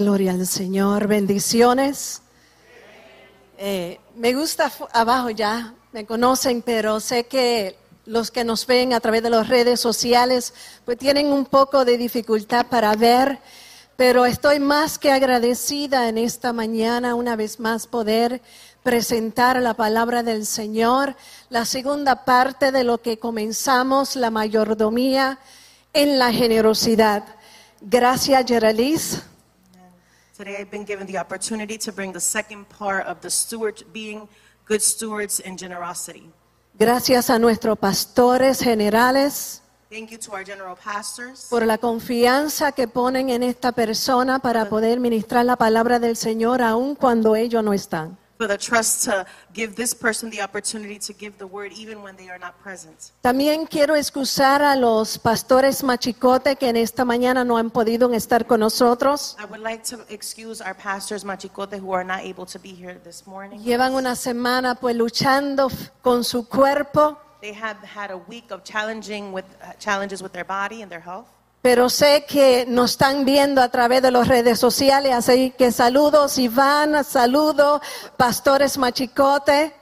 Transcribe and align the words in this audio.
Gloria 0.00 0.30
al 0.30 0.46
Señor, 0.46 1.08
bendiciones. 1.08 2.22
Eh, 3.58 3.98
me 4.14 4.32
gusta 4.32 4.70
abajo 4.92 5.30
ya, 5.30 5.74
me 5.90 6.06
conocen, 6.06 6.62
pero 6.62 7.00
sé 7.00 7.26
que 7.26 7.76
los 8.06 8.30
que 8.30 8.44
nos 8.44 8.64
ven 8.64 8.92
a 8.92 9.00
través 9.00 9.24
de 9.24 9.30
las 9.30 9.48
redes 9.48 9.80
sociales 9.80 10.54
pues 10.84 10.98
tienen 10.98 11.32
un 11.32 11.46
poco 11.46 11.84
de 11.84 11.98
dificultad 11.98 12.66
para 12.68 12.94
ver, 12.94 13.40
pero 13.96 14.24
estoy 14.24 14.60
más 14.60 15.00
que 15.00 15.10
agradecida 15.10 16.08
en 16.08 16.18
esta 16.18 16.52
mañana 16.52 17.16
una 17.16 17.34
vez 17.34 17.58
más 17.58 17.88
poder 17.88 18.40
presentar 18.84 19.60
la 19.60 19.74
palabra 19.74 20.22
del 20.22 20.46
Señor, 20.46 21.16
la 21.50 21.64
segunda 21.64 22.24
parte 22.24 22.70
de 22.70 22.84
lo 22.84 23.02
que 23.02 23.18
comenzamos, 23.18 24.14
la 24.14 24.30
mayordomía 24.30 25.40
en 25.92 26.20
la 26.20 26.32
generosidad. 26.32 27.24
Gracias, 27.80 28.44
Geraldine. 28.46 29.00
Today 30.38 30.58
I've 30.60 30.70
been 30.70 30.84
given 30.84 31.04
the 31.08 31.18
opportunity 31.18 31.76
to 31.78 31.90
bring 31.90 32.12
the 32.12 32.20
second 32.20 32.68
part 32.68 33.04
of 33.08 33.20
the 33.22 33.28
steward 33.28 33.82
being 33.92 34.28
good 34.66 34.80
stewards 34.80 35.40
in 35.40 35.56
generosity. 35.56 36.30
Gracias 36.78 37.28
a 37.28 37.40
nuestros 37.40 37.76
pastores 37.76 38.60
generales 38.62 39.62
Thank 39.90 40.12
you 40.12 40.18
to 40.18 40.32
our 40.34 40.44
general 40.44 40.76
pastors 40.76 41.48
por 41.50 41.66
la 41.66 41.78
confianza 41.78 42.70
que 42.70 42.86
ponen 42.86 43.30
en 43.30 43.42
esta 43.42 43.72
persona 43.72 44.38
para 44.38 44.68
poder 44.68 45.00
ministrar 45.00 45.44
la 45.44 45.56
palabra 45.56 45.98
del 45.98 46.14
Señor 46.14 46.62
aun 46.62 46.94
cuando 46.94 47.34
ellos 47.34 47.64
no 47.64 47.72
están. 47.72 48.16
For 48.38 48.46
the 48.46 48.56
trust 48.56 49.04
to 49.04 49.26
give 49.52 49.74
this 49.74 49.94
person 49.94 50.30
the 50.30 50.40
opportunity 50.40 50.98
to 50.98 51.12
give 51.12 51.36
the 51.38 51.46
word 51.46 51.72
even 51.72 52.02
when 52.02 52.16
they 52.16 52.30
are 52.30 52.38
not 52.38 52.54
present. 52.62 53.12
También 53.20 53.66
quiero 53.66 53.96
excusar 53.96 54.62
a 54.62 54.76
los 54.76 55.18
pastores 55.18 55.82
machicote 55.82 56.56
que 56.56 56.68
en 56.68 56.76
esta 56.76 57.04
mañana 57.04 57.44
no 57.44 57.58
han 57.58 57.70
podido 57.70 58.12
estar 58.14 58.46
con 58.46 58.60
nosotros. 58.60 59.36
I 59.38 59.44
would 59.46 59.60
like 59.62 59.82
to 59.90 59.98
excuse 60.08 60.62
our 60.62 60.74
pastors 60.74 61.24
Machicote 61.24 61.78
who 61.78 61.92
are 61.92 62.04
not 62.04 62.20
able 62.20 62.46
to 62.46 62.58
be 62.58 62.70
here 62.70 62.98
this 63.04 63.26
morning. 63.26 63.60
Llevan 63.62 63.94
una 63.94 64.14
semana 64.14 64.76
pues 64.76 64.94
luchando 64.96 65.68
con 66.00 66.22
su 66.24 66.48
cuerpo, 66.48 67.18
They 67.40 67.52
have 67.52 67.78
had 67.84 68.10
a 68.10 68.16
week 68.16 68.50
of 68.50 68.64
challenging 68.64 69.32
with 69.32 69.44
uh, 69.62 69.72
challenges 69.78 70.22
with 70.22 70.32
their 70.32 70.44
body 70.44 70.82
and 70.82 70.90
their 70.90 71.00
health. 71.00 71.26
Pero 71.68 71.90
sé 71.90 72.24
que 72.24 72.64
nos 72.66 72.92
están 72.92 73.26
viendo 73.26 73.60
a 73.60 73.68
través 73.68 74.00
de 74.00 74.10
las 74.10 74.26
redes 74.26 74.58
sociales, 74.58 75.12
así 75.12 75.50
que 75.50 75.70
saludos 75.70 76.38
Iván, 76.38 77.04
saludos 77.04 77.82
pastores 78.16 78.78
machicote. 78.78 79.74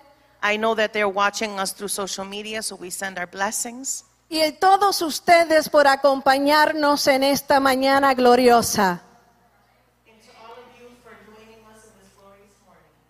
I 0.43 0.57
know 0.59 0.75
that 0.75 0.91
they're 0.91 1.07
watching 1.07 1.61
us 1.61 1.73
through 1.73 1.89
social 1.89 2.27
media, 2.27 2.61
so 2.61 2.75
we 2.75 2.91
send 2.91 3.21
our 3.21 3.31
blessings. 3.31 4.05
Y 4.29 4.41
a 4.41 4.59
todos 4.59 5.01
ustedes 5.01 5.69
por 5.69 5.87
acompañarnos 5.87 7.07
en 7.07 7.23
esta 7.23 7.61
mañana 7.61 8.15
gloriosa. 8.15 9.03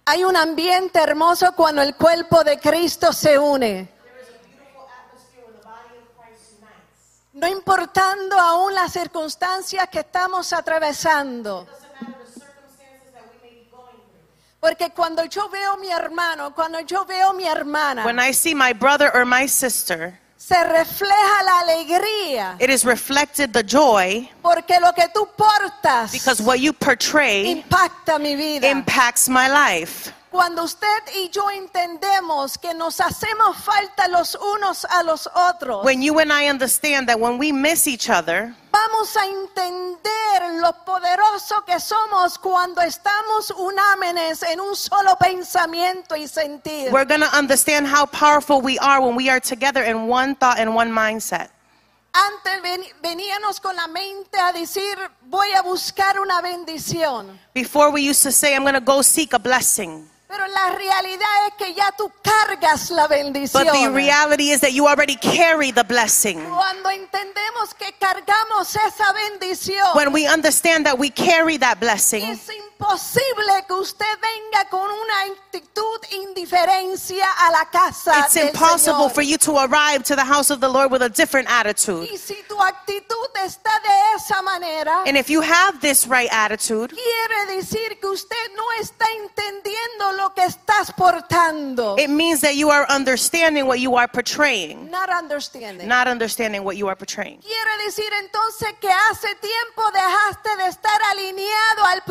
Hay 0.04 0.22
un 0.22 0.36
ambiente 0.36 0.98
hermoso 0.98 1.54
cuando 1.56 1.80
el 1.80 1.94
cuerpo 1.94 2.44
de 2.44 2.58
Cristo 2.58 3.14
se 3.14 3.38
une. 3.38 3.95
No 7.36 7.46
importando 7.46 8.40
aún 8.40 8.74
las 8.74 8.92
circunstancias 8.92 9.86
que 9.90 9.98
estamos 10.00 10.52
atravesando. 10.54 11.66
Porque 14.58 14.90
cuando 14.90 15.22
yo 15.26 15.48
veo 15.50 15.76
mi 15.76 15.90
hermano, 15.90 16.54
cuando 16.54 16.80
yo 16.80 17.04
veo 17.04 17.34
mi 17.34 17.44
hermana, 17.44 18.04
When 18.06 18.18
I 18.18 18.32
see 18.32 18.54
my 18.54 18.72
brother 18.72 19.10
or 19.14 19.26
my 19.26 19.46
sister, 19.46 20.18
se 20.38 20.54
refleja 20.64 21.42
la 21.44 21.58
alegría. 21.60 22.56
it 22.58 22.70
is 22.70 22.84
reflected 22.84 23.52
the 23.52 23.62
joy 23.62 24.28
Porque 24.42 24.80
lo 24.80 24.92
que 24.94 25.06
tú 25.14 25.28
portas 25.36 26.12
because 26.12 26.40
what 26.42 26.58
you 26.58 26.72
portray 26.72 27.62
impacta 27.62 28.18
mi 28.18 28.34
vida. 28.34 28.66
impacts 28.66 29.28
my 29.28 29.46
life. 29.46 30.10
Cuando 30.36 30.64
usted 30.64 30.86
y 31.14 31.30
yo 31.30 31.48
entendemos 31.50 32.58
que 32.58 32.74
nos 32.74 33.00
hacemos 33.00 33.56
falta 33.56 34.06
los 34.08 34.34
unos 34.34 34.84
a 34.84 35.02
los 35.02 35.26
otros, 35.34 35.82
When 35.82 36.02
you 36.02 36.18
and 36.20 36.30
I 36.30 36.50
understand 36.50 37.08
that 37.08 37.18
when 37.18 37.38
we 37.38 37.52
miss 37.52 37.86
each 37.86 38.10
other, 38.10 38.54
vamos 38.70 39.16
a 39.16 39.24
entender 39.24 40.60
lo 40.60 40.72
poderoso 40.84 41.64
que 41.64 41.80
somos 41.80 42.36
cuando 42.38 42.82
estamos 42.82 43.50
unámenes 43.56 44.42
en 44.42 44.60
un 44.60 44.76
solo 44.76 45.16
pensamiento 45.18 46.14
y 46.16 46.28
sentir. 46.28 46.92
we're 46.92 47.06
going 47.06 47.22
to 47.22 47.34
understand 47.34 47.86
how 47.86 48.04
powerful 48.04 48.60
we 48.60 48.78
are 48.78 49.00
when 49.00 49.16
we 49.16 49.30
are 49.30 49.40
together 49.40 49.82
in 49.84 50.06
one 50.06 50.34
thought 50.34 50.58
and 50.58 50.74
one 50.74 50.90
mindset. 50.92 51.48
Antes 52.12 52.60
ven- 52.62 52.84
veníamos 53.02 53.58
con 53.58 53.74
la 53.74 53.86
mente 53.88 54.38
a 54.38 54.52
decir, 54.52 54.98
voy 55.22 55.48
a 55.56 55.62
buscar 55.62 56.20
una 56.20 56.42
bendición. 56.42 57.38
Before 57.54 57.90
we 57.90 58.02
used 58.02 58.22
to 58.22 58.30
say, 58.30 58.54
I'm 58.54 58.62
going 58.64 58.74
to 58.74 58.80
go 58.80 59.00
seek 59.00 59.32
a 59.32 59.38
blessing. 59.38 60.06
Pero 60.28 60.44
la 60.48 60.70
realidad 60.70 61.28
es 61.48 61.54
que 61.56 61.74
ya 61.74 61.92
tú 61.96 62.10
cargas 62.20 62.90
la 62.90 63.06
bendición. 63.06 63.64
But 63.64 63.72
the 63.72 63.90
reality 63.90 64.50
is 64.50 64.60
that 64.60 64.72
you 64.72 64.88
already 64.88 65.16
carry 65.16 65.70
the 65.70 65.84
blessing. 65.84 66.42
Cuando 66.44 66.90
entendemos 66.90 67.74
que 67.78 67.92
cargamos 67.98 68.74
esa 68.74 69.12
bendición, 69.12 69.86
When 69.94 70.12
we 70.12 70.26
understand 70.26 70.84
that 70.86 70.98
we 70.98 71.10
carry 71.10 71.58
that 71.58 71.78
blessing, 71.78 72.24
es 72.24 72.50
imposible 72.78 73.64
que 73.66 73.72
usted 73.74 74.06
venga 74.20 74.68
con 74.68 74.90
una 74.90 75.22
actitud 75.32 76.00
indiferencia 76.10 77.24
a 77.46 77.50
la 77.50 77.64
casa 77.70 78.20
it's 78.20 78.34
del 78.34 78.48
impossible 78.48 79.08
Señor. 79.08 79.14
for 79.14 79.22
you 79.22 79.38
to 79.38 79.58
arrive 79.58 80.02
to 80.04 80.14
the 80.14 80.24
house 80.24 80.50
of 80.50 80.60
the 80.60 80.68
Lord 80.68 80.90
with 80.92 81.02
a 81.02 81.08
different 81.08 81.48
attitude. 81.50 82.08
Y 82.12 82.16
si 82.18 82.36
tu 82.48 82.56
actitud 82.60 83.30
está 83.44 83.70
de 83.82 84.14
esa 84.16 84.42
manera, 84.42 85.02
And 85.06 85.16
if 85.16 85.28
you 85.30 85.40
have 85.40 85.80
this 85.80 86.06
right 86.06 86.28
attitude, 86.30 86.90
quiere 86.90 87.56
decir 87.56 87.98
que 88.00 88.08
usted 88.08 88.36
no 88.56 88.64
está 88.80 89.06
entendiendo 89.24 90.12
lo 90.16 90.34
que 90.34 90.44
estás 90.44 90.92
portando. 90.92 91.96
it 91.98 92.08
means 92.10 92.40
that 92.42 92.54
you 92.56 92.70
are 92.70 92.86
understanding 92.90 93.66
what 93.66 93.78
you 93.80 93.96
are 93.96 94.08
portraying, 94.08 94.90
Not 94.90 95.08
understanding. 95.10 95.88
not 95.88 96.06
understanding 96.08 96.62
what 96.64 96.76
you 96.76 96.88
are 96.88 96.96
portraying. 96.96 97.38
Quiere 97.40 97.84
decir 97.86 98.12
entonces 98.20 98.68
que 98.80 98.90
hace 99.10 99.34
tiempo 99.36 99.82
dejaste 99.92 100.56
de 100.56 100.66
estar 100.68 101.00
alineado 101.10 101.84
al 101.86 102.02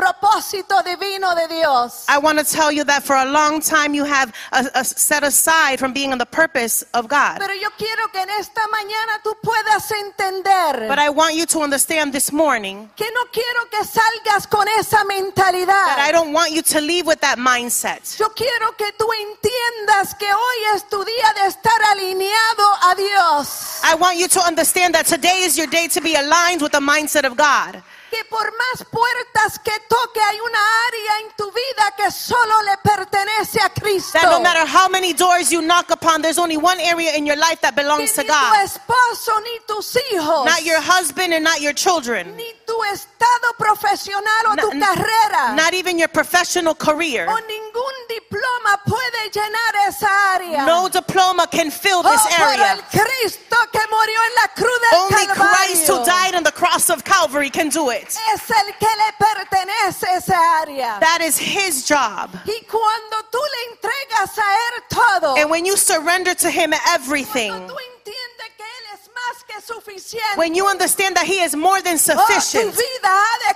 propósito 0.56 0.84
divino 0.84 1.36
de 1.36 1.48
Dios. 1.48 2.06
I 2.08 2.18
want 2.18 2.40
to 2.40 2.46
tell 2.46 2.72
you 2.72 2.84
that 2.86 3.04
for 3.04 3.16
a 3.16 3.26
long 3.26 3.60
time 3.60 3.94
you 3.94 4.06
have 4.06 4.34
uh, 4.52 4.68
uh, 4.74 4.84
set 4.84 5.24
aside 5.24 5.80
from 5.80 5.94
being 5.94 6.12
on 6.12 6.18
the 6.18 6.26
purpose 6.26 6.84
of 6.94 7.08
God. 7.08 7.40
Pero 7.40 7.54
yo 7.54 7.70
quiero 7.78 8.08
que 8.12 8.22
en 8.22 8.30
esta 8.30 8.62
mañana 8.68 9.22
tú 9.24 9.36
puedas 9.42 9.92
entender 9.92 10.88
But 10.88 11.00
I 11.00 11.10
want 11.10 11.36
you 11.36 11.46
to 11.48 11.60
understand 11.60 12.14
this 12.14 12.32
morning 12.32 12.90
que 12.96 13.06
no 13.14 13.26
quiero 13.32 13.70
que 13.70 13.84
salgas 13.84 14.48
con 14.48 14.68
esa 14.80 15.04
that 15.06 16.00
I 16.00 16.12
don't 16.12 16.34
want 16.34 16.52
you 16.52 16.62
to 16.62 16.82
leave 16.82 17.06
with 17.06 17.20
that 17.22 17.38
mindset. 17.38 18.18
Yo 18.18 18.30
quiero 18.30 18.76
que 18.78 18.92
tú 18.98 19.08
entiendas 19.12 20.16
que 20.18 20.32
hoy 20.32 20.76
es 20.76 20.88
tu 20.90 21.04
día 21.04 21.34
de 21.36 21.48
estar 21.48 21.82
alineado 21.92 22.64
a 22.84 22.96
Dios. 22.96 23.82
I 23.84 23.96
want 23.96 24.18
you 24.18 24.28
to 24.28 24.42
understand 24.42 24.94
that 24.96 25.06
today 25.06 25.44
is 25.44 25.58
your 25.58 25.68
day 25.68 25.88
to 25.88 26.02
be 26.02 26.16
aligned 26.16 26.62
with 26.62 26.72
the 26.72 26.80
mindset 26.80 27.26
of 27.26 27.36
God. 27.36 27.82
Que 28.12 28.24
por 28.30 28.46
más 28.58 28.86
puertas 28.92 29.60
que 29.60 29.72
toque 29.90 30.22
hay 30.22 30.40
una 30.40 30.60
área 30.88 31.20
en 31.26 31.36
tu 31.36 31.52
vida 31.52 31.94
que 31.98 32.10
solo 32.12 32.62
le 32.64 32.78
pertenece 32.78 33.60
a 33.62 33.70
Cristo. 33.70 34.20
That 34.20 34.30
no 34.32 34.40
matter 34.42 34.66
how 34.66 34.88
many 34.88 35.12
doors 35.14 35.52
you 35.52 35.62
knock 35.62 35.92
upon, 35.92 36.22
there's 36.22 36.38
only 36.38 36.56
one 36.58 36.80
area 36.80 37.14
in 37.16 37.26
your 37.26 37.36
life 37.36 37.60
that 37.62 37.76
Que 37.76 37.84
belongs 37.84 38.14
to 38.14 38.22
ni 38.22 38.28
tu 38.28 38.34
God. 38.34 38.56
esposo 38.64 39.42
ni 39.44 39.60
tus 39.68 39.98
hijos. 39.98 40.46
Not 40.46 40.64
your 40.64 40.80
husband 40.82 41.34
and 41.34 41.44
not 41.44 41.62
your 41.62 41.74
children. 41.74 42.36
ni 42.38 42.54
tu 42.66 42.78
estado 42.94 43.54
profesional 43.58 44.48
o 44.48 44.54
No- 44.56 44.70
tu 44.70 44.80
carrera 44.80 45.56
Not 45.56 45.74
even 45.74 45.98
your 46.00 46.08
professional 46.10 46.76
career. 46.76 47.28
o 47.28 47.36
ningún 47.48 47.94
diploma 48.08 48.80
puede 48.86 49.30
llenar 49.32 49.88
esa 49.88 50.08
área. 50.36 50.66
No 50.66 50.88
diploma 50.90 51.48
can 51.48 51.72
fill 51.72 52.02
Oh, 52.06 52.12
this 52.12 52.22
el 52.38 52.44
area. 52.44 52.78
Cristo 52.92 53.58
que 53.72 53.80
murió 53.90 54.20
en 54.30 54.36
la 54.42 54.48
cruz 54.56 54.80
del 54.92 55.00
Only 55.00 55.16
Christ 55.26 55.88
who 55.90 55.96
Calvario 55.98 56.06
died 56.06 56.36
on 56.36 56.44
the 56.44 56.52
cross 56.52 56.90
of 56.90 57.04
Calvary 57.04 57.50
can 57.50 57.70
do 57.70 57.90
it. 57.90 57.95
Es 58.04 58.50
el 58.50 58.78
que 58.78 58.86
le 58.86 59.14
pertenece 59.18 60.08
esa 60.16 60.62
área. 60.62 61.00
That 61.00 61.22
is 61.22 61.38
his 61.38 61.86
job. 61.88 62.30
y 62.46 62.66
cuando 62.66 63.24
tú 63.32 63.40
le 63.40 63.74
entregas 63.74 64.38
a 64.38 64.54
él 64.54 64.84
todo, 64.90 65.36
And 65.38 65.50
when 65.50 65.66
you 65.66 65.78
surrender 65.78 66.36
to 66.36 66.50
him 66.50 66.74
everything, 66.94 67.50
cuando 67.50 67.74
tú 67.74 67.80
entiendes 67.80 68.48
que 68.58 68.64
él 68.64 68.86
es 68.94 69.10
más 69.14 69.44
que 69.46 69.62
suficiente, 69.62 70.38
when 70.38 70.54
you 70.54 70.68
understand 70.68 71.16
that 71.16 71.26
he 71.26 71.42
is 71.44 71.56
more 71.56 71.82
than 71.82 71.96
oh, 71.96 71.98
sufficient, 71.98 72.76
vida 72.76 73.10
ha 73.10 73.38
de 73.50 73.56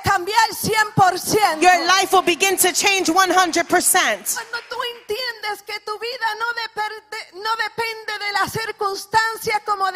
100%. 0.59 1.61
your 1.61 1.85
life 1.85 2.11
will 2.11 2.21
begin 2.21 2.57
to 2.57 2.71
change 2.73 3.09
100%. 3.09 3.13
Cuando 3.23 4.59
tú 4.69 4.77
entiendes 4.97 5.63
que 5.65 5.79
tu 5.81 5.97
vida 5.99 6.27
no, 6.37 6.45
depende, 6.53 7.17
no 7.33 7.55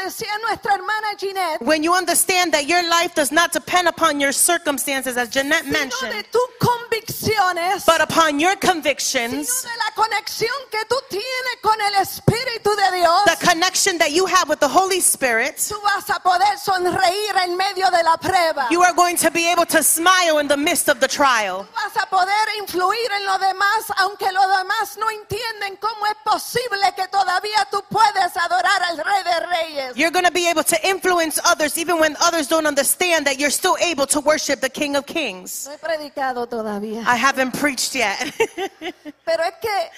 decía 0.06 0.38
nuestra 0.42 0.74
hermana 0.76 1.08
Ginette, 1.18 1.62
When 1.62 1.84
you 1.84 1.94
understand 1.94 2.54
that 2.54 2.66
your 2.68 2.84
life 2.84 3.14
does 3.16 3.32
not 3.32 3.52
depend 3.52 3.88
upon 3.88 4.20
your 4.20 4.32
circumstances, 4.34 5.18
as 5.18 5.30
Jeanette 5.30 5.64
sino 5.66 5.74
de 5.74 5.80
mentioned, 5.80 6.26
convicciones, 6.60 7.86
but 7.86 8.02
upon 8.02 8.40
your 8.40 8.56
sino 8.62 8.74
convictions, 8.74 9.64
de 9.64 9.70
la 9.78 9.92
conexión 9.96 10.56
que 10.72 10.84
tú 10.90 10.96
tienes 11.10 11.58
con 11.62 11.80
el 11.82 11.96
Espíritu 12.02 12.76
de 12.76 12.98
Dios. 12.98 13.24
the 13.26 13.46
connection 13.46 13.98
that 13.98 14.12
you 14.12 14.26
have 14.26 14.50
with 14.50 14.60
the 14.60 14.68
Holy 14.68 15.00
Spirit, 15.00 15.58
Tú 15.58 15.80
vas 15.82 16.10
a 16.10 16.20
poder 16.20 16.58
sonreír 16.58 17.36
en 17.44 17.56
medio 17.58 17.90
de 17.92 18.04
la 18.04 18.18
prueba. 18.18 18.68
you 18.72 18.82
are 18.82 18.94
going 18.94 19.16
to 19.16 19.30
be 19.32 19.48
able 19.50 19.66
to 19.66 19.82
smile 19.84 20.40
in 20.40 20.48
the 20.48 20.58
midst 20.58 20.90
of 20.90 21.00
the 21.00 21.08
trial. 21.08 21.68
Vas 21.76 21.96
a 22.04 22.06
poder 22.10 22.48
influir 22.60 23.12
en 23.18 23.26
los 23.26 23.40
demás, 23.40 23.92
aunque 23.98 24.32
los 24.32 24.58
demás 24.58 24.98
no 24.98 25.10
entienden 25.10 25.78
cómo 25.78 26.06
es 26.08 26.16
posible 26.24 26.94
que 26.96 27.08
todavía 27.08 27.68
tú 27.72 27.84
puedes 27.90 28.36
adorar 28.38 28.82
al 28.84 28.98
Rey 28.98 29.24
de 29.24 29.40
Reyes. 29.48 29.93
You're 29.96 30.12
going 30.12 30.26
to 30.26 30.32
be 30.32 30.50
able 30.50 30.64
to 30.64 30.88
influence 30.88 31.40
others 31.46 31.78
even 31.78 32.00
when 32.00 32.16
others 32.22 32.48
don't 32.48 32.66
understand 32.66 33.26
that 33.28 33.40
you're 33.40 33.50
still 33.50 33.78
able 33.82 34.06
to 34.08 34.20
worship 34.20 34.62
the 34.62 34.70
King 34.70 34.96
of 34.96 35.06
Kings. 35.06 35.68
No 35.68 35.74
he 35.74 35.78
predicado 35.78 36.48
todavía, 36.48 37.04
I 37.06 37.16
haven't 37.16 37.54
preached 37.54 37.96
yet. 37.96 38.18
pero 39.26 39.44
es 39.44 39.54
que 39.62 39.90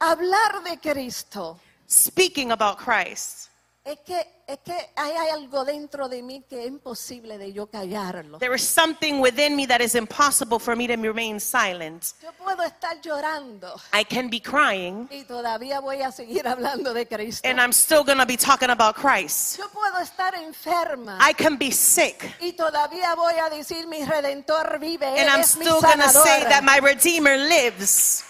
hablar 0.00 0.62
de 0.64 0.76
Cristo 0.78 1.58
Speaking 1.90 2.52
about 2.52 2.78
Christ, 2.78 3.49
es 3.84 3.98
que 4.00 4.26
es 4.46 4.58
que 4.64 4.90
hay, 4.96 5.12
algo 5.32 5.64
dentro 5.64 6.08
de 6.08 6.22
mí 6.22 6.44
que 6.48 6.62
es 6.62 6.66
imposible 6.68 7.38
de 7.38 7.52
yo 7.52 7.68
callarlo. 7.68 8.38
there 8.38 8.54
is 8.54 8.62
something 8.62 9.20
within 9.20 9.54
me 9.54 9.64
that 9.66 9.80
is 9.80 9.94
impossible 9.94 10.58
for 10.58 10.76
me 10.76 10.86
to 10.86 10.96
remain 10.96 11.38
silent. 11.40 12.12
Yo 12.22 12.32
puedo 12.32 12.62
estar 12.64 13.00
llorando 13.00 13.80
I 13.92 14.04
can 14.04 14.28
be 14.28 14.40
crying 14.40 15.08
y 15.10 15.24
todavía 15.24 15.80
voy 15.80 16.02
a 16.02 16.12
seguir 16.12 16.42
hablando 16.48 16.92
de 16.92 17.06
Cristo. 17.06 17.48
and 17.48 17.60
I'm 17.60 17.72
still 17.72 18.04
going 18.04 18.18
to 18.18 18.26
be 18.26 18.36
talking 18.36 18.70
about 18.70 18.96
Christ. 18.96 19.58
Yo 19.58 19.68
puedo 19.68 19.98
estar 19.98 20.34
enferma 20.34 21.18
I 21.20 21.32
can 21.32 21.56
be 21.56 21.70
sick 21.70 22.36
y 22.40 22.52
todavía 22.52 23.14
voy 23.14 23.34
a 23.38 23.48
decir 23.48 23.86
mi 23.86 24.04
redentor 24.04 24.78
vive, 24.78 25.06
él 25.06 25.20
and 25.20 25.30
I'm 25.30 25.40
es 25.40 25.56
mi 25.56 25.64
still 25.64 25.80
going 25.80 26.00
to 26.00 26.08
say 26.10 26.42
that 26.44 26.62
my 26.64 26.80
Redeemer 26.80 27.36
lives 27.36 28.24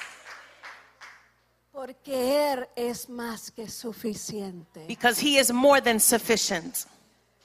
Porque 1.80 2.52
Él 2.52 2.68
es 2.76 3.08
más 3.08 3.50
que 3.50 3.66
suficiente. 3.70 4.84
because 4.86 5.18
he 5.18 5.38
is 5.38 5.50
more 5.50 5.80
than 5.80 5.98
sufficient. 5.98 6.84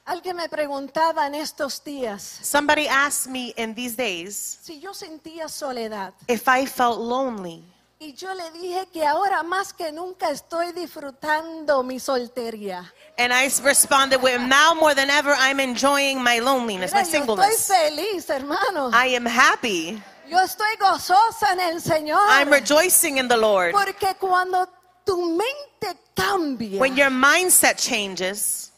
Alguien 0.04 0.36
me 0.36 0.46
preguntaba 0.46 1.26
en 1.26 1.34
estos 1.36 1.82
días 1.82 2.38
Somebody 2.42 2.86
asked 2.86 3.32
me 3.32 3.54
in 3.56 3.74
these 3.74 3.96
days 3.96 4.58
si 4.60 4.78
yo 4.78 4.92
sentía 4.92 5.48
soledad. 5.48 6.12
if 6.28 6.46
I 6.48 6.66
felt 6.66 6.98
lonely. 6.98 7.64
Y 7.98 8.12
yo 8.12 8.34
le 8.34 8.50
dije 8.50 8.86
que 8.92 9.06
ahora 9.06 9.42
más 9.42 9.72
que 9.72 9.90
nunca 9.90 10.28
estoy 10.28 10.72
disfrutando 10.72 11.82
mi 11.82 11.98
soltería. 11.98 12.92
And 13.16 13.32
I 13.32 13.48
responded 13.64 14.20
with, 14.22 14.38
now 14.38 14.74
more 14.74 14.94
than 14.94 15.08
ever, 15.08 15.34
I'm 15.38 15.60
enjoying 15.60 16.22
my 16.22 16.40
loneliness, 16.40 16.92
my 16.92 17.04
Mira, 17.04 17.10
yo 17.10 17.24
estoy 17.24 17.52
singleness. 17.54 17.66
feliz, 17.66 18.28
hermano. 18.28 18.90
I 18.92 19.14
am 19.16 19.24
happy. 19.24 19.98
Yo 20.28 20.40
estoy 20.40 20.76
gozosa 20.80 21.52
en 21.52 21.60
el 21.60 21.80
Señor. 21.80 22.18
I'm 22.28 22.50
rejoicing 22.50 23.18
in 23.18 23.28
the 23.28 23.36
Lord. 23.36 23.72
Porque 23.72 24.14
cuando 24.18 24.68
tu 25.04 25.16
mente 25.36 25.98
cambia, 26.14 26.80
When 26.80 26.96
your 26.96 27.10
mindset 27.10 27.76
changes, 27.76 28.72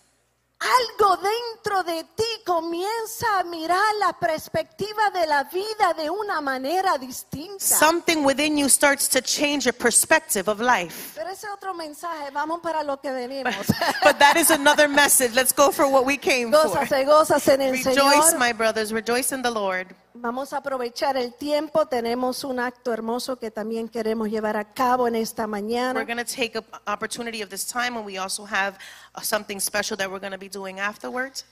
algo 0.60 1.16
dentro 1.16 1.84
de 1.84 2.04
ti 2.16 2.42
comienza 2.44 3.38
a 3.38 3.44
mirar 3.44 3.94
la 4.00 4.12
perspectiva 4.12 5.08
de 5.14 5.24
la 5.26 5.44
vida 5.44 5.94
de 5.96 6.10
una 6.10 6.40
manera 6.40 6.98
distinta. 6.98 7.60
something 7.64 8.24
within 8.24 8.58
you 8.58 8.68
starts 8.68 9.08
to 9.08 9.20
change 9.20 9.64
your 9.64 9.72
perspective 9.72 10.48
of 10.48 10.60
life. 10.60 11.12
Pero 11.14 11.30
ese 11.30 11.48
otro 11.48 11.72
mensaje, 11.74 12.30
vamos 12.32 12.60
para 12.60 12.82
lo 12.82 12.96
que 13.00 13.10
venimos. 13.10 13.54
But 14.02 14.18
that 14.18 14.36
is 14.36 14.50
another 14.50 14.88
message. 14.88 15.32
Let's 15.34 15.52
go 15.52 15.70
for 15.70 15.86
what 15.88 16.04
we 16.04 16.16
came 16.16 16.50
for. 16.50 16.68
Gózase, 16.68 17.04
gózase 17.06 17.54
en 17.54 17.62
el 17.62 17.72
Rejoice, 17.72 17.94
Señor. 17.94 18.38
my 18.38 18.52
brothers. 18.52 18.92
Rejoice 18.92 19.32
in 19.32 19.42
the 19.42 19.50
Lord. 19.50 19.94
Vamos 20.20 20.52
a 20.52 20.56
aprovechar 20.56 21.16
el 21.16 21.34
tiempo. 21.34 21.86
Tenemos 21.86 22.42
un 22.42 22.58
acto 22.58 22.92
hermoso 22.92 23.38
que 23.38 23.52
también 23.52 23.88
queremos 23.88 24.28
llevar 24.28 24.56
a 24.56 24.64
cabo 24.74 25.06
en 25.06 25.14
esta 25.14 25.44
We're 25.44 25.62
mañana. 25.62 26.04
going 26.04 26.18
to 26.18 26.24
take 26.24 26.56
an 26.56 26.64
opportunity 26.86 27.40
of 27.40 27.50
this 27.50 27.64
time, 27.64 27.96
and 27.96 28.04
we 28.04 28.18
also 28.18 28.44
have 28.44 28.76
uh, 29.14 29.20
something 29.20 29.60
special 29.60 29.96
that 29.96 30.10
we're 30.10 30.18
going 30.18 30.32
to 30.32 30.38
be 30.38 30.48
doing 30.48 30.80
afterwards. 30.80 31.44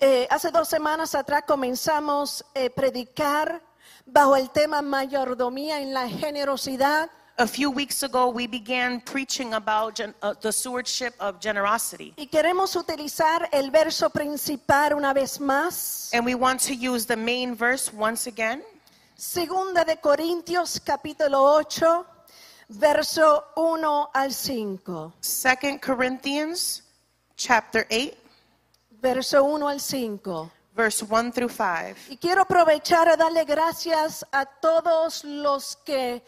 Eh, 0.00 0.28
hace 0.30 0.52
dos 0.52 0.68
semanas 0.68 1.16
atrás 1.16 1.42
comenzamos 1.44 2.44
a 2.54 2.68
predicar 2.70 3.60
bajo 4.06 4.36
el 4.36 4.50
tema 4.50 4.80
mayordomía 4.80 5.80
en 5.80 5.92
la 5.92 6.08
generosidad. 6.08 7.10
A 7.40 7.46
few 7.46 7.70
weeks 7.70 8.02
ago, 8.02 8.30
we 8.30 8.48
began 8.48 9.00
preaching 9.00 9.54
about 9.54 9.94
gen- 9.94 10.14
uh, 10.22 10.34
the 10.40 10.50
stewardship 10.50 11.14
of 11.20 11.38
generosity. 11.40 12.12
Y 12.18 12.26
queremos 12.26 12.74
utilizar 12.74 13.48
el 13.52 13.70
verso 13.70 14.10
principal 14.10 14.92
una 14.94 15.14
vez 15.14 15.38
más. 15.38 16.10
And 16.12 16.24
we 16.26 16.34
want 16.34 16.60
to 16.62 16.74
use 16.74 17.06
the 17.06 17.16
main 17.16 17.54
verse 17.54 17.92
once 17.92 18.26
again. 18.26 18.62
Segunda 19.16 19.84
de 19.84 19.96
Corintios 19.96 20.80
capítulo 20.80 21.58
8, 21.60 22.04
verso 22.70 23.44
1 23.56 24.10
al 24.14 24.32
5. 24.32 25.12
Second 25.20 25.80
Corinthians 25.80 26.82
chapter 27.36 27.86
8, 27.90 28.16
Verso 29.00 29.44
1 29.44 29.68
al 29.68 29.78
5. 29.78 30.50
verse 30.74 31.04
1 31.04 31.30
through 31.32 31.48
5. 31.50 31.94
Y 32.10 32.16
quiero 32.16 32.42
aprovechar 32.42 33.06
a 33.08 33.16
darle 33.16 33.44
gracias 33.44 34.24
a 34.32 34.44
todos 34.44 35.22
los 35.22 35.76
que 35.84 36.20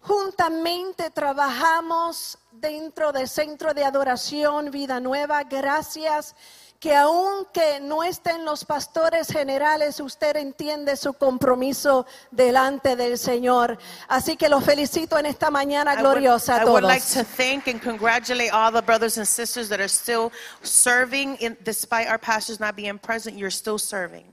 juntamente 0.00 1.10
trabajamos 1.10 2.38
dentro 2.52 3.12
del 3.12 3.28
Centro 3.28 3.74
de 3.74 3.84
Adoración 3.84 4.70
Vida 4.70 5.00
Nueva. 5.00 5.44
Gracias 5.44 6.34
que 6.80 6.94
aunque 6.94 7.80
no 7.80 8.04
estén 8.04 8.44
los 8.44 8.64
pastores 8.64 9.28
generales, 9.28 9.98
usted 9.98 10.36
entiende 10.36 10.96
su 10.96 11.12
compromiso 11.12 12.06
delante 12.30 12.94
del 12.94 13.18
Señor. 13.18 13.78
Así 14.06 14.36
que 14.36 14.48
los 14.48 14.62
felicito 14.64 15.18
en 15.18 15.26
esta 15.26 15.50
mañana 15.50 15.96
gloriosa 15.96 16.54
a 16.54 16.62
I 16.62 16.64
would 16.64 16.82
todos. 16.82 16.82
like 16.84 17.04
to 17.14 17.24
thank 17.24 17.66
and 17.66 17.82
congratulate 17.82 18.50
all 18.52 18.72
the 18.72 18.80
brothers 18.80 19.18
and 19.18 19.26
sisters 19.26 19.68
that 19.68 19.80
are 19.80 19.88
still 19.88 20.30
serving, 20.62 21.36
in, 21.40 21.56
despite 21.64 22.08
our 22.08 22.18
pastors 22.18 22.60
not 22.60 22.76
being 22.76 22.98
present, 22.98 23.36
you're 23.36 23.50
still 23.50 23.78
serving. 23.78 24.32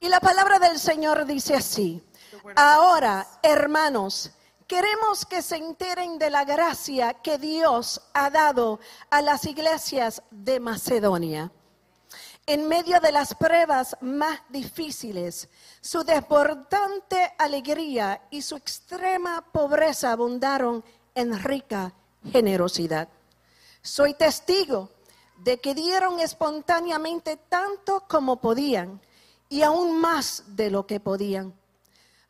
Y 0.00 0.08
la 0.08 0.20
palabra 0.20 0.58
del 0.58 0.78
Señor 0.78 1.24
dice 1.24 1.54
así, 1.54 2.02
ahora, 2.54 3.26
hermanos, 3.42 4.30
queremos 4.68 5.24
que 5.24 5.40
se 5.40 5.56
enteren 5.56 6.18
de 6.18 6.30
la 6.30 6.44
gracia 6.44 7.14
que 7.14 7.38
Dios 7.38 8.02
ha 8.12 8.30
dado 8.30 8.78
a 9.10 9.22
las 9.22 9.46
iglesias 9.46 10.22
de 10.30 10.60
Macedonia. 10.60 11.50
En 12.46 12.68
medio 12.68 13.00
de 13.00 13.10
las 13.10 13.34
pruebas 13.34 13.96
más 14.00 14.40
difíciles, 14.50 15.48
su 15.80 16.04
desbordante 16.04 17.32
alegría 17.38 18.22
y 18.30 18.42
su 18.42 18.56
extrema 18.56 19.42
pobreza 19.52 20.12
abundaron 20.12 20.84
en 21.14 21.42
rica 21.42 21.92
generosidad. 22.30 23.08
Soy 23.82 24.14
testigo 24.14 24.90
de 25.38 25.60
que 25.60 25.74
dieron 25.74 26.20
espontáneamente 26.20 27.36
tanto 27.36 28.04
como 28.08 28.40
podían 28.40 29.00
y 29.48 29.62
aún 29.62 29.98
más 29.98 30.44
de 30.48 30.70
lo 30.70 30.86
que 30.86 31.00
podían, 31.00 31.57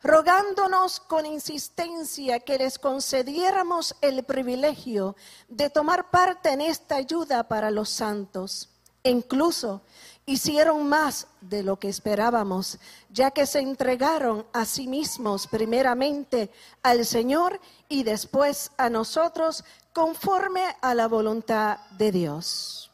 rogándonos 0.01 0.99
con 0.99 1.25
insistencia 1.25 2.39
que 2.39 2.57
les 2.57 2.79
concediéramos 2.79 3.95
el 4.01 4.23
privilegio 4.23 5.15
de 5.47 5.69
tomar 5.69 6.09
parte 6.09 6.49
en 6.49 6.61
esta 6.61 6.95
ayuda 6.95 7.47
para 7.47 7.71
los 7.71 7.89
santos. 7.89 8.69
E 9.03 9.11
incluso 9.11 9.81
hicieron 10.25 10.87
más 10.87 11.27
de 11.41 11.63
lo 11.63 11.79
que 11.79 11.89
esperábamos, 11.89 12.79
ya 13.09 13.31
que 13.31 13.45
se 13.45 13.59
entregaron 13.59 14.45
a 14.53 14.65
sí 14.65 14.87
mismos 14.87 15.47
primeramente 15.47 16.51
al 16.83 17.05
Señor 17.05 17.59
y 17.87 18.03
después 18.03 18.71
a 18.77 18.89
nosotros 18.89 19.63
conforme 19.93 20.63
a 20.81 20.93
la 20.93 21.07
voluntad 21.07 21.79
de 21.97 22.11
Dios. 22.11 22.88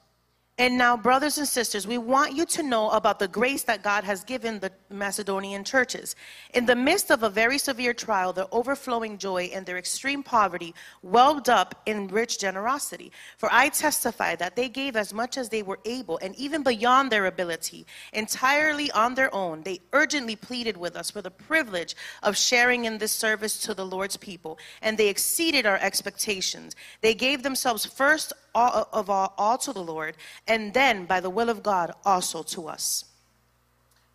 And 0.58 0.78
now, 0.78 0.96
brothers 0.96 1.38
and 1.38 1.46
sisters, 1.46 1.86
we 1.86 1.98
want 1.98 2.34
you 2.34 2.46
to 2.46 2.64
know 2.64 2.90
about 2.92 3.20
the 3.20 3.28
grace 3.28 3.64
that 3.64 3.84
God 3.84 4.06
has 4.06 4.24
given 4.24 4.60
the 4.60 4.72
Macedonian 4.90 5.66
churches. 5.66 6.16
In 6.54 6.66
the 6.66 6.78
midst 6.78 7.12
of 7.12 7.24
a 7.24 7.30
very 7.30 7.58
severe 7.58 7.94
trial, 7.94 8.32
their 8.32 8.48
overflowing 8.54 9.18
joy 9.18 9.52
and 9.54 9.66
their 9.66 9.78
extreme 9.78 10.24
poverty 10.24 10.74
welled 11.02 11.50
up 11.50 11.82
in 11.86 12.08
rich 12.08 12.40
generosity. 12.40 13.12
For 13.38 13.50
I 13.52 13.68
testify 13.68 14.38
that 14.38 14.56
they 14.56 14.70
gave 14.70 14.96
as 14.96 15.14
much 15.14 15.38
as 15.38 15.50
they 15.50 15.62
were 15.62 15.80
able, 15.84 16.20
and 16.20 16.34
even 16.38 16.64
beyond 16.64 17.12
their 17.12 17.26
ability, 17.26 17.86
entirely 18.14 18.90
on 18.92 19.14
their 19.14 19.36
own. 19.36 19.62
They 19.62 19.82
urgently 19.92 20.38
pleaded 20.38 20.78
with 20.78 20.96
us 20.96 21.12
for 21.12 21.22
the 21.22 21.32
privilege 21.32 21.98
of 22.24 22.38
sharing 22.38 22.86
in 22.86 22.98
this 22.98 23.12
service 23.12 23.60
to 23.64 23.74
the 23.74 23.86
Lord's 23.86 24.16
people, 24.16 24.58
and 24.82 24.98
they 24.98 25.10
exceeded 25.10 25.66
our 25.66 25.80
expectations. 25.82 26.78
They 27.02 27.14
gave 27.14 27.44
themselves 27.44 27.86
first 27.86 28.32
all, 28.56 28.88
of 28.92 29.10
all, 29.10 29.34
all 29.38 29.58
to 29.60 29.74
the 29.74 29.84
Lord, 29.84 30.16
and 30.48 30.74
then, 30.74 31.06
by 31.06 31.20
the 31.20 31.30
will 31.30 31.50
of 31.50 31.62
God, 31.62 31.94
also 32.06 32.42
to 32.44 32.68
us. 32.68 33.06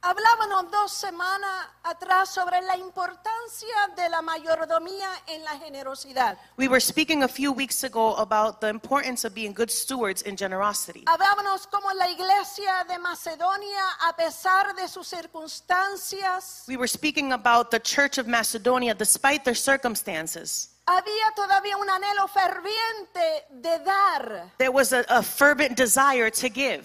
Hablábamos 0.03 0.71
dos 0.71 0.93
semanas 0.93 1.67
atrás 1.83 2.31
sobre 2.31 2.63
la 2.63 2.75
importancia 2.79 3.77
de 3.95 4.09
la 4.09 4.23
mayordomía 4.23 5.11
en 5.27 5.45
la 5.45 5.59
generosidad. 5.59 6.39
We 6.57 6.69
were 6.69 6.81
speaking 6.81 7.23
a 7.23 7.29
few 7.29 7.53
weeks 7.53 7.85
ago 7.85 8.15
about 8.17 8.63
the 8.63 8.69
importance 8.69 9.27
of 9.27 9.35
being 9.35 9.53
good 9.53 9.71
stewards 9.71 10.23
in 10.23 10.37
generosity. 10.37 11.05
Hablábamos 11.07 11.67
como 11.71 11.93
la 11.93 12.09
iglesia 12.09 12.87
de 12.89 12.99
Macedonia, 12.99 13.85
a 14.09 14.17
pesar 14.17 14.75
de 14.75 14.89
sus 14.89 15.07
circunstancias, 15.07 16.65
We 16.67 16.79
were 16.79 16.89
speaking 16.89 17.33
about 17.33 17.71
the 17.71 17.81
Church 17.81 18.17
of 18.17 18.27
Macedonia 18.27 18.95
despite 18.95 19.45
their 19.45 19.55
circumstances. 19.55 20.71
Había 20.97 21.33
todavía 21.37 21.77
un 21.77 21.89
anhelo 21.89 22.27
ferviente 22.29 23.47
de 23.51 23.79
dar, 23.81 24.51
There 24.59 24.71
was 24.71 24.93
a, 24.93 25.01
a 25.09 25.23
fervent 25.23 25.77
desire 25.77 26.31
to 26.31 26.49
give 26.49 26.85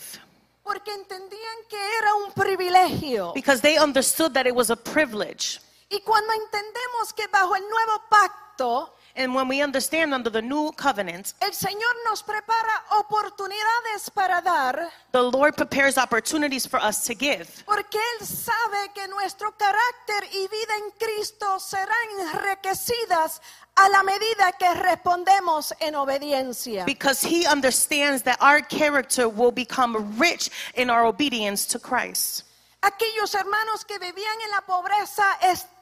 porque 0.64 0.92
entendían 0.94 1.58
que 1.70 1.78
era 2.00 2.16
un 2.16 2.32
privilegio. 2.34 3.34
because 3.34 3.62
they 3.62 3.78
understood 3.78 4.34
that 4.34 4.48
it 4.48 4.56
was 4.56 4.70
a 4.72 4.76
privilege. 4.76 5.60
Y 5.90 6.00
cuando 6.02 6.34
entendemos 6.34 7.14
que 7.16 7.28
bajo 7.28 7.56
el 7.56 7.62
nuevo 7.70 8.02
pacto, 8.10 8.95
And 9.18 9.34
when 9.34 9.48
we 9.48 9.62
understand 9.62 10.14
under 10.14 10.30
the 10.30 10.42
new 10.42 10.74
covenant, 10.74 11.34
el 11.42 11.52
Señor 11.52 11.96
nos 12.04 12.22
prepara 12.22 12.84
oportunidades 12.92 14.10
para 14.14 14.42
dar, 14.42 14.90
the 15.14 15.22
Lord 15.24 15.56
prepares 15.56 15.98
opportunities 15.98 16.66
for 16.68 16.80
us 16.82 17.06
to 17.06 17.14
give 17.16 17.48
porque 17.66 17.98
Él 18.20 18.26
sabe 18.28 18.92
que 18.94 19.08
nuestro 19.08 19.52
carácter 19.58 20.30
y 20.34 20.48
vida 20.48 20.76
en 20.84 20.92
Cristo 21.00 21.60
serán 21.60 22.34
enriquecidas 22.34 23.40
a 23.78 23.88
la 23.90 24.04
medida 24.04 24.52
que 24.60 24.74
respondemos 24.74 25.74
en 25.80 25.96
obediencia. 25.96 26.86
because 26.86 27.22
He 27.24 27.46
understands 27.46 28.22
that 28.24 28.38
our 28.42 28.62
character 28.62 29.30
will 29.30 29.52
become 29.52 30.18
rich 30.20 30.50
in 30.76 30.90
our 30.90 31.06
obedience 31.06 31.66
to 31.68 31.80
Christ. 31.80 32.44
Aquellos 32.82 33.34
hermanos 33.34 33.84
que 33.86 33.98
vivían 33.98 34.42
en 34.44 34.52
la 34.52 34.62
pobreza 34.62 35.24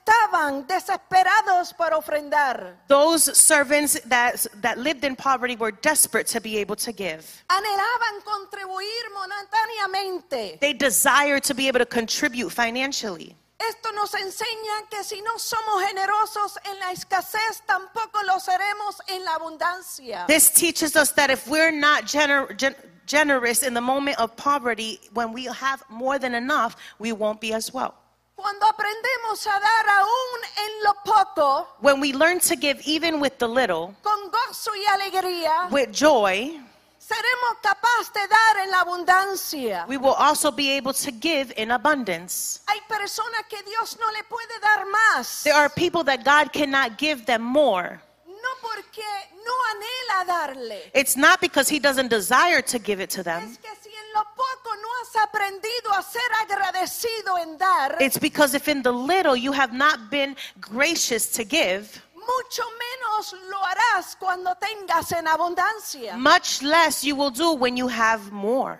estaban 0.03 0.67
desesperados 0.67 1.75
por 1.75 1.93
ofrendar. 1.93 2.75
Those 2.87 3.35
servants 3.37 3.99
that, 4.05 4.45
that 4.61 4.77
lived 4.77 5.03
in 5.03 5.15
poverty 5.15 5.55
were 5.55 5.71
desperate 5.71 6.27
to 6.27 6.41
be 6.41 6.57
able 6.57 6.75
to 6.77 6.91
give. 6.91 7.43
Anhelaban 7.49 8.23
contribuir 8.23 9.03
momentáneamente. 9.13 10.59
They 10.59 10.73
desired 10.73 11.43
to 11.43 11.53
be 11.53 11.67
able 11.67 11.79
to 11.79 11.85
contribute 11.85 12.51
financially. 12.51 13.35
Esto 13.59 13.91
nos 13.93 14.11
enseña 14.13 14.89
que 14.89 15.03
si 15.03 15.21
no 15.21 15.37
somos 15.37 15.85
generosos 15.87 16.57
en 16.65 16.79
la 16.79 16.91
escasez, 16.91 17.61
tampoco 17.65 18.21
lo 18.25 18.37
seremos 18.39 18.99
en 19.07 19.23
la 19.23 19.35
abundancia. 19.35 20.27
This 20.27 20.49
teaches 20.49 20.97
us 20.97 21.11
that 21.13 21.29
if 21.29 21.47
we're 21.47 21.71
not 21.71 22.03
gener- 22.03 22.57
gen- 22.57 22.75
generous 23.05 23.63
in 23.63 23.73
the 23.73 23.79
moment 23.79 24.19
of 24.19 24.35
poverty, 24.35 24.99
when 25.13 25.31
we 25.31 25.45
have 25.45 25.81
more 25.89 26.19
than 26.19 26.35
enough, 26.35 26.75
we 26.99 27.13
won't 27.13 27.39
be 27.39 27.53
as 27.53 27.73
well. 27.73 27.93
Cuando 28.35 28.65
aprendemos 28.65 29.45
a 29.47 29.59
dar 29.59 29.89
aún 29.89 30.39
en 30.57 30.83
lo 30.83 30.93
poco, 31.05 31.67
When 31.81 31.99
we 32.01 32.13
learn 32.13 32.39
to 32.41 32.55
give 32.55 32.81
even 32.85 33.19
with 33.21 33.37
the 33.37 33.47
little, 33.47 33.93
con 34.01 34.29
gozo 34.31 34.71
y 34.75 34.83
alegría, 34.85 35.69
with 35.71 35.91
joy, 35.91 36.59
seremos 36.97 37.57
capaces 37.61 38.11
de 38.13 38.27
dar 38.27 38.63
en 38.63 38.71
la 38.71 38.81
abundancia. 38.81 39.85
we 39.87 39.97
will 39.97 40.15
also 40.17 40.51
be 40.51 40.71
able 40.71 40.93
to 40.93 41.11
give 41.11 41.53
in 41.57 41.71
abundance. 41.71 42.61
Hay 42.67 42.79
personas 42.89 43.45
que 43.47 43.61
Dios 43.63 43.97
no 43.99 44.09
le 44.11 44.23
puede 44.23 44.59
dar 44.61 44.85
más. 44.87 45.43
There 45.43 45.53
are 45.55 45.69
people 45.69 46.03
that 46.03 46.23
God 46.25 46.51
cannot 46.51 46.97
give 46.97 47.25
them 47.25 47.43
more. 47.43 48.01
No 48.25 48.49
porque 48.61 49.03
no 49.45 49.53
anhela 49.75 50.25
darle. 50.25 50.81
It's 50.95 51.15
not 51.15 51.39
because 51.39 51.69
He 51.69 51.79
doesn't 51.79 52.09
desire 52.09 52.61
to 52.63 52.79
give 52.79 52.99
it 52.99 53.11
to 53.11 53.19
Es 53.19 53.25
them. 53.25 53.57
que 53.61 53.69
si 53.83 53.92
lo 54.13 54.23
poco 54.35 54.75
no 54.75 54.87
has 55.01 55.15
aprendido 55.23 55.91
a 55.93 56.01
ser 56.01 56.21
agradecido 56.41 57.37
en 57.39 57.57
dar, 57.57 57.97
It's 57.99 58.17
because 58.19 58.53
if 58.53 58.67
in 58.67 58.81
the 58.83 58.91
little 58.91 59.35
you 59.35 59.51
have 59.51 59.73
not 59.73 60.09
been 60.09 60.35
gracious 60.59 61.27
to 61.31 61.43
give, 61.43 62.01
mucho 62.15 62.63
menos 62.79 63.33
lo 63.49 63.57
harás 63.63 64.15
cuando 64.17 64.55
tengas 64.55 65.11
en 65.11 65.27
abundancia. 65.27 66.15
much 66.17 66.61
less 66.61 67.03
you 67.03 67.15
will 67.15 67.31
do 67.31 67.53
when 67.53 67.75
you 67.75 67.87
have 67.87 68.31
more. 68.31 68.79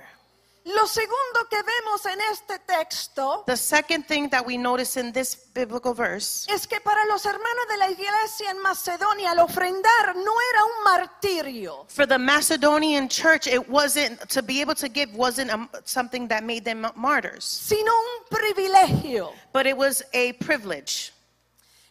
Lo 0.66 0.88
segundo 0.88 1.48
que 1.50 1.58
vemos 1.62 2.06
en 2.06 2.20
este 2.32 2.58
texto 2.60 3.44
The 3.46 3.58
second 3.58 4.06
thing 4.08 4.30
that 4.30 4.46
we 4.46 4.58
notice 4.58 4.98
in 4.98 5.12
this 5.12 5.36
biblical 5.54 5.94
verse 5.94 6.46
es 6.50 6.66
que 6.68 6.80
para 6.80 7.06
los 7.08 7.26
hermanos 7.26 7.68
de 7.70 7.78
la 7.78 7.90
iglesia 7.90 8.50
en 8.52 8.60
Macedonia 8.62 9.34
el 9.34 9.40
ofrendar 9.40 10.16
no 10.16 10.34
era 10.52 10.64
un 10.64 10.84
martirio, 10.86 11.86
for 11.90 12.06
the 12.08 12.18
Macedonian 12.18 13.10
church, 13.10 13.48
it 13.48 13.68
wasn't 13.70 14.20
to 14.30 14.42
be 14.42 14.62
able 14.62 14.76
to 14.76 14.88
give 14.88 15.14
wasn't 15.16 15.52
um, 15.52 15.70
something 15.86 16.28
that 16.28 16.44
made 16.44 16.64
them 16.64 16.88
martyrs, 16.96 17.44
sino 17.44 17.92
un 17.92 18.26
privilegio. 18.30 19.32
but 19.52 19.66
it 19.66 19.76
was 19.78 20.02
a 20.14 20.34
privilege. 20.34 21.13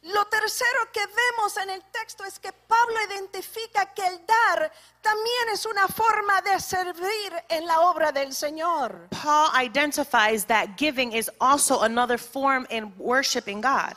Lo 0.02 0.24
tercero 0.26 0.90
que 0.92 1.00
vemos 1.06 1.56
en 1.58 1.70
el 1.70 1.82
texto 1.92 2.24
es 2.24 2.38
que 2.40 2.52
Pablo 2.52 2.94
identifica 3.08 3.86
que 3.94 4.04
el 4.04 4.26
dar 4.26 4.72
también 5.00 5.48
es 5.52 5.64
una 5.64 5.86
forma 5.86 6.40
de 6.40 6.58
servir 6.58 7.32
en 7.48 7.66
la 7.68 7.80
obra 7.82 8.10
del 8.10 8.34
Señor. 8.34 9.08
Paul 9.10 9.50
identifies 9.54 10.44
that 10.46 10.76
giving 10.76 11.12
is 11.12 11.30
also 11.40 11.82
another 11.82 12.18
form 12.18 12.66
in 12.70 12.92
worshiping 12.98 13.60
God. 13.60 13.94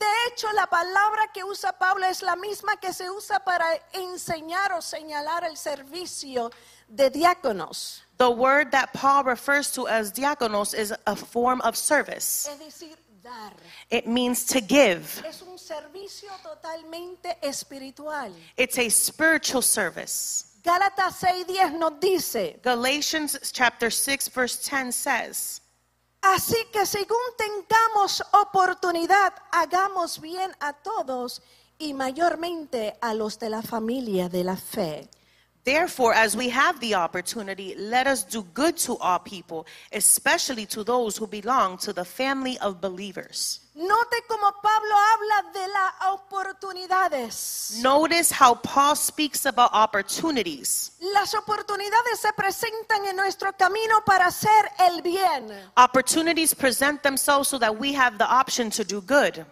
De 0.00 0.06
hecho, 0.26 0.48
la 0.52 0.66
palabra 0.66 1.28
que 1.32 1.44
usa 1.44 1.72
Pablo 1.78 2.06
es 2.06 2.20
la 2.20 2.34
misma 2.34 2.76
que 2.80 2.92
se 2.92 3.08
usa 3.08 3.38
para 3.38 3.64
enseñar 3.92 4.72
o 4.72 4.82
señalar 4.82 5.44
el 5.44 5.56
servicio 5.56 6.50
de 6.88 7.08
diáconos, 7.10 8.02
The 8.18 8.28
word 8.30 8.70
that 8.72 8.92
Paul 8.92 9.24
refers 9.24 9.72
to 9.72 9.86
as 9.88 10.12
diakonos 10.12 10.74
is 10.74 10.92
a 11.06 11.16
form 11.16 11.60
of 11.62 11.76
service. 11.76 12.46
es 12.48 12.58
decir, 12.58 12.96
dar. 13.24 13.54
It 13.90 14.06
means 14.06 14.44
to 14.44 14.60
give. 14.60 15.02
Es 15.26 15.42
un 15.42 15.58
servicio 15.58 16.30
totalmente 16.42 17.38
espiritual. 17.42 18.32
It's 18.56 18.78
a 18.78 18.88
spiritual 18.90 19.62
service. 19.62 20.44
Gálatas 20.62 21.20
6:10 21.20 21.78
nos 21.78 21.98
dice, 22.00 22.60
Galatians 22.62 23.38
chapter 23.52 23.90
6 23.90 24.28
verse 24.28 24.56
10 24.58 24.94
says, 24.94 25.62
así 26.22 26.56
que 26.72 26.86
según 26.86 27.18
tengamos 27.36 28.22
oportunidad, 28.32 29.34
hagamos 29.52 30.20
bien 30.20 30.54
a 30.60 30.72
todos 30.72 31.42
y 31.78 31.92
mayormente 31.92 32.96
a 33.02 33.12
los 33.12 33.38
de 33.38 33.50
la 33.50 33.62
familia 33.62 34.28
de 34.28 34.44
la 34.44 34.56
fe. 34.56 35.08
Therefore, 35.64 36.12
as 36.12 36.36
we 36.36 36.50
have 36.50 36.78
the 36.80 36.94
opportunity, 36.94 37.74
let 37.78 38.06
us 38.06 38.22
do 38.22 38.42
good 38.52 38.76
to 38.84 38.98
all 38.98 39.18
people, 39.18 39.66
especially 39.92 40.66
to 40.66 40.84
those 40.84 41.16
who 41.16 41.26
belong 41.26 41.78
to 41.78 41.94
the 41.94 42.04
family 42.04 42.58
of 42.58 42.82
believers. 42.82 43.60
Note 43.74 44.22
como 44.28 44.52
Pablo 44.62 44.94
habla 44.94 45.52
de 45.52 45.66
las 45.66 45.92
oportunidades. 46.20 47.82
Notice 47.82 48.30
how 48.30 48.54
Paul 48.54 48.94
speaks 48.94 49.46
about 49.46 49.70
opportunities. 49.72 50.92
Las 51.14 51.34
oportunidades 51.34 52.18
se 52.18 52.32
presentan 52.32 53.06
en 53.08 53.16
nuestro 53.16 53.52
camino 53.52 54.02
para 54.04 54.26
hacer 54.26 54.70
el 54.78 55.00
bien. 55.00 55.50
Opportunities 55.78 56.52
present 56.54 57.02
themselves 57.02 57.48
so 57.48 57.58
that 57.58 57.76
we 57.76 57.94
have 57.94 58.18
the 58.18 58.30
option 58.30 58.68
to 58.70 58.84
do 58.84 59.00
good. 59.00 59.46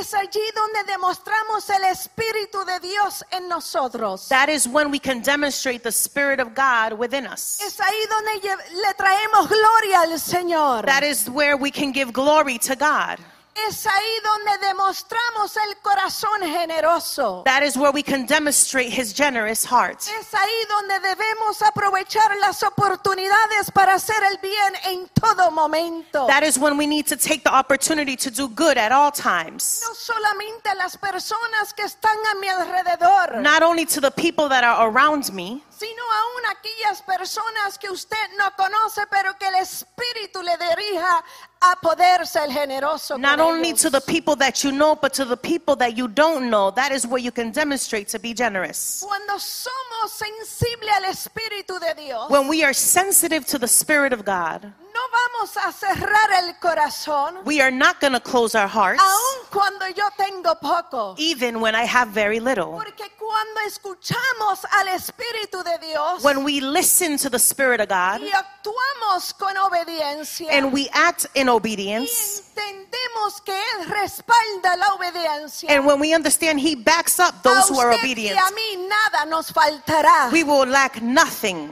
Es 0.00 0.12
allí 0.14 0.40
donde 0.54 0.92
demostramos 0.92 1.68
el 1.70 1.84
Espíritu 1.84 2.64
de 2.64 2.80
Dios 2.80 3.24
en 3.30 3.48
nosotros. 3.48 4.28
That 4.28 4.48
is 4.48 4.66
when 4.66 4.90
we 4.90 4.98
can 4.98 5.20
demonstrate 5.22 5.82
the 5.82 5.92
Spirit 5.92 6.40
of 6.40 6.54
God 6.54 6.98
within 6.98 7.26
us. 7.26 7.60
Es 7.60 7.78
ahí 7.80 8.06
donde 8.08 8.56
le 8.74 8.94
traemos 8.94 9.48
gloria 9.48 10.00
al 10.02 10.18
Señor. 10.18 10.86
That 10.86 11.02
is 11.04 11.28
where 11.28 11.56
we 11.56 11.70
can 11.70 11.92
give 11.92 12.12
glory 12.12 12.58
to 12.58 12.74
God. 12.74 13.18
Es 13.54 13.86
ahí 13.86 14.20
donde 14.24 14.66
demostramos 14.66 15.56
el 15.56 15.76
corazón 15.78 16.42
generoso. 16.42 17.42
That 17.44 17.62
is 17.62 17.76
where 17.76 17.92
we 17.92 18.02
can 18.02 18.26
demonstrate 18.26 18.90
His 18.90 19.14
generous 19.14 19.64
heart. 19.64 20.00
Es 20.00 20.34
ahí 20.34 20.66
donde 20.68 20.98
debemos 21.00 21.62
aprovechar 21.62 22.36
las 22.40 22.62
oportunidades 22.64 23.70
para 23.72 23.94
hacer 23.94 24.16
el 24.32 24.38
bien 24.38 24.74
en 24.86 25.08
todo 25.14 25.52
momento. 25.52 26.26
That 26.26 26.42
is 26.42 26.58
when 26.58 26.76
we 26.76 26.86
need 26.86 27.06
to 27.06 27.16
take 27.16 27.44
the 27.44 27.54
opportunity 27.54 28.16
to 28.16 28.30
do 28.30 28.48
good 28.48 28.76
at 28.76 28.90
all 28.90 29.12
times. 29.12 29.82
No 29.86 29.94
solamente 29.94 30.74
las 30.74 30.96
personas 30.96 31.72
que 31.74 31.84
están 31.84 32.16
a 32.32 32.34
mi 32.40 32.48
alrededor, 32.48 33.40
Not 33.40 33.62
only 33.62 33.86
to 33.86 34.00
the 34.00 34.10
people 34.10 34.48
that 34.48 34.64
are 34.64 34.88
around 34.88 35.32
me, 35.32 35.62
sino 35.84 36.02
aún 36.02 36.46
aquellas 36.46 37.02
personas 37.02 37.78
que 37.78 37.90
usted 37.90 38.16
no 38.38 38.50
conoce, 38.56 39.06
pero 39.10 39.36
que 39.38 39.46
el 39.46 39.56
Espíritu 39.56 40.42
le 40.42 40.56
dirija 40.56 41.24
a 41.60 41.76
poder 41.80 42.26
ser 42.26 42.50
generoso. 42.50 43.18
not 43.18 43.38
only 43.40 43.68
ellos. 43.68 43.82
to 43.82 43.90
the 43.90 44.00
people 44.00 44.34
that 44.36 44.62
you 44.64 44.70
know, 44.72 44.94
but 44.96 45.12
to 45.12 45.24
the 45.24 45.36
people 45.36 45.76
that 45.76 45.96
you 45.96 46.08
don't 46.08 46.48
know. 46.48 46.70
That 46.70 46.92
is 46.92 47.06
where 47.06 47.20
you 47.22 47.32
can 47.32 47.50
demonstrate 47.52 48.08
to 48.08 48.18
be 48.18 48.32
generous. 48.34 49.04
Cuando 49.06 49.34
somos 49.38 50.12
sensibles 50.12 50.90
al 50.96 51.04
Espíritu 51.04 51.78
de 51.78 51.94
Dios, 51.94 52.30
When 52.30 52.48
we 52.48 52.64
are 52.64 52.74
sensitive 52.74 53.44
to 53.46 53.58
the 53.58 53.68
Spirit 53.68 54.12
of 54.12 54.24
God, 54.24 54.72
vamos 55.14 55.56
a 55.56 55.72
cerrar 55.72 56.32
el 56.42 56.54
corazón, 56.58 57.38
we 57.44 57.60
are 57.60 57.70
not 57.70 58.00
going 58.00 58.12
to 58.12 58.20
close 58.20 58.54
our 58.54 58.68
hearts, 58.68 59.00
aun 59.02 59.46
cuando 59.50 59.86
yo 59.88 60.04
tengo 60.16 60.54
poco. 60.60 61.14
even 61.18 61.60
when 61.60 61.74
I 61.74 61.84
have 61.84 62.08
very 62.08 62.40
little. 62.40 62.72
Porque 62.72 63.10
cuando 63.18 63.60
escuchamos 63.66 64.64
al 64.70 64.88
Espíritu 64.88 65.62
de 65.64 65.78
Dios 65.86 66.22
When 66.22 66.44
we 66.44 66.60
listen 66.60 67.16
to 67.18 67.30
the 67.30 67.38
Spirit 67.38 67.80
of 67.80 67.88
God 67.88 68.20
y 68.20 68.30
actuamos 68.32 69.32
con 69.38 69.56
obediencia 69.56 70.50
and 70.50 70.72
we 70.72 70.88
act 70.92 71.26
in 71.34 71.46
y 71.46 71.50
obedience, 71.50 72.42
entendemos 72.56 73.40
que 73.44 73.52
Él 73.52 73.88
respalda 73.88 74.76
la 74.76 74.94
obediencia, 74.94 75.70
and 75.70 75.86
when 75.86 76.00
we 76.00 76.14
understand 76.14 76.58
He 76.58 76.74
backs 76.74 77.18
up 77.18 77.42
those 77.42 77.70
a 77.70 77.72
who 77.72 77.80
are 77.80 77.92
obedient, 77.92 78.38
a 78.38 78.50
mí 78.52 78.88
nada 78.88 79.26
nos 79.26 79.52
faltará. 79.52 80.30
we 80.32 80.42
will 80.44 80.66
lack 80.66 81.00
nothing. 81.02 81.70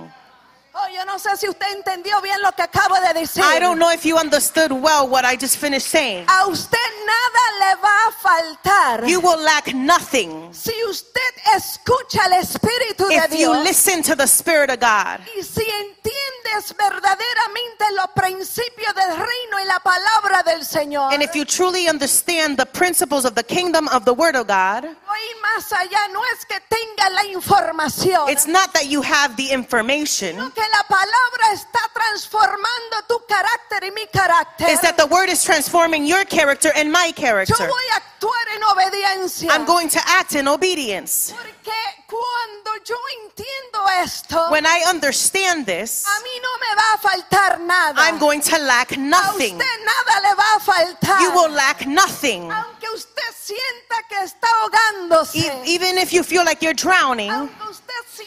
Oh, 0.74 0.88
yo 0.94 1.04
no 1.04 1.18
sé 1.18 1.36
si 1.36 1.48
usted 1.48 1.66
entendió 1.76 2.20
bien 2.22 2.40
lo 2.40 2.50
que 2.52 2.62
acabo 2.62 2.94
de 3.00 3.20
decir. 3.20 3.42
I 3.44 3.60
don't 3.60 3.78
know 3.78 3.90
if 3.92 4.04
you 4.06 4.16
understood 4.16 4.72
well 4.72 5.06
what 5.06 5.24
I 5.24 5.36
just 5.36 5.58
finished 5.58 5.86
saying. 5.88 6.24
A 6.28 6.46
usted 6.48 6.78
nada 7.04 7.42
le 7.60 7.76
va 7.82 7.96
a 8.08 8.12
faltar. 8.12 9.08
You 9.08 9.20
will 9.20 9.42
lack 9.42 9.74
nothing 9.74 10.52
si 10.52 10.72
usted 10.88 11.20
escucha 11.56 12.24
al 12.24 12.32
Espíritu 12.34 13.06
de 13.08 13.16
if 13.16 13.30
you 13.32 13.52
Dios 13.52 13.64
listen 13.64 14.02
to 14.02 14.16
the 14.16 14.26
Spirit 14.26 14.70
of 14.70 14.80
God 14.80 15.20
y 15.36 15.42
si 15.42 15.62
entiendes 15.62 16.74
verdaderamente 16.76 17.84
los 17.96 18.06
principios 18.14 18.94
del 18.94 19.16
reino 19.16 19.60
y 19.60 19.64
la 19.66 19.80
palabra 19.80 20.42
del 20.44 20.64
Señor. 20.64 21.12
and 21.12 21.22
if 21.22 21.34
you 21.34 21.44
truly 21.44 21.86
understand 21.88 22.56
the 22.56 22.66
principles 22.66 23.24
of 23.24 23.34
the 23.34 23.42
kingdom 23.44 23.88
of 23.88 24.04
the 24.04 24.14
Word 24.14 24.36
of 24.36 24.46
God. 24.46 24.84
Voy 24.84 25.40
más 25.42 25.70
allá, 25.72 26.08
no 26.12 26.20
es 26.34 26.44
que 26.46 26.58
tenga 26.68 27.10
la 27.10 27.24
información, 27.26 28.28
It's 28.30 28.46
not 28.46 28.72
that 28.72 28.86
you 28.86 29.02
have 29.02 29.36
the 29.36 29.52
information, 29.52 30.36
sino 30.36 30.50
que 30.62 30.68
la 30.70 30.82
palabra 30.84 31.52
está 31.52 31.80
transformando 31.92 33.02
tu 33.08 33.20
carácter 33.26 33.84
y 33.84 33.90
mi 33.90 34.06
carácter. 34.06 34.68
it's 34.70 34.80
that 34.82 34.96
the 34.96 35.06
Word 35.06 35.28
is 35.28 35.42
transforming 35.42 36.06
your 36.06 36.24
character 36.24 36.70
and 36.76 36.90
my 36.92 37.06
Yo 37.08 37.12
character. 37.14 37.66
voy 37.66 37.86
a 37.92 37.96
actuar 37.96 38.46
en 38.54 38.62
obediencia. 38.64 39.50
I'm 39.52 39.64
going 39.64 39.88
to 39.88 40.00
act 40.06 40.34
in 40.34 40.46
obedience. 40.48 41.32
Porque 41.32 41.72
cuando 42.06 42.84
yo 42.84 42.96
entiendo 43.24 43.88
esto, 44.04 44.50
When 44.50 44.66
I 44.66 44.84
understand 44.88 45.66
this, 45.66 46.04
a 46.06 46.20
mí 46.22 46.30
no 46.40 46.58
me 46.58 46.76
va 46.76 46.94
a 46.94 46.98
faltar 46.98 47.60
nada. 47.60 47.94
I'm 48.02 48.18
going 48.18 48.40
to 48.42 48.58
lack 48.58 48.92
a 48.92 48.96
nothing. 48.96 49.56
usted 49.56 49.80
nada 49.84 50.20
le 50.28 50.34
va 50.36 50.56
a 50.56 50.60
faltar. 50.60 51.20
You 51.22 51.30
will 51.32 51.50
lack 51.50 51.86
nothing. 51.86 52.50
Aunque 52.52 52.88
usted 52.94 53.22
sienta 53.42 53.96
que 54.08 54.18
está 54.24 54.46
ahogándose. 54.60 55.38
E- 55.38 55.62
Even 55.74 55.98
if 55.98 56.12
you 56.12 56.22
feel 56.22 56.44
like 56.44 56.62
you're 56.62 56.74
drowning, 56.74 57.30
aunque 57.30 57.62
usted 57.68 57.81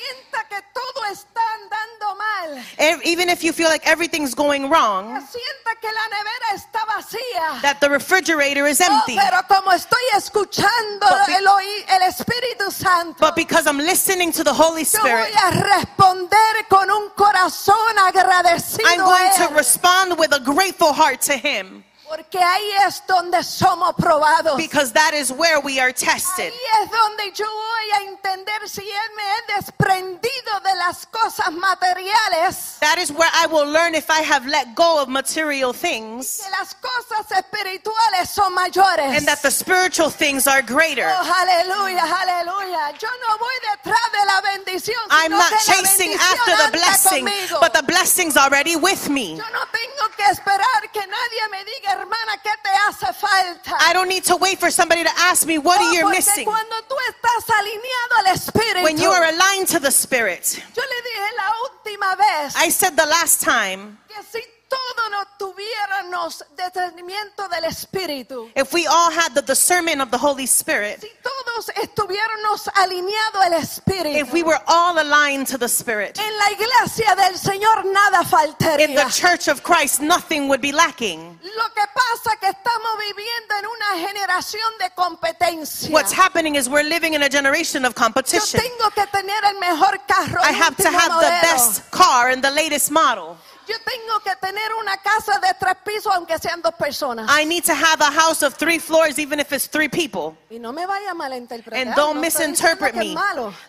sienta 0.06 0.44
que 0.50 0.62
todo 0.74 1.06
está 1.12 1.42
andando 1.56 2.16
mal. 2.16 2.64
even 3.04 3.30
if 3.30 3.44
you 3.44 3.54
feel 3.54 3.70
like 3.70 3.86
everything's 3.88 4.34
going 4.36 4.64
que 4.64 4.70
wrong, 4.70 5.06
sienta 5.22 5.80
que 5.82 5.88
la 5.92 6.08
nevera 6.10 6.56
está 6.56 6.86
vacía. 6.86 7.62
that 7.62 7.80
the 7.80 7.90
refrigerator 7.90 8.68
is 8.68 8.82
Oh, 8.82 8.86
empty. 8.86 9.16
pero 9.16 9.42
como 9.48 9.72
estoy 9.72 10.02
escuchando 10.16 11.06
be- 11.28 11.36
el, 11.36 11.48
el 11.48 12.02
Espíritu 12.10 12.72
Santo, 12.72 13.16
But 13.20 13.36
because 13.36 13.68
I'm 13.68 13.78
listening 13.80 14.32
to 14.34 14.44
the 14.44 14.54
Holy 14.54 14.84
yo 14.84 15.00
Spirit, 15.00 15.32
voy 15.32 15.34
a 15.42 15.52
responder 15.80 16.68
con 16.70 16.90
un 16.92 17.10
corazón 17.12 17.98
agradecido 18.08 18.86
I'm 18.90 19.00
going 19.00 19.32
to 19.50 19.54
respond 19.56 20.18
with 20.20 20.34
a 20.34 20.40
grateful 20.40 20.94
heart 20.94 21.22
to 21.22 21.34
Him. 21.38 21.84
Porque 22.08 22.38
ahí 22.38 22.72
es 22.88 23.02
donde 23.08 23.44
somos 23.44 23.94
probados. 23.96 24.58
Because 24.58 24.92
that 24.94 25.14
is 25.14 25.32
where 25.32 25.60
we 25.60 25.80
are 25.80 25.92
tested. 25.94 26.52
Ahí 26.52 26.84
es 26.84 26.92
donde 26.92 27.32
yo 27.34 27.46
voy 27.46 27.92
a 27.94 28.02
entender 28.12 28.70
si 28.70 28.82
Él 28.82 29.12
me 29.16 29.24
he 29.24 29.56
desprendido 29.56 30.60
de 30.64 30.76
las 30.76 31.06
cosas 31.08 31.52
materiales, 31.52 32.78
That 32.80 32.98
is 33.00 33.12
where 33.12 33.30
I 33.34 33.48
will 33.48 33.66
learn 33.72 33.96
if 33.96 34.10
I 34.10 34.22
have 34.22 34.46
let 34.46 34.76
go 34.76 35.02
of 35.02 35.08
material 35.10 35.74
things 35.74 36.42
que 36.44 36.50
las 36.52 36.76
cosas 36.76 37.32
espirituales 37.32 38.30
son 38.30 38.54
mayores. 38.54 39.18
and 39.18 39.28
that 39.28 39.42
the 39.42 39.52
spiritual 39.52 40.10
things 40.10 40.48
are 40.48 40.62
greater. 40.62 41.08
Oh, 41.08 41.24
aleluya, 41.24 42.02
aleluya. 42.02 42.92
Yo 43.00 43.10
no 43.28 43.38
voy 43.38 43.56
detrás 43.74 44.12
de 44.12 44.26
la 44.26 44.42
bendición. 44.42 44.98
I'm 45.10 45.32
not 45.32 45.52
chasing 45.66 46.14
after 46.14 46.56
the 46.66 46.72
blessing, 46.72 47.26
conmigo. 47.26 47.60
but 47.60 47.74
the 47.74 47.84
blessing's 47.84 48.38
already 48.38 48.76
with 48.76 49.10
me. 49.10 49.36
Yo 49.36 49.44
no 49.52 49.66
tengo 49.72 50.10
que 50.16 50.26
esperar 50.26 50.92
que 50.92 51.00
nadie 51.02 51.50
me 51.52 51.64
diga, 51.66 51.95
hermana, 51.96 52.38
¿qué 52.44 52.52
te 52.64 52.70
hace 52.88 53.14
falta? 53.14 53.78
I 53.80 53.94
don't 53.94 54.08
need 54.10 54.24
to 54.26 54.36
wait 54.38 54.60
for 54.60 54.70
somebody 54.72 55.04
to 55.04 55.12
ask 55.18 55.46
me, 55.48 55.58
what 55.58 55.80
Oh, 55.80 55.84
are 55.86 55.94
you 55.96 56.10
missing? 56.10 56.46
cuando 56.46 56.76
tú 56.88 56.96
estás 57.10 57.50
alineado 57.58 58.16
al 58.20 58.26
Espíritu, 58.36 58.84
When 58.84 58.98
you 58.98 59.10
are 59.12 59.24
aligned 59.26 59.68
to 59.70 59.80
the 59.80 59.92
Spirit. 59.92 60.62
yo 60.76 60.82
le 60.84 61.02
dije 61.02 61.36
la 61.38 61.52
última 61.70 62.16
vez 62.18 62.56
I 62.58 62.70
said 62.70 62.96
the 62.96 63.06
last 63.06 63.42
time, 63.42 63.98
que 64.08 64.22
si 64.32 64.40
todos 64.76 65.12
no 65.12 65.26
tuviéramos 65.38 66.44
discernimiento 66.58 67.48
del 67.50 67.66
Espíritu, 67.66 68.50
if 68.56 68.74
we 68.74 68.86
all 68.88 69.10
had 69.12 69.34
the 69.34 69.42
discernment 69.42 70.02
of 70.02 70.12
the 70.12 70.18
Holy 70.18 70.46
Spirit, 70.46 71.02
si 71.02 71.12
todos 71.24 71.70
estuviéramos 71.76 72.68
alineados 72.76 73.46
al 73.46 73.54
Espíritu, 73.54 74.18
if 74.20 74.34
we 74.34 74.44
were 74.44 74.60
all 74.68 74.98
aligned 75.00 75.48
to 75.48 75.58
the 75.58 75.68
Spirit, 75.68 76.20
en 76.20 76.38
la 76.38 76.52
iglesia 76.52 77.16
del 77.16 77.38
Señor 77.38 77.86
nada 77.86 78.24
faltaría. 78.24 78.90
in 78.90 78.96
the 78.96 79.10
church 79.10 79.48
of 79.48 79.64
Christ, 79.64 80.02
nothing 80.02 80.48
would 80.48 80.62
be 80.62 80.72
lacking. 80.72 81.40
Lo 81.44 81.70
que 81.74 81.84
pasa 81.94 82.36
que 82.40 82.50
estamos 82.50 82.98
viviendo 83.00 83.56
en 83.60 83.66
una 83.66 84.08
generación 84.08 84.72
de 84.80 84.90
competencia. 84.96 85.92
What's 85.92 86.12
happening 86.12 86.56
is 86.56 86.68
we're 86.70 86.84
living 86.84 87.14
in 87.14 87.24
a 87.24 87.30
generation 87.30 87.86
of 87.86 87.94
Yo 87.96 88.02
competition. 88.04 88.60
tengo 88.60 88.90
que 88.92 89.06
tener 89.08 89.44
el 89.46 89.60
mejor 89.60 89.98
carro, 90.08 90.42
I 90.44 90.52
have 90.52 90.76
to 90.78 90.90
have 90.90 91.22
the 91.22 91.28
modelo. 91.28 91.42
best 91.42 91.92
car 91.92 92.30
and 92.30 92.44
the 92.44 92.52
latest 92.52 92.92
model. 92.92 93.38
Yo 93.68 93.76
tengo 93.84 94.20
que 94.24 94.36
tener 94.36 94.74
una 94.80 94.98
casa 94.98 95.40
de 95.40 95.48
tres 95.60 95.76
pisos, 95.84 96.14
aunque 96.14 96.38
sean 96.38 96.62
dos 96.62 96.76
personas. 96.76 97.28
I 97.30 97.46
need 97.46 97.64
to 97.66 97.74
have 97.74 98.02
a 98.02 98.12
house 98.12 98.44
of 98.44 98.56
three 98.56 98.80
floors, 98.80 99.18
even 99.18 99.40
if 99.40 99.52
it's 99.52 99.68
three 99.68 99.90
people. 99.90 100.38
y 100.50 100.60
no 100.60 100.72
me 100.72 100.86
vaya 100.86 101.12
a 101.12 101.16
malinterpretar. 101.16 101.74
And 101.74 101.96
don't 101.96 102.16
no 102.16 102.22
misinterpret 102.22 102.96
me. 102.96 103.16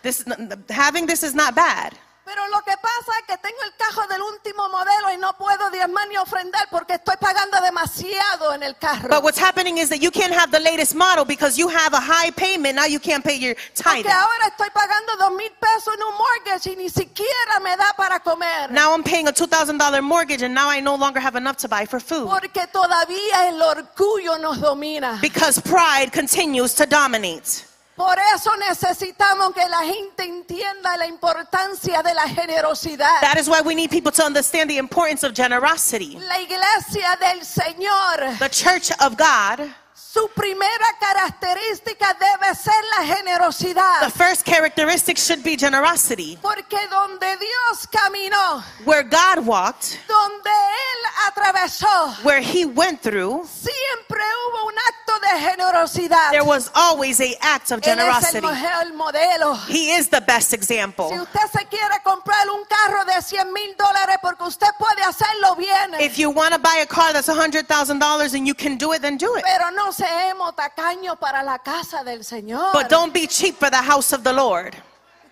This 0.02 0.24
having 0.68 1.06
this 1.06 1.22
is 1.22 1.34
not 1.34 1.54
bad. 1.54 1.94
Pero 2.26 2.44
lo 2.48 2.60
que 2.62 2.76
pasa 2.82 3.12
es 3.20 3.26
que 3.28 3.38
tengo 3.38 3.62
el 3.62 3.72
carro 3.76 4.04
del 4.08 4.20
último 4.20 4.68
modelo 4.68 5.14
y 5.14 5.16
no 5.16 5.32
puedo 5.38 5.70
diezmar 5.70 6.08
ni 6.08 6.16
ofrendar 6.16 6.66
porque 6.72 6.94
estoy 6.94 7.14
pagando 7.20 7.60
demasiado 7.60 8.52
en 8.52 8.64
el 8.64 8.76
carro. 8.78 9.08
But 9.08 9.22
what's 9.22 9.38
happening 9.38 9.78
is 9.78 9.88
that 9.90 10.00
you 10.00 10.10
can't 10.10 10.34
have 10.34 10.50
the 10.50 10.58
latest 10.58 10.96
model 10.96 11.24
because 11.24 11.56
you 11.56 11.68
have 11.68 11.94
a 11.94 12.00
high 12.00 12.32
payment. 12.32 12.74
Now 12.74 12.86
you 12.86 12.98
can't 12.98 13.22
pay 13.24 13.38
your 13.38 13.54
porque 13.54 14.02
tithing. 14.02 14.10
ahora 14.10 14.48
estoy 14.48 14.70
pagando 14.70 15.14
dos 15.20 15.30
mil 15.36 15.52
pesos 15.52 15.94
en 15.94 16.02
un 16.02 16.14
mortgage 16.18 16.72
y 16.72 16.76
ni 16.76 16.88
siquiera 16.90 17.60
me 17.62 17.76
da 17.76 17.94
para 17.96 18.18
comer. 18.18 18.72
Now 18.72 18.92
I'm 18.92 19.04
paying 19.04 19.28
a 19.28 19.32
$2,000 19.32 20.02
mortgage 20.02 20.42
and 20.42 20.52
now 20.52 20.68
I 20.68 20.80
no 20.80 20.96
longer 20.96 21.20
have 21.20 21.36
enough 21.36 21.58
to 21.58 21.68
buy 21.68 21.86
for 21.86 22.00
food. 22.00 22.28
Porque 22.28 22.66
todavía 22.72 23.46
el 23.48 23.62
orgullo 23.62 24.36
nos 24.40 24.58
domina. 24.60 25.20
Because 25.22 25.60
pride 25.60 26.10
continues 26.12 26.74
to 26.74 26.86
dominate. 26.86 27.64
Por 27.96 28.18
eso 28.34 28.50
necesitamos 28.58 29.54
que 29.54 29.66
la 29.68 29.80
gente 29.80 30.24
entienda 30.24 30.96
la 30.98 31.06
importancia 31.06 32.02
de 32.02 32.12
la 32.12 32.28
generosidad. 32.28 33.20
That 33.22 33.38
is 33.38 33.48
why 33.48 33.62
we 33.64 33.74
need 33.74 33.90
people 33.90 34.12
to 34.12 34.22
understand 34.22 34.68
the 34.68 34.76
importance 34.76 35.26
of 35.26 35.32
generosity. 35.32 36.18
La 36.20 36.38
iglesia 36.38 37.16
del 37.18 37.40
Señor, 37.40 38.38
The 38.38 38.50
church 38.50 38.90
of 39.00 39.16
God, 39.16 39.70
su 39.98 40.28
primera 40.28 40.86
característica 41.00 42.14
debe 42.18 42.54
ser 42.54 42.74
la 42.98 43.06
the 43.06 43.14
generosidad. 43.16 44.10
first 44.12 44.44
characteristic 44.44 45.16
should 45.18 45.42
be 45.42 45.56
generosity. 45.56 46.38
Porque 46.42 46.76
donde 46.90 47.26
Dios 47.38 47.86
caminó, 47.90 48.62
Where 48.84 49.02
God 49.02 49.46
walked, 49.46 49.98
donde 50.06 50.50
Él 50.50 51.28
atravesó, 51.28 52.14
where 52.24 52.40
He 52.42 52.66
went 52.66 53.00
through, 53.02 53.46
siempre 53.46 54.20
hubo 54.20 54.66
un 54.68 54.74
acto 54.86 55.18
de 55.20 55.40
generosidad. 55.50 56.30
there 56.30 56.44
was 56.44 56.70
always 56.74 57.20
a 57.20 57.34
act 57.40 57.72
of 57.72 57.80
Él 57.80 57.98
es 57.98 58.34
el 58.34 58.42
generosity. 58.42 58.92
modelo. 58.94 59.54
He 59.66 59.92
is 59.96 60.08
the 60.10 60.20
best 60.20 60.50
Si 60.50 60.56
example. 60.56 61.06
usted 61.06 61.40
se 61.52 61.64
quiere 61.66 62.00
comprar 62.04 62.48
un 62.50 62.64
carro 62.66 63.04
de 63.06 63.20
100 63.22 63.50
mil 63.52 63.74
dólares 63.76 64.16
porque 64.22 64.44
usted 64.44 64.68
puede 64.78 65.02
hacerlo 65.02 65.56
bien, 65.56 65.94
If 66.00 66.18
you 66.18 66.30
want 66.30 66.52
to 66.52 66.58
buy 66.58 66.80
a 66.82 66.86
car 66.86 67.12
that's 67.14 67.28
$100,000 67.28 68.34
and 68.34 68.46
you 68.46 68.54
can 68.54 68.76
do 68.76 68.92
it, 68.92 69.00
then 69.02 69.16
do 69.16 69.34
it. 69.36 69.44
pero 69.44 69.70
no 69.70 69.85
seamos 69.92 70.54
tacaños 70.56 71.18
para 71.18 71.42
la 71.42 71.58
casa 71.58 72.02
del 72.04 72.24
Señor. 72.24 72.72
But 72.72 72.88
don't 72.88 73.12
be 73.12 73.26
cheap 73.26 73.56
for 73.58 73.70
the 73.70 73.82
house 73.82 74.12
of 74.12 74.22
the 74.22 74.32
Lord. 74.32 74.74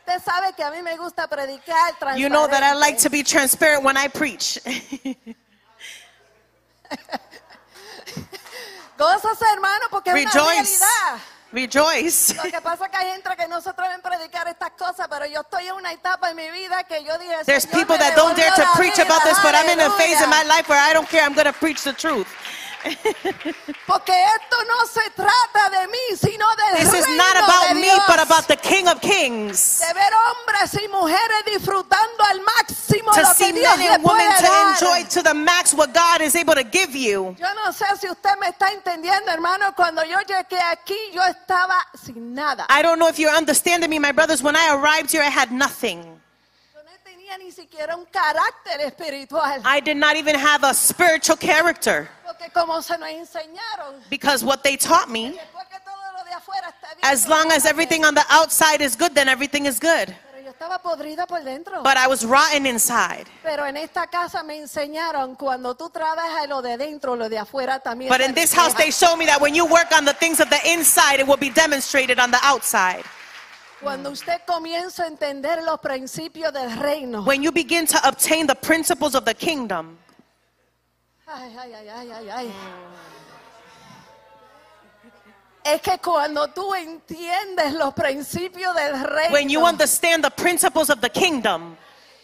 Usted 0.07 0.23
sabe 0.23 0.53
que 0.55 0.63
a 0.63 0.71
mí 0.71 0.83
me 0.83 0.97
gusta 0.99 1.27
predicar 1.29 1.95
You 2.19 2.29
know 2.29 2.47
that 2.47 2.63
I 2.63 2.75
like 2.75 2.99
to 2.99 3.09
be 3.11 3.23
transparent 3.23 3.83
when 3.85 3.97
I 3.97 4.09
preach. 4.09 4.59
Gózase, 8.97 9.45
hermano, 9.53 9.87
porque 9.91 10.11
es 10.11 10.17
una 10.17 10.31
Rejoice. 10.31 10.79
realidad. 10.79 11.19
Rejoice. 11.53 12.35
Lo 12.35 12.43
que 12.43 12.61
pasa 12.61 12.85
es 12.87 12.91
que 12.91 12.97
hay 12.97 13.11
gente 13.13 13.31
que 13.37 13.47
no 13.49 13.61
se 13.61 13.71
atreven 13.71 14.01
a 14.01 14.03
predicar 14.03 14.47
estas 14.49 14.71
cosas, 14.73 15.07
pero 15.09 15.25
yo 15.27 15.41
estoy 15.41 15.67
en 15.69 15.75
una 15.75 15.93
etapa 15.93 16.31
en 16.31 16.37
mi 16.37 16.51
vida 16.51 16.83
que 16.85 17.03
yo 17.05 17.17
dije, 17.19 17.45
There's 17.45 17.63
"Señor, 17.65 17.79
people 17.87 17.99
that 17.99 18.15
don't 18.17 18.37
dare 18.37 18.51
to 18.57 18.65
preach 18.77 18.97
vida". 18.97 19.05
about 19.07 19.23
this, 19.25 19.39
but 19.43 19.55
I'm 19.55 19.69
in 19.71 19.81
a 19.81 19.91
phase 19.93 20.21
in 20.23 20.29
my 20.31 20.43
life 20.45 20.69
where 20.69 20.81
I 20.81 20.93
don't 20.93 21.09
care. 21.09 21.23
I'm 21.25 21.33
going 21.35 21.47
to 21.47 21.53
preach 21.53 21.83
the 21.83 21.93
truth. 21.93 22.27
Porque 23.87 24.13
esto 24.13 24.57
no 24.67 24.87
se 24.87 25.11
trata 25.11 25.71
de 25.71 25.89
mí, 25.89 26.17
sino 26.21 26.47
del 26.57 26.85
This 26.85 26.95
is 26.95 27.05
reino 27.07 27.17
not 27.17 27.37
about 27.37 27.69
de 27.69 27.75
me, 27.75 27.91
but 28.07 28.21
about 28.21 28.47
the 28.47 28.57
King 28.57 28.89
of 28.89 29.01
Kings. 29.01 29.79
de 29.81 29.93
ver 29.95 30.13
hombres 30.15 30.75
y 30.83 30.89
mujeres 30.89 31.45
disfrutando 31.47 32.25
al 32.31 32.41
máximo 32.41 33.13
To 33.13 33.21
lo 33.23 33.35
see 33.35 33.47
que 33.53 33.61
Dios 33.61 33.77
men 33.79 33.87
le 33.89 33.95
and 33.95 34.05
women 34.05 34.27
puede 34.27 34.37
to 34.39 34.53
dar. 34.53 34.73
enjoy 34.73 35.05
to 35.09 35.23
the 35.23 35.35
max 35.35 35.73
what 35.75 35.93
God 35.93 36.21
is 36.23 36.35
able 36.37 36.55
to 36.55 36.65
give 36.65 36.95
you. 36.95 37.35
Yo 37.39 37.55
no 37.55 37.73
sé 37.73 37.85
si 38.01 38.09
usted 38.09 38.37
me 38.41 38.49
está 38.49 38.71
entendiendo, 38.73 39.31
hermano. 39.31 39.75
Cuando 39.75 40.03
yo 40.05 40.19
llegué 40.21 40.61
aquí, 40.73 40.97
yo 41.13 41.23
estaba 41.23 41.77
sin 41.95 42.35
nada. 42.35 42.67
I 42.69 42.83
don't 42.83 42.99
know 42.99 43.09
if 43.09 43.19
you're 43.19 43.35
understanding 43.37 43.91
me, 43.91 43.99
my 43.99 44.13
brothers. 44.13 44.43
When 44.43 44.57
I 44.57 44.75
arrived 44.75 45.11
here, 45.13 45.23
I 45.23 45.31
had 45.31 45.51
nothing. 45.53 46.14
Tenía 47.25 47.39
ni 47.39 47.53
siquiera 47.53 47.97
un 47.97 48.05
carácter 48.07 48.83
espiritual. 48.83 49.63
I 49.65 49.81
did 49.81 49.97
not 49.97 50.15
even 50.15 50.37
have 50.37 50.63
a 50.63 50.75
spiritual 50.75 51.39
character 51.39 52.07
Porque 52.23 52.51
como 52.53 52.83
se 52.83 52.99
nos 52.99 53.09
enseñaron, 53.09 53.95
because 54.11 54.45
what 54.45 54.63
they 54.63 54.77
taught 54.77 55.09
me, 55.09 55.31
después 55.31 55.67
que 55.71 55.79
todo 55.81 56.13
lo 56.19 56.25
de 56.25 56.33
afuera 56.35 56.69
está 56.69 56.95
bien. 56.95 57.01
as 57.03 57.27
long 57.27 57.51
as 57.51 57.65
everything 57.65 58.05
on 58.05 58.15
the 58.15 58.25
outside 58.29 58.83
is 58.83 58.95
good, 58.95 59.15
then 59.15 59.29
everything 59.31 59.65
is 59.65 59.81
good. 59.81 60.15
Pero 60.33 60.45
yo 60.45 60.51
estaba 60.51 60.83
podrida 60.83 61.27
por 61.27 61.43
dentro. 61.43 61.83
But 61.83 61.97
I 61.97 62.09
was 62.09 62.27
rotten 62.27 62.67
inside. 62.67 63.25
Pero 63.43 63.65
en 63.65 63.79
esta 63.79 64.07
casa 64.07 64.43
me 64.43 64.59
enseñaron 64.59 65.35
cuando 65.37 65.75
tú 65.75 65.89
trabajas 65.89 66.47
lo 66.47 66.61
de 66.61 66.77
dentro, 66.77 67.17
lo 67.17 67.31
de 67.31 67.39
afuera 67.39 67.81
también. 67.81 68.11
But 68.11 68.21
in 68.21 68.35
this 68.35 68.53
house, 68.53 68.75
they 68.75 68.91
show 68.91 69.17
me 69.17 69.25
that 69.25 69.41
when 69.41 69.55
you 69.55 69.65
work 69.65 69.93
on 69.97 70.05
the 70.05 70.15
things 70.15 70.41
of 70.41 70.51
the 70.51 70.61
inside, 70.71 71.21
it 71.21 71.27
will 71.27 71.39
be 71.39 71.49
demonstrated 71.49 72.19
on 72.19 72.31
the 72.31 72.41
outside. 72.43 73.05
Cuando 73.85 74.11
usted 74.11 74.41
comienza 74.47 75.05
a 75.05 75.07
entender 75.09 75.63
los 75.63 75.79
principios 75.79 76.53
del 76.55 76.75
reino. 76.79 77.23
When 77.23 77.43
you 77.43 77.53
begin 77.53 77.87
to 77.87 77.99
obtain 78.03 78.47
the 78.47 78.55
principles 78.55 79.15
of 79.15 79.25
the 79.27 79.35
kingdom, 79.35 79.99
Ay, 81.27 81.55
ay, 81.59 81.75
ay, 81.75 81.89
ay, 81.89 82.11
ay, 82.13 82.31
ay. 82.31 82.53
Es 85.65 85.83
que 85.83 85.99
cuando 85.99 86.49
tú 86.49 86.75
entiendes 86.75 87.75
los 87.75 87.93
principios 87.93 88.75
del 88.75 89.05
reino, 89.05 89.33
when 89.33 89.51
you 89.51 89.65
understand 89.67 90.25
the 90.25 90.31
principles 90.31 90.89
of 90.89 91.01
the 91.03 91.11
kingdom, 91.11 91.77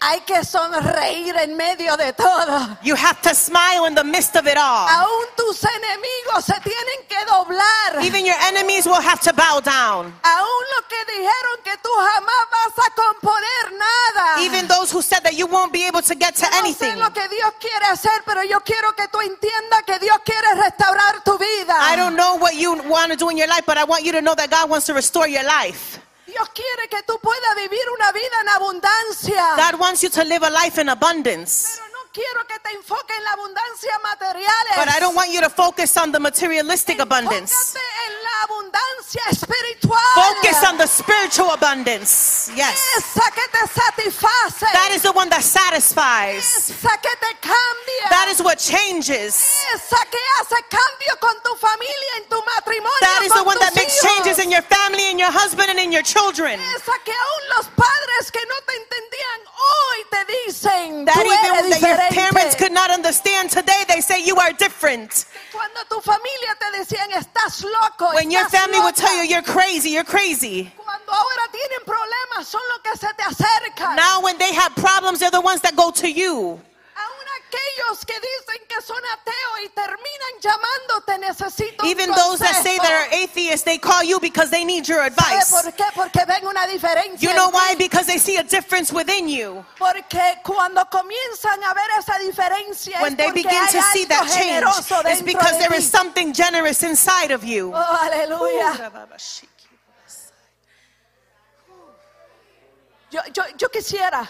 hay 0.03 0.21
que 0.23 0.43
sonreír 0.45 1.37
en 1.37 1.57
medio 1.57 1.95
de 1.97 2.13
todo. 2.15 2.79
you 2.83 2.97
have 2.97 3.21
to 3.21 3.35
smile 3.35 3.85
in 3.87 3.95
the 3.95 4.03
midst 4.03 4.35
of 4.35 4.47
it 4.47 4.57
all. 4.57 4.89
Aún 4.89 5.27
tus 5.37 5.63
enemigos 5.63 6.45
se 6.47 6.55
tienen 6.61 7.07
que 7.07 7.23
doblar. 7.27 8.03
Even 8.03 8.25
your 8.25 8.37
enemies 8.49 8.87
will 8.87 9.03
have 9.03 9.21
to 9.21 9.33
bow 9.35 9.61
down. 9.61 10.13
Aún 10.23 10.65
los 10.77 10.87
que 10.89 11.05
dijeron 11.13 11.63
que 11.63 11.77
tú 11.83 11.91
jamás 11.91 12.49
vas 12.51 12.87
a 12.87 12.91
componer 12.95 13.73
nada. 13.79 14.43
Even 14.43 14.67
those 14.67 14.91
who 14.91 15.03
said 15.03 15.23
that 15.23 15.35
you 15.35 15.47
won't 15.47 15.71
be 15.71 15.87
able 15.87 16.01
to 16.01 16.15
get 16.15 16.35
to 16.35 16.47
Yo 16.47 16.51
no 16.51 16.57
sé 16.57 16.61
anything. 16.61 16.99
lo 16.99 17.13
que 17.13 17.29
Dios 17.29 17.53
quiere 17.61 17.85
hacer, 17.87 18.23
pero 18.25 18.43
yo 18.43 18.61
quiero 18.61 18.95
que 18.97 19.07
tú 19.09 19.21
entiendas 19.21 19.83
que 19.85 19.99
Dios 19.99 20.17
quiere 20.25 20.55
restaurar 20.55 21.23
tu 21.25 21.37
vida. 21.37 21.77
I 21.79 21.97
don't 21.97 22.17
know 22.17 22.37
what 22.37 22.55
you 22.55 22.73
want 22.89 23.11
to 23.13 23.17
do 23.17 23.29
in 23.29 23.37
your 23.37 23.49
life, 23.49 23.65
but 23.67 23.77
I 23.77 23.85
want 23.85 24.03
you 24.03 24.13
to 24.13 24.23
know 24.23 24.35
that 24.35 24.49
God 24.51 24.71
wants 24.71 24.87
to 24.87 24.95
restore 24.95 25.29
your 25.29 25.45
life. 25.45 26.00
Dios 26.31 26.49
quiere 26.51 26.88
que 26.88 27.03
tú 27.03 27.19
puedas 27.21 27.57
vivir 27.57 27.81
una 27.90 28.12
vida 28.12 28.37
en 28.43 28.49
abundancia. 28.51 29.45
God 29.57 29.81
wants 29.81 30.03
you 30.03 30.11
to 30.11 30.23
live 30.25 30.47
a 30.47 30.51
life 30.51 30.81
in 30.81 30.88
abundance. 30.88 31.77
Pero 31.77 31.88
no 31.88 32.11
quiero 32.12 32.47
que 32.47 32.59
te 32.61 32.71
enfoques 32.71 33.16
en 33.16 33.25
la 33.25 33.33
abundancia 33.33 33.99
materiales. 34.03 34.77
But 34.77 34.88
I 34.88 35.01
don't 35.01 35.16
want 35.16 35.33
you 35.33 35.40
to 35.40 35.51
focus 35.51 35.97
on 35.97 36.12
the 36.12 36.21
materialistic 36.21 37.01
abundance. 37.01 37.53
Enfócate 37.53 37.81
en 38.07 38.23
la 38.23 38.30
abundancia 38.44 39.22
espiritual. 39.31 39.98
Focus 40.14 40.64
on 40.64 40.79
the 40.79 40.87
spiritual 40.87 41.50
abundance. 41.53 42.50
Yes. 42.55 42.79
Esa 42.96 43.31
que 43.31 43.46
te 43.53 43.66
satisface. 43.68 44.72
That 44.72 44.90
is 44.92 45.03
the 45.03 45.12
one 45.12 45.29
that 45.31 45.42
satisfies. 45.42 46.70
Esa 46.70 46.96
que 47.00 47.14
te 47.20 47.33
cambia. 47.40 48.05
That 48.11 48.29
is 48.31 48.40
what 48.42 48.59
changes. 48.59 49.35
Esa 49.74 50.03
que 50.11 50.18
hace 50.38 50.57
cambio 50.68 51.16
con 51.20 51.35
tu 51.42 51.55
familia, 51.57 52.12
en 52.18 52.24
tu 52.29 52.40
matrimonio. 52.57 53.00
That 53.00 53.22
is 53.24 53.33
the 53.33 53.44
one 53.44 53.59
that 53.59 53.74
makes 53.74 53.98
hijos. 53.98 54.09
changes 54.09 54.38
in 54.38 54.50
your 54.50 54.62
family, 54.62 55.11
in 55.11 55.18
your 55.18 55.33
husband, 55.33 55.70
and 55.70 55.79
in 55.79 55.92
your 55.92 56.03
children. 56.03 56.59
Esa 56.61 56.96
que 57.05 57.12
aún 57.12 57.42
los 57.57 57.66
padres 57.76 58.31
que 58.33 58.40
no 58.48 58.57
te 58.66 58.74
entendían 58.76 59.40
hoy 59.61 59.98
te 60.11 60.20
dicen 60.33 61.05
That 61.07 61.24
even 61.24 61.70
that 61.70 61.81
your 61.81 61.98
parents 62.11 62.55
could 62.57 62.72
not 62.72 62.90
understand 62.90 63.50
today, 63.50 63.85
they 63.88 64.00
say 64.00 64.22
you 64.24 64.37
are 64.37 64.53
different. 64.53 65.26
Cuando 65.53 65.81
tu 65.88 66.00
familia 66.00 66.57
te 66.59 66.79
decían 66.79 67.11
estás 67.12 67.62
loco, 67.62 68.14
When 68.14 68.30
your 68.31 68.45
estás 68.47 68.61
family 68.61 68.79
would 68.79 68.97
loca". 68.97 69.07
tell 69.07 69.16
you 69.16 69.25
you're 69.25 69.43
crazy, 69.43 69.90
you're 69.90 70.05
crazy. 70.05 70.73
Cuando 70.77 71.12
ahora 71.12 71.43
tienen 71.53 71.85
problemas 71.85 72.47
son 72.47 72.62
los 72.71 72.81
que 72.81 72.97
se 72.99 73.12
te 73.14 73.23
acercan. 73.23 73.97
Now 73.97 74.21
when 74.23 74.38
they 74.38 74.53
have 74.55 74.75
problems, 74.75 75.19
they're 75.21 75.31
the 75.31 75.40
ones 75.40 75.61
that 75.62 75.75
go 75.77 75.90
to 75.90 76.09
you. 76.09 76.61
Aún 81.07 81.25
aquellos 81.25 81.37
que 81.37 81.37
dicen 81.37 81.37
que 81.37 81.37
son 81.37 81.47
ateos 81.47 81.61
y 81.61 81.77
terminan 81.77 81.81
llamándote 81.81 81.81
necesito 81.81 81.85
Even 81.87 82.11
those 82.13 82.39
that 82.41 82.63
say 82.63 82.79
they're 82.79 83.09
atheists, 83.25 83.63
they 83.65 83.79
call 83.79 84.03
you 84.05 84.21
because 84.21 84.51
they 84.51 84.65
need 84.65 84.87
your 84.89 84.99
¿Sabe 84.99 85.15
advice. 85.15 85.51
por 85.51 85.73
qué? 85.73 85.85
Porque 85.95 86.25
ven 86.27 86.47
una 86.47 86.67
diferencia. 86.67 87.19
You 87.21 87.31
en 87.31 87.37
know 87.37 87.51
ti. 87.51 87.57
why? 87.57 87.75
Because 87.77 88.07
they 88.07 88.19
see 88.19 88.37
a 88.37 88.43
difference 88.45 88.93
within 88.93 89.29
you. 89.29 89.65
Porque 89.79 90.39
cuando 90.45 90.85
comienzan 90.87 91.63
a 91.65 91.75
ver 91.75 91.89
esa 91.99 92.19
diferencia 92.19 93.01
When 93.03 93.13
es 93.13 93.17
they 93.17 93.27
porque 93.27 93.43
begin 93.45 93.59
hay 93.63 93.73
to 93.73 93.83
see 93.93 94.05
algo 94.05 94.09
that 94.09 94.29
change, 94.29 94.65
it's 94.67 94.89
dentro 94.89 95.25
because 95.27 95.53
de 95.53 95.59
there 95.59 95.75
is 95.79 95.91
ti. 95.91 95.97
something 95.97 96.33
generous 96.33 96.83
inside 96.83 97.31
of 97.31 97.45
you. 97.45 97.73
Oh, 97.75 97.99
aleluya. 98.03 98.91
Oh, 98.93 99.07
yo, 103.11 103.21
yo, 103.35 103.43
yo 103.59 103.69
quisiera 103.69 104.29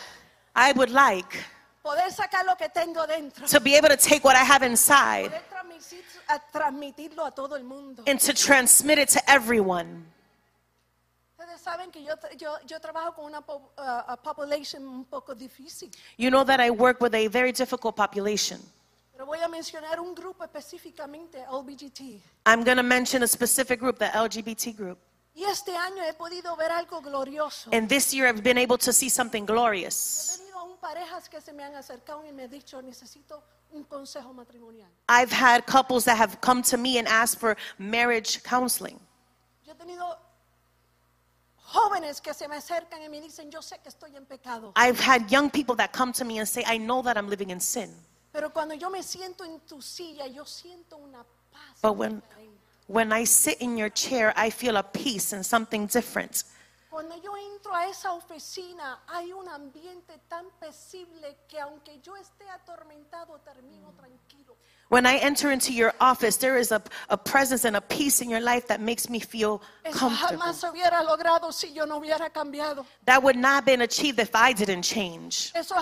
I 0.54 0.72
would 0.72 0.90
like 0.90 1.36
poder 1.82 2.10
sacar 2.10 2.44
lo 2.46 2.54
que 2.56 2.68
tengo 2.68 3.06
dentro. 3.06 3.46
to 3.46 3.60
be 3.60 3.74
able 3.74 3.88
to 3.88 3.96
take 3.96 4.24
what 4.24 4.36
I 4.36 4.44
have 4.44 4.62
inside 4.62 5.30
Poder 5.30 5.42
transmitir- 5.50 6.04
a 6.32 6.38
transmitirlo 6.52 7.24
a 7.24 7.30
todo 7.30 7.56
el 7.56 7.64
mundo. 7.64 8.02
and 8.06 8.20
to 8.20 8.32
transmit 8.32 8.98
it 8.98 9.08
to 9.08 9.20
everyone. 9.28 10.04
Ustedes 11.38 11.60
saben 11.62 11.90
que 11.90 12.02
yo, 12.02 12.16
tra- 12.16 12.34
yo, 12.36 12.58
yo 12.66 12.78
trabajo 12.80 13.14
con 13.14 13.24
una 13.24 13.40
po- 13.40 13.72
uh, 13.78 14.02
a 14.12 14.16
population 14.16 14.86
un 14.86 15.04
poco 15.04 15.34
difícil. 15.34 15.90
You 16.18 16.30
know 16.30 16.44
that 16.44 16.60
I 16.60 16.70
work 16.70 17.00
with 17.00 17.14
a 17.14 17.28
very 17.28 17.52
difficult 17.52 17.96
population. 17.96 18.60
Pero 19.12 19.26
voy 19.26 19.38
a 19.42 19.48
mencionar 19.48 20.00
un 20.00 20.14
grupo 20.14 20.44
específicamente, 20.44 21.44
LBGT. 21.50 22.20
I'm 22.46 22.62
going 22.64 22.76
to 22.76 22.82
mention 22.82 23.22
a 23.22 23.26
specific 23.26 23.80
group, 23.80 23.98
the 23.98 24.06
LGBT 24.06 24.74
group. 24.76 24.98
Y 25.34 25.44
este 25.44 25.74
año 25.76 26.02
he 26.04 26.12
podido 26.12 26.54
ver 26.56 26.70
algo 26.72 27.00
glorioso. 27.00 27.70
And 27.72 27.88
this 27.88 28.12
year 28.12 28.26
I've 28.26 28.42
been 28.42 28.58
able 28.58 28.76
to 28.78 28.92
see 28.92 29.08
something 29.08 29.44
He 29.44 29.46
glorious. 29.46 30.38
tenido 30.38 30.58
aún 30.58 30.76
parejas 30.78 31.28
que 31.28 31.40
se 31.40 31.52
me 31.52 31.62
han 31.62 31.74
acercado 31.74 32.24
y 32.26 32.32
me 32.32 32.44
han 32.44 32.50
dicho, 32.50 32.80
necesito. 32.82 33.42
I've 35.08 35.32
had 35.32 35.66
couples 35.66 36.04
that 36.04 36.16
have 36.16 36.40
come 36.40 36.62
to 36.62 36.76
me 36.76 36.98
and 36.98 37.08
asked 37.08 37.38
for 37.38 37.56
marriage 37.78 38.42
counseling. 38.42 38.98
Yo 39.66 39.72
he 39.72 39.84
tenido 39.84 40.16
jóvenes 41.72 42.20
que 42.22 42.34
se 42.34 42.48
me 42.48 42.56
acercan 42.56 43.02
y 43.02 43.08
me 43.08 43.20
dicen, 43.20 43.50
yo 43.50 43.60
sé 43.60 43.78
que 43.82 43.90
estoy 43.90 44.16
en 44.16 44.26
pecado. 44.26 44.72
I've 44.76 44.98
had 44.98 45.30
young 45.30 45.50
people 45.50 45.74
that 45.76 45.92
come 45.92 46.12
to 46.12 46.24
me 46.24 46.38
and 46.38 46.48
say, 46.48 46.64
I 46.66 46.78
know 46.78 47.02
that 47.02 47.16
I'm 47.16 47.28
living 47.28 47.50
in 47.50 47.60
sin. 47.60 47.90
Pero 48.32 48.50
cuando 48.50 48.74
yo 48.74 48.90
me 48.90 49.02
siento 49.02 49.44
en 49.44 49.60
tu 49.66 49.80
silla, 49.80 50.26
yo 50.26 50.44
siento 50.44 50.98
una 50.98 51.24
paz. 51.52 51.80
But 51.82 51.96
when, 51.96 52.22
when 52.86 53.12
I 53.12 53.24
sit 53.24 53.60
in 53.60 53.76
your 53.76 53.90
chair, 53.90 54.32
I 54.36 54.50
feel 54.50 54.76
a 54.76 54.82
peace 54.82 55.32
and 55.32 55.44
something 55.44 55.86
different. 55.86 56.44
Cuando 56.90 57.14
yo 57.22 57.36
entro 57.36 57.72
a 57.72 57.86
esa 57.86 58.12
oficina, 58.14 59.04
hay 59.06 59.32
un 59.32 59.48
ambiente 59.48 60.18
tan 60.26 60.50
pesible 60.58 61.38
que 61.46 61.60
aunque 61.60 62.00
yo 62.00 62.16
esté 62.16 62.50
atormentado, 62.50 63.38
termino 63.42 63.92
tranquilo. 63.92 64.56
When 64.90 65.06
I 65.06 65.18
enter 65.18 65.52
into 65.52 65.72
your 65.72 65.94
office, 66.00 66.36
there 66.36 66.58
is 66.58 66.72
a, 66.72 66.82
a 67.10 67.16
presence 67.16 67.64
and 67.64 67.76
a 67.76 67.80
peace 67.80 68.20
in 68.20 68.28
your 68.28 68.40
life 68.40 68.66
that 68.66 68.80
makes 68.80 69.08
me 69.08 69.20
feel 69.20 69.62
comfortable. 69.92 70.36
jamás 70.36 70.56
se 70.56 70.66
hubiera 70.66 71.04
logrado 71.04 71.52
si 71.52 71.72
no. 71.72 72.02
That 73.04 73.22
would 73.22 73.36
not 73.36 73.54
have 73.54 73.64
been 73.64 73.82
achieved 73.82 74.18
if 74.18 74.34
I 74.34 74.52
didn't 74.52 74.82
change. 74.82 75.52
Se, 75.52 75.62
se 75.62 75.74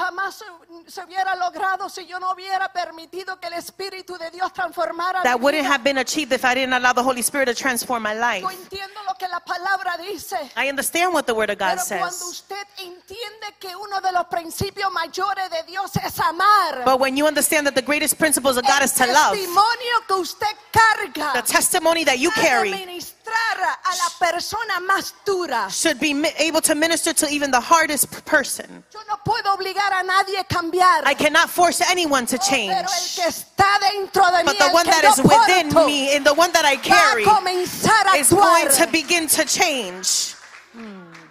si 1.88 2.06
no 2.20 2.32
hubiera 2.34 2.70
permitido 2.70 3.40
que 3.40 3.48
el 3.48 3.54
Espíritu 3.54 4.18
de 4.18 4.30
Dios 4.30 4.52
transformara 4.52 5.22
That 5.22 5.40
wouldn't 5.40 5.66
have 5.66 5.82
been 5.82 5.98
achieved 5.98 6.34
if 6.34 6.44
I 6.44 6.54
didn't 6.54 6.74
allow 6.74 6.92
the 6.92 7.02
Holy 7.02 7.22
Spirit 7.22 7.46
to 7.46 7.54
transform 7.54 8.02
my 8.02 8.12
life. 8.12 8.42
Yo 8.42 8.50
entiendo 8.50 9.02
lo 9.06 9.14
que 9.14 9.26
la 9.28 9.40
palabra 9.40 9.96
dice. 9.96 10.36
I 10.54 10.68
understand 10.68 11.14
what 11.14 11.24
the 11.24 11.34
Word 11.34 11.48
of 11.48 11.58
God 11.58 11.78
Pero 11.78 12.10
says. 12.10 12.22
usted 12.22 12.66
entiende 12.76 13.54
que 13.58 13.74
uno 13.74 14.02
de 14.02 14.12
los 14.12 14.26
principios 14.26 14.92
mayores 14.92 15.48
de 15.50 15.62
Dios 15.66 15.96
es 15.96 16.20
amar, 16.20 16.84
But 16.84 17.00
when 17.00 17.16
you 17.16 17.26
understand 17.26 17.66
that 17.66 17.74
the 17.74 17.80
greatest 17.80 18.18
principles 18.18 18.58
of 18.58 18.64
God 18.64 18.82
is 18.82 18.97
to 19.06 19.12
love, 19.12 19.36
testimonio 19.36 20.06
que 20.06 20.14
usted 20.16 20.56
carga 20.72 21.32
the 21.34 21.42
testimony 21.42 22.04
that 22.04 22.18
you 22.18 22.30
debe 22.30 22.42
carry 22.42 22.70
ministrar 22.70 23.58
a 23.60 23.96
la 23.96 24.08
persona 24.30 24.80
más 24.86 25.12
dura. 25.24 25.68
should 25.70 25.98
be 26.00 26.12
mi- 26.14 26.32
able 26.38 26.60
to 26.60 26.74
minister 26.74 27.12
to 27.14 27.26
even 27.30 27.50
the 27.50 27.60
hardest 27.60 28.10
p- 28.10 28.20
person. 28.24 28.82
Yo 28.92 29.00
no 29.08 29.16
puedo 29.24 29.52
obligar 29.54 29.92
a 29.92 30.02
nadie 30.04 30.38
a 30.38 30.44
cambiar. 30.44 31.02
I 31.06 31.14
cannot 31.14 31.48
force 31.50 31.80
anyone 31.80 32.26
to 32.26 32.36
Oh, 32.36 32.48
change. 32.50 32.72
Pero 32.74 32.88
el 32.88 33.14
que 33.14 33.24
está 33.28 33.78
dentro 33.92 34.24
de 34.30 34.38
mí, 34.38 34.44
But 34.44 34.58
the 34.58 34.64
el 34.66 34.74
one 34.74 34.84
que 34.84 34.90
that 34.92 35.02
yo 35.04 35.10
is 35.10 35.18
within 35.22 35.70
porto, 35.72 35.86
me 35.86 36.14
and 36.16 36.24
the 36.26 36.34
one 36.34 36.52
that 36.52 36.64
I 36.64 36.76
va 36.76 36.82
carry 36.82 37.24
a 37.24 37.26
comenzar 37.26 38.06
a 38.14 38.16
is 38.18 38.30
going 38.30 38.66
actuar. 38.68 38.86
to 38.86 38.92
begin 38.92 39.26
to 39.28 39.44
change. 39.44 40.34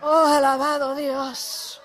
Oh, 0.01 0.25
alabado 0.27 0.95
Dios. 0.95 1.76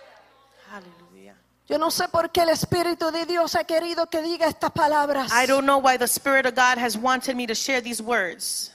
Yo 1.73 1.79
no 1.79 1.91
sé 1.91 2.07
por 2.09 2.31
qué 2.31 2.43
el 2.43 2.51
Espíritu 2.51 3.11
de 3.11 3.25
Dios 3.25 3.55
ha 3.55 3.65
querido 3.65 4.07
que 4.11 4.21
diga 4.21 4.47
estas 4.47 4.73
palabras. 4.73 5.33
I 5.33 5.47
don't 5.47 5.65
know 5.65 5.79
why 5.79 5.97
the 5.97 6.05
Spirit 6.07 6.45
of 6.45 6.55
God 6.55 6.77
has 6.77 6.99
wanted 6.99 7.35
me 7.35 7.47
to 7.47 7.55
share 7.55 7.81
these 7.81 8.03
words. 8.03 8.71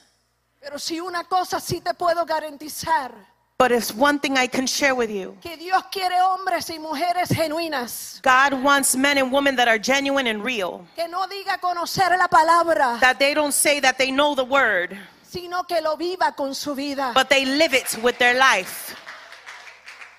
Pero 0.59 0.79
si 0.79 0.99
una 0.99 1.23
cosa 1.25 1.59
sí 1.59 1.79
te 1.79 1.93
puedo 1.93 2.25
garantizar, 2.25 3.11
But 3.59 3.71
it's 3.71 3.93
one 3.93 4.17
thing 4.19 4.35
I 4.35 4.47
can 4.47 4.65
share 4.65 4.95
with 4.95 5.11
you. 5.11 5.37
que 5.41 5.57
Dios 5.57 5.83
quiere 5.91 6.19
hombres 6.21 6.71
y 6.71 6.79
mujeres 6.79 7.29
genuinas, 7.29 8.19
God 8.23 8.63
wants 8.63 8.95
men 8.95 9.19
and 9.19 9.31
women 9.31 9.55
that 9.57 9.67
are 9.67 9.77
genuine 9.77 10.25
and 10.27 10.43
real. 10.43 10.83
que 10.95 11.07
no 11.07 11.27
diga 11.27 11.59
conocer 11.59 12.17
la 12.17 12.27
palabra, 12.27 12.99
That 12.99 13.19
they 13.19 13.35
don't 13.35 13.53
say 13.53 13.79
that 13.79 13.99
they 13.99 14.09
know 14.09 14.33
the 14.33 14.43
word, 14.43 14.97
sino 15.21 15.61
que 15.65 15.81
lo 15.81 15.97
viva 15.97 16.33
con 16.35 16.55
su 16.55 16.73
vida. 16.73 17.11
but 17.13 17.29
they 17.29 17.45
live 17.45 17.75
it 17.75 17.95
with 18.01 18.17
their 18.17 18.33
life. 18.33 18.95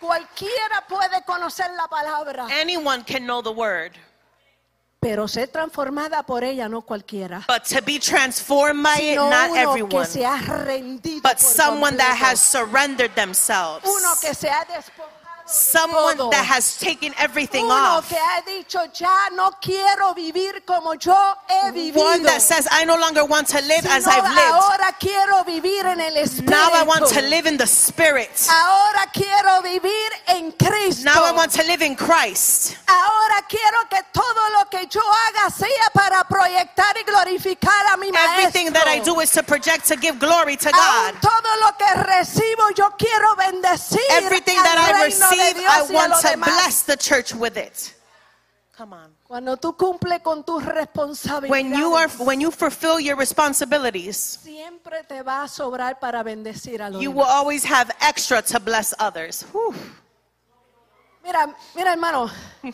Cualquiera 0.00 0.84
puede 0.88 1.22
conocer 1.24 1.70
la 1.76 1.88
palabra, 1.88 2.46
Anyone 2.60 3.04
can 3.04 3.24
know 3.24 3.42
the 3.42 3.50
word, 3.50 3.92
pero 5.00 5.26
ser 5.28 5.48
transformada 5.48 6.22
por 6.24 6.42
ella 6.44 6.68
no 6.68 6.82
cualquiera. 6.82 7.44
but 7.48 7.64
to 7.64 7.80
be 7.82 7.98
transformed 7.98 8.82
by 8.82 8.96
it, 9.00 9.10
Sino 9.14 9.30
not 9.30 9.50
uno 9.50 9.60
everyone. 9.70 9.90
que 9.90 10.04
se 10.06 10.24
ha 10.24 10.36
rendido 10.38 11.22
But 11.22 11.32
por 11.38 11.40
someone 11.40 11.96
that 11.96 12.16
has 12.20 12.40
surrendered 12.40 13.14
themselves. 13.14 13.84
uno 13.84 14.14
que 14.20 14.34
se 14.34 14.48
ha 14.48 14.64
despojado 14.64 15.08
de 15.10 15.17
Someone 15.48 16.16
todo. 16.16 16.30
that 16.30 16.44
has 16.44 16.78
taken 16.78 17.14
everything 17.18 17.64
uno 17.64 17.74
off. 17.74 18.08
que 18.08 18.16
ha 18.18 18.42
dicho 18.46 18.78
ya 18.92 19.28
no 19.34 19.50
quiero 19.60 20.14
vivir 20.14 20.62
como 20.66 20.94
yo 20.94 21.14
he 21.48 21.70
vivido 21.72 22.00
One 22.04 22.22
that 22.24 22.42
says, 22.42 22.68
I 22.70 22.84
no 22.84 22.96
longer 22.96 23.24
want 23.24 23.48
to 23.48 23.60
live 23.62 23.86
as 23.86 24.06
I've 24.06 24.24
lived. 24.28 24.52
ahora 24.52 24.94
quiero 25.00 25.44
vivir 25.44 25.86
en 25.86 26.00
el 26.00 26.16
espíritu 26.18 26.50
Now 26.50 26.70
I 26.72 26.82
want 26.84 27.06
to 27.08 27.22
live 27.22 27.46
in 27.46 27.56
the 27.56 27.66
spirit. 27.66 28.30
ahora 28.50 29.06
quiero 29.12 29.62
vivir 29.62 30.10
en 30.28 30.52
Cristo 30.52 31.04
Now 31.04 31.24
I 31.24 31.32
want 31.32 31.52
to 31.52 31.62
live 31.64 31.82
in 31.82 31.96
Christ. 31.96 32.76
ahora 32.86 33.42
quiero 33.48 33.88
que 33.88 34.02
todo 34.12 34.40
lo 34.58 34.68
que 34.70 34.86
yo 34.86 35.00
haga 35.28 35.50
sea 35.50 35.90
para 35.94 36.24
proyectar 36.24 36.94
y 36.98 37.04
glorificar 37.04 37.86
a 37.92 37.96
mi 37.96 38.10
maestro 38.12 38.38
Everything 38.48 38.72
that 38.72 38.86
I 38.86 39.00
do 39.00 39.20
is 39.20 39.30
to 39.32 39.42
project 39.42 39.86
to 39.88 39.96
give 39.96 40.18
glory 40.18 40.56
to 40.58 40.68
Aún 40.68 41.12
God. 41.14 41.20
todo 41.22 41.56
lo 41.60 41.72
que 41.78 42.02
recibo 42.02 42.70
yo 42.76 42.90
quiero 42.98 43.34
bendecir 43.36 44.00
Everything 44.10 44.56
that 44.62 44.76
I 44.78 45.04
receive, 45.04 45.37
Dios 45.54 45.90
I 45.90 45.92
y 45.92 45.96
a 45.96 45.98
want 45.98 46.14
to 46.20 46.28
demás. 46.28 46.48
bless 46.48 46.82
the 46.82 46.96
church 46.96 47.34
with 47.34 47.56
it. 47.56 47.94
Come 48.76 48.92
on. 48.94 49.12
Cuando 49.26 49.56
tú 49.56 49.76
cumples 49.76 50.20
con 50.22 50.44
tus 50.44 50.64
responsabilidades, 50.64 51.50
When 51.50 51.74
you 51.74 51.94
are 51.96 52.08
when 52.18 52.40
you 52.40 52.50
fulfill 52.52 53.00
your 53.00 53.16
responsibilities, 53.16 54.16
siempre 54.42 55.02
te 55.04 55.22
va 55.22 55.42
a 55.42 55.48
sobrar 55.48 55.98
para 55.98 56.22
bendecir 56.22 56.80
a 56.80 56.88
los 56.88 57.02
you 57.02 57.10
will 57.10 57.26
always 57.26 57.64
have 57.64 57.90
extra 58.00 58.40
to 58.40 58.60
bless 58.60 58.94
others. 59.00 59.44
Whew. 59.52 59.74
Mira, 61.24 61.52
mira, 61.74 61.92
hermano. 61.92 62.30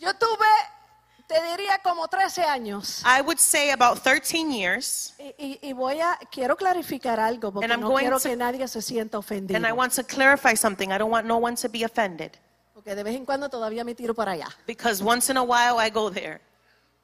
Yo 0.00 0.12
tuve, 0.14 0.46
te 1.26 1.34
diría 1.50 1.78
como 1.82 2.06
13 2.08 2.42
años. 2.44 3.02
I 3.04 3.20
would 3.20 3.38
say 3.38 3.70
about 3.70 4.00
13 4.02 4.50
years, 4.52 5.14
Y, 5.38 5.58
y- 5.62 5.72
voy 5.72 6.00
a, 6.00 6.18
quiero 6.30 6.56
clarificar 6.56 7.18
algo 7.18 7.52
porque 7.52 7.70
And 7.72 7.82
no 7.82 7.94
quiero 7.94 8.18
to- 8.20 8.28
que 8.28 8.36
nadie 8.36 8.66
se 8.68 8.80
sienta 8.80 9.18
ofendido. 9.18 9.56
and 9.56 9.66
I 9.66 9.72
want 9.72 9.92
to 9.94 10.04
clarify 10.04 10.54
something. 10.56 10.90
I 10.92 10.98
don't 10.98 11.10
want 11.10 11.26
no 11.26 11.36
one 11.38 11.56
to 11.56 11.68
be 11.68 11.84
offended 11.84 12.32
Porque 12.74 12.94
de 12.94 13.02
vez 13.02 13.16
en 13.16 13.24
cuando 13.24 13.48
todavía 13.48 13.84
me 13.84 13.94
tiro 13.94 14.14
para 14.14 14.32
allá. 14.32 14.48
because 14.66 15.02
once 15.02 15.30
in 15.30 15.36
a 15.36 15.42
while 15.42 15.78
I 15.78 15.90
go 15.90 16.10
there. 16.10 16.40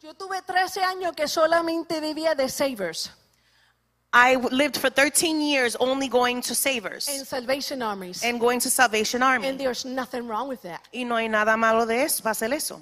Yo 0.00 0.14
tuve 0.14 0.42
13 0.42 0.82
años 0.82 1.12
que 1.16 1.26
solamente 1.28 2.00
vivía 2.00 2.34
de 2.34 2.48
Savers 2.48 3.10
I 4.14 4.36
lived 4.50 4.76
for 4.76 4.90
13 4.90 5.40
years 5.40 5.74
only 5.80 6.06
going 6.06 6.42
to 6.42 6.54
Savers 6.54 7.08
en 7.08 7.24
Salvation 7.24 7.82
Armies. 7.82 8.22
and 8.22 8.38
going 8.38 8.60
to 8.60 8.68
Salvation 8.68 9.22
And 9.22 9.42
Army. 9.44 9.56
there's 9.56 9.86
nothing 9.86 10.28
wrong 10.28 10.48
with 10.48 10.60
that. 10.62 10.80
Y 10.92 11.04
no 11.04 11.16
hay 11.16 11.28
nada 11.30 11.56
malo 11.56 11.86
de 11.86 12.02
eso, 12.02 12.22
hacer 12.28 12.52
eso. 12.52 12.80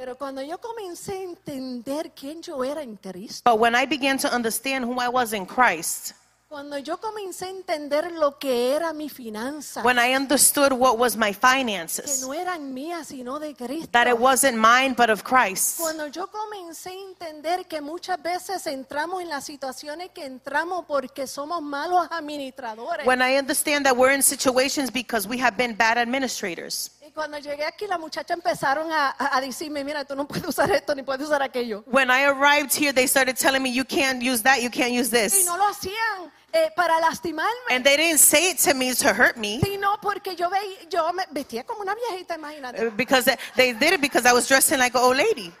Pero 0.00 0.16
cuando 0.16 0.40
yo 0.40 0.56
comencé 0.58 1.12
a 1.12 1.22
entender 1.24 2.12
quién 2.18 2.40
yo 2.40 2.64
era 2.64 2.80
en 2.80 2.96
Cristo, 2.96 3.42
But 3.44 3.60
when 3.60 3.74
I 3.76 3.84
began 3.84 4.16
to 4.20 4.34
understand 4.34 4.86
who 4.86 4.98
I 4.98 5.08
was 5.08 5.34
in 5.34 5.44
Christ, 5.44 6.14
cuando 6.48 6.78
yo 6.78 6.98
comencé 6.98 7.44
a 7.44 7.50
entender 7.50 8.10
lo 8.12 8.38
que 8.38 8.74
era 8.74 8.94
mi 8.94 9.10
finanza, 9.10 9.82
when 9.84 9.98
I 9.98 10.16
understood 10.16 10.72
what 10.72 10.96
was 10.96 11.18
my 11.18 11.34
que 11.34 11.46
finances, 11.46 12.22
no 12.22 12.32
eran 12.32 12.72
mías 12.72 13.08
sino 13.08 13.38
de 13.38 13.54
Cristo. 13.54 13.90
that 13.92 14.08
it 14.08 14.18
wasn't 14.18 14.56
mine 14.56 14.94
but 14.96 15.10
of 15.10 15.22
Christ. 15.22 15.78
Cuando 15.78 16.06
yo 16.06 16.28
comencé 16.28 16.88
a 16.88 17.10
entender 17.10 17.66
que 17.66 17.82
muchas 17.82 18.22
veces 18.22 18.66
entramos 18.68 19.20
en 19.20 19.28
las 19.28 19.44
situaciones 19.44 20.12
que 20.14 20.24
entramos 20.24 20.86
porque 20.86 21.26
somos 21.26 21.60
malos 21.60 22.08
administradores. 22.10 23.06
When 23.06 23.20
I 23.20 23.36
understand 23.36 23.84
that 23.84 23.94
we're 23.94 24.14
in 24.14 24.22
situations 24.22 24.90
because 24.90 25.28
we 25.28 25.38
have 25.42 25.58
been 25.58 25.76
bad 25.76 25.98
administrators. 25.98 26.90
Y 27.10 27.12
cuando 27.12 27.38
llegué 27.38 27.64
aquí, 27.64 27.86
las 27.88 27.98
muchachas 27.98 28.36
empezaron 28.36 28.90
a, 28.92 29.14
a- 29.18 29.40
decirme, 29.40 29.82
mira, 29.82 30.04
tú 30.04 30.14
no 30.14 30.26
puedes 30.28 30.46
usar 30.46 30.70
esto 30.70 30.94
ni 30.94 31.02
puedes 31.02 31.26
usar 31.26 31.42
aquello. 31.42 31.82
When 31.86 32.08
I 32.10 32.24
arrived 32.26 32.72
here, 32.72 32.92
they 32.92 33.06
started 33.08 33.36
telling 33.36 33.62
me, 33.62 33.70
you 33.70 33.84
can't 33.84 34.22
use 34.22 34.42
that, 34.42 34.60
you 34.62 34.70
can't 34.70 34.92
use 34.92 35.08
Y 35.08 35.22
this. 35.28 35.44
no 35.44 35.56
lo 35.56 35.64
hacían 35.66 36.30
eh, 36.52 36.70
para 36.76 37.00
lastimarme. 37.00 37.50
And 37.70 37.84
they 37.84 37.96
didn't 37.96 38.18
say 38.20 38.50
it 38.52 38.58
to 38.58 38.74
me 38.74 38.94
to 38.94 39.12
hurt 39.12 39.36
me. 39.36 39.60
sino 39.60 39.96
porque 40.00 40.36
yo, 40.36 40.48
veía, 40.50 40.88
yo 40.88 41.12
me 41.12 41.24
vestía 41.32 41.64
como 41.64 41.80
una 41.82 41.94
viejita, 41.94 42.36
imagínate. 42.36 42.90
Because 42.96 43.24
they- 43.24 43.38
they 43.56 43.72
did 43.72 43.94
it 43.94 44.00
because 44.00 44.24
I 44.24 44.32
was 44.32 44.46
dressing 44.46 44.78
like 44.78 44.94
an 44.96 45.02
old 45.02 45.16
lady. 45.16 45.52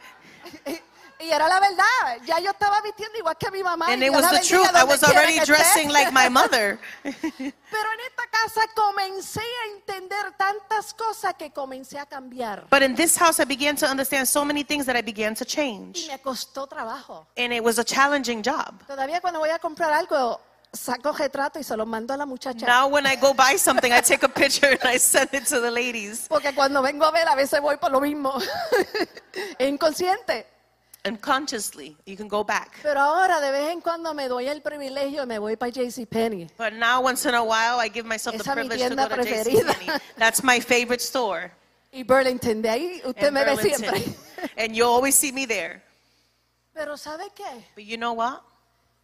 Y 1.20 1.30
era 1.30 1.48
la 1.48 1.60
verdad, 1.60 2.24
ya 2.24 2.38
yo 2.40 2.50
estaba 2.50 2.80
vistiendo 2.80 3.18
igual 3.18 3.36
que 3.36 3.50
mi 3.50 3.62
mamá. 3.62 3.86
And 3.88 4.02
y 4.02 4.06
it 4.06 4.12
was 4.12 4.28
the 4.30 4.40
truth. 4.40 4.74
I 4.74 4.84
was 4.84 5.02
already 5.02 5.38
dressing 5.40 5.90
like 5.92 6.10
my 6.12 6.30
mother. 6.30 6.78
Pero 7.02 7.12
en 7.92 8.00
esta 8.06 8.26
casa 8.30 8.62
comencé 8.74 9.40
a 9.40 9.76
entender 9.76 10.32
tantas 10.38 10.94
cosas 10.94 11.34
que 11.34 11.50
comencé 11.52 11.98
a 11.98 12.06
cambiar. 12.06 12.66
But 12.70 12.82
in 12.82 12.94
this 12.94 13.16
house, 13.18 13.38
I 13.38 13.44
began 13.44 13.76
to 13.76 13.86
understand 13.86 14.26
so 14.26 14.44
many 14.44 14.64
things 14.64 14.86
that 14.86 14.96
I 14.96 15.02
began 15.02 15.34
to 15.34 15.44
Y 15.44 15.46
change. 15.46 16.08
me 16.08 16.18
costó 16.20 16.66
trabajo. 16.66 17.26
And 17.36 17.52
it 17.52 17.62
was 17.62 17.78
a 17.78 17.84
challenging 17.84 18.42
job. 18.42 18.82
Todavía 18.86 19.20
cuando 19.20 19.40
voy 19.40 19.50
a 19.50 19.58
comprar 19.58 19.92
algo, 19.92 20.40
saco 20.72 21.12
retrato 21.12 21.58
y 21.58 21.64
se 21.64 21.76
lo 21.76 21.84
mando 21.84 22.14
a 22.14 22.16
la 22.16 22.24
muchacha. 22.24 22.64
Now, 22.66 22.88
when 22.88 23.04
I 23.06 23.16
go 23.16 23.34
buy 23.34 23.58
something, 23.58 23.92
I 23.92 24.00
take 24.00 24.22
a 24.24 24.28
picture 24.28 24.68
and 24.70 24.84
I 24.84 24.98
send 24.98 25.34
it 25.34 25.44
to 25.48 25.60
the 25.60 25.70
ladies. 25.70 26.26
Porque 26.28 26.54
cuando 26.54 26.80
vengo 26.80 27.04
a 27.04 27.10
ver, 27.10 27.28
a 27.28 27.34
veces 27.34 27.60
voy 27.60 27.76
por 27.76 27.90
lo 27.90 28.00
mismo. 28.00 28.32
Inconsciente. 29.58 30.46
Unconsciously, 31.04 31.96
you 32.04 32.16
can 32.16 32.28
go 32.28 32.44
back. 32.44 32.78
Pero 32.82 33.00
ahora 33.00 33.40
de 33.40 33.50
vez 33.50 33.70
en 33.70 33.80
cuando 33.80 34.12
me 34.12 34.28
doy 34.28 34.48
el 34.48 34.60
privilegio 34.60 35.22
y 35.22 35.26
me 35.26 35.38
voy 35.38 35.56
para 35.56 35.72
JCPenney. 35.72 36.50
But 36.58 36.74
now, 36.74 37.00
once 37.02 37.24
in 37.26 37.34
a 37.34 37.42
while, 37.42 37.80
I 37.80 37.88
give 37.88 38.06
myself 38.06 38.36
the 38.36 38.42
Esa 38.42 38.50
es 38.52 38.56
mi 38.56 38.68
privilege 38.68 38.88
to 38.90 38.96
go 38.96 39.08
to 39.08 39.14
preferida. 39.16 39.72
JCPenney. 39.72 40.00
That's 40.18 40.42
my 40.42 40.60
favorite 40.60 41.00
store 41.00 41.52
Y 41.92 42.04
Burlington, 42.04 42.62
de 42.62 42.68
ahí 42.70 43.02
usted 43.04 43.32
me 43.32 43.44
ve 43.44 43.54
Burlington. 43.54 43.94
siempre. 43.94 44.14
And 44.56 44.74
you 44.76 44.84
always 44.84 45.14
see 45.16 45.32
me 45.32 45.46
there. 45.46 45.82
Pero 46.72 46.96
¿sabe 46.96 47.30
qué? 47.34 47.64
But 47.74 47.84
you 47.84 47.96
know 47.96 48.12
what? 48.12 48.42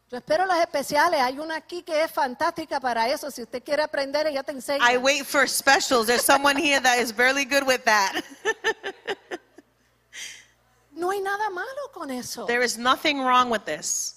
Yo 0.09 0.18
espero 0.18 0.46
las 0.46 0.61
especiales. 0.61 1.20
Hay 1.20 1.38
una 1.40 1.56
aquí 1.56 1.82
que 1.82 2.02
es 2.04 2.12
fantástica 2.12 2.78
para 2.78 3.09
eso. 3.09 3.28
Si 3.30 3.42
usted 3.42 3.61
quiere 3.64 3.82
aprender, 3.82 4.26
ella 4.28 4.44
te 4.44 4.52
enseña. 4.52 4.88
I 4.88 4.98
wait 4.98 5.24
for 5.24 5.48
specials. 5.48 6.06
There's 6.06 6.22
someone 6.22 6.56
here 6.56 6.78
that 6.80 7.00
is 7.00 7.12
really 7.16 7.44
good 7.44 7.66
with 7.66 7.82
that. 7.85 8.22
No 10.96 11.11
hay 11.11 11.20
nada 11.20 11.50
malo 11.50 11.92
con 11.92 12.11
eso. 12.11 12.46
There 12.46 12.64
is 12.64 12.78
nothing 12.78 13.20
wrong 13.20 13.50
with 13.50 13.64
this. 13.64 14.14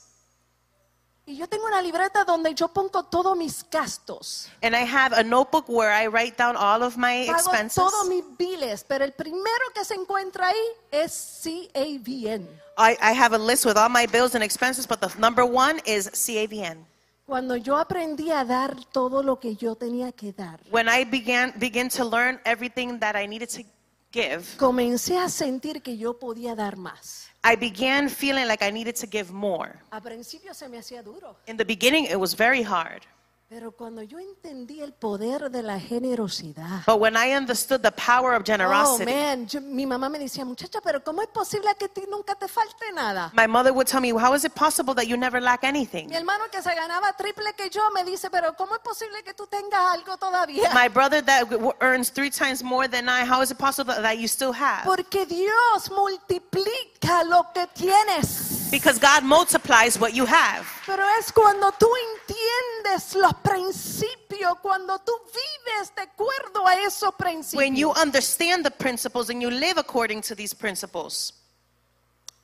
Y 1.25 1.35
yo 1.37 1.47
tengo 1.47 1.67
una 1.67 1.79
libreta 1.79 2.23
donde 2.23 2.55
yo 2.55 2.69
pongo 2.69 3.03
todos 3.03 3.37
mis 3.37 3.63
gastos. 3.69 4.49
And 4.63 4.75
I 4.75 4.83
have 4.83 5.13
a 5.13 5.23
notebook 5.23 5.65
where 5.67 5.91
I 5.91 6.07
write 6.07 6.37
down 6.37 6.55
all 6.55 6.81
of 6.81 6.97
my 6.97 7.27
Pago 7.27 7.37
expenses. 7.37 7.75
todos 7.75 8.07
mis 8.07 8.23
biles. 8.35 8.83
Pero 8.83 9.05
el 9.05 9.11
primero 9.11 9.71
que 9.75 9.85
se 9.85 9.93
encuentra 9.93 10.47
ahí 10.47 10.65
es 10.89 11.41
CAVN. 11.43 12.47
I, 12.79 12.97
I 12.99 13.11
have 13.13 13.35
a 13.35 13.37
list 13.37 13.65
with 13.65 13.77
all 13.77 13.89
my 13.89 14.07
bills 14.07 14.33
and 14.33 14.43
expenses, 14.43 14.87
but 14.87 15.01
the 15.01 15.11
number 15.19 15.45
one 15.45 15.79
is 15.85 16.09
CAVN. 16.09 16.85
Cuando 17.27 17.55
yo 17.57 17.77
aprendí 17.77 18.31
a 18.31 18.43
dar 18.43 18.75
todo 18.91 19.21
lo 19.21 19.39
que 19.39 19.55
yo 19.55 19.75
tenía 19.75 20.11
que 20.11 20.31
dar, 20.31 20.59
When 20.71 20.87
I 20.89 21.03
began 21.03 21.53
begin 21.59 21.89
to 21.89 22.03
learn 22.05 22.39
everything 22.43 22.97
that 23.01 23.15
I 23.15 23.27
needed 23.27 23.49
to 23.49 23.63
give, 24.11 24.43
comencé 24.57 25.17
a 25.17 25.29
sentir 25.29 25.81
que 25.81 25.97
yo 25.97 26.17
podía 26.17 26.55
dar 26.55 26.77
más. 26.77 27.29
I 27.43 27.55
began 27.55 28.09
feeling 28.09 28.47
like 28.47 28.61
I 28.61 28.71
needed 28.71 28.95
to 28.95 29.07
give 29.07 29.31
more. 29.31 29.79
A 29.91 30.01
principio 30.01 30.53
se 30.53 30.67
me 30.67 30.77
hacía 30.77 31.03
duro, 31.03 31.37
In 31.47 31.57
the 31.57 31.65
beginning, 31.65 32.05
it 32.05 32.17
was 32.17 32.35
very 32.35 32.63
hard. 32.63 33.05
Pero 33.49 33.71
cuando 33.71 34.03
yo 34.03 34.19
entendí 34.19 34.79
el 34.79 34.93
poder 34.93 35.49
de 35.49 35.63
la 35.63 35.79
generosidad, 35.79 36.83
But 36.85 36.99
when 36.99 37.15
I 37.17 37.35
understood 37.35 37.81
the 37.81 37.91
power 37.91 38.35
of 38.35 38.41
oh 38.41 38.45
generosity, 38.45 39.05
man, 39.11 39.47
yo- 39.47 39.59
mi 39.59 39.87
mamá 39.87 40.07
me 40.07 40.19
decía, 40.19 40.45
muchacha, 40.45 40.79
pero 40.81 41.03
¿cómo 41.03 41.23
es 41.23 41.29
posible 41.29 41.67
que 41.79 41.89
ti 41.89 42.03
nunca 42.07 42.35
te 42.35 42.47
falte 42.47 42.91
nada? 42.93 43.31
my 43.35 43.47
mother 43.47 43.71
would 43.73 43.87
tell 43.87 44.01
me, 44.01 44.11
How 44.11 44.35
is 44.35 44.45
it 44.45 44.53
possible 44.53 44.93
that 44.93 45.07
you 45.07 45.17
never 45.17 45.41
lack 45.41 45.63
anything? 45.63 46.09
Mi 46.09 46.15
hermano 46.15 46.43
que 46.51 46.61
se 46.61 46.69
ganaba 46.75 47.11
triple 47.17 47.51
que 47.57 47.71
yo 47.71 47.81
me 47.91 48.03
dice, 48.03 48.29
pero 48.29 48.55
¿cómo 48.55 48.75
es 48.75 48.81
posible 48.81 49.23
que 49.23 49.33
tú 49.33 49.47
tengas 49.47 49.95
algo 49.95 50.15
todavía? 50.17 50.69
My 50.75 50.87
brother 50.87 51.23
that 51.25 51.47
earns 51.81 52.11
three 52.11 52.29
times 52.29 52.61
more 52.61 52.87
than 52.87 53.09
I, 53.09 53.25
how 53.27 53.41
is 53.41 53.49
it 53.49 53.57
possible 53.57 53.95
that 53.95 54.19
you 54.19 54.27
still 54.27 54.53
have? 54.53 54.83
Porque 54.85 55.25
Dios 55.25 55.89
multiplica 55.89 57.23
lo 57.23 57.47
que 57.51 57.65
tienes. 57.73 58.58
Because 58.71 58.99
God 58.99 59.23
multiplies 59.23 59.99
what 59.99 60.13
you 60.13 60.25
have. 60.25 60.65
Pero 60.85 61.03
es 61.19 61.31
cuando 61.31 61.71
tú 61.71 61.87
entiendes 62.17 63.15
los 63.15 63.33
principios, 63.43 64.59
cuando 64.61 64.99
tú 64.99 65.11
vives 65.33 65.91
de 65.95 66.03
acuerdo 66.03 66.65
a 66.67 66.75
esos 66.85 67.13
principios. 67.15 67.55
When 67.55 67.75
you 67.75 67.91
understand 67.91 68.63
the 68.63 68.71
principles 68.71 69.29
and 69.29 69.41
you 69.41 69.49
live 69.49 69.77
according 69.77 70.21
to 70.23 70.35
these 70.35 70.53
principles, 70.53 71.33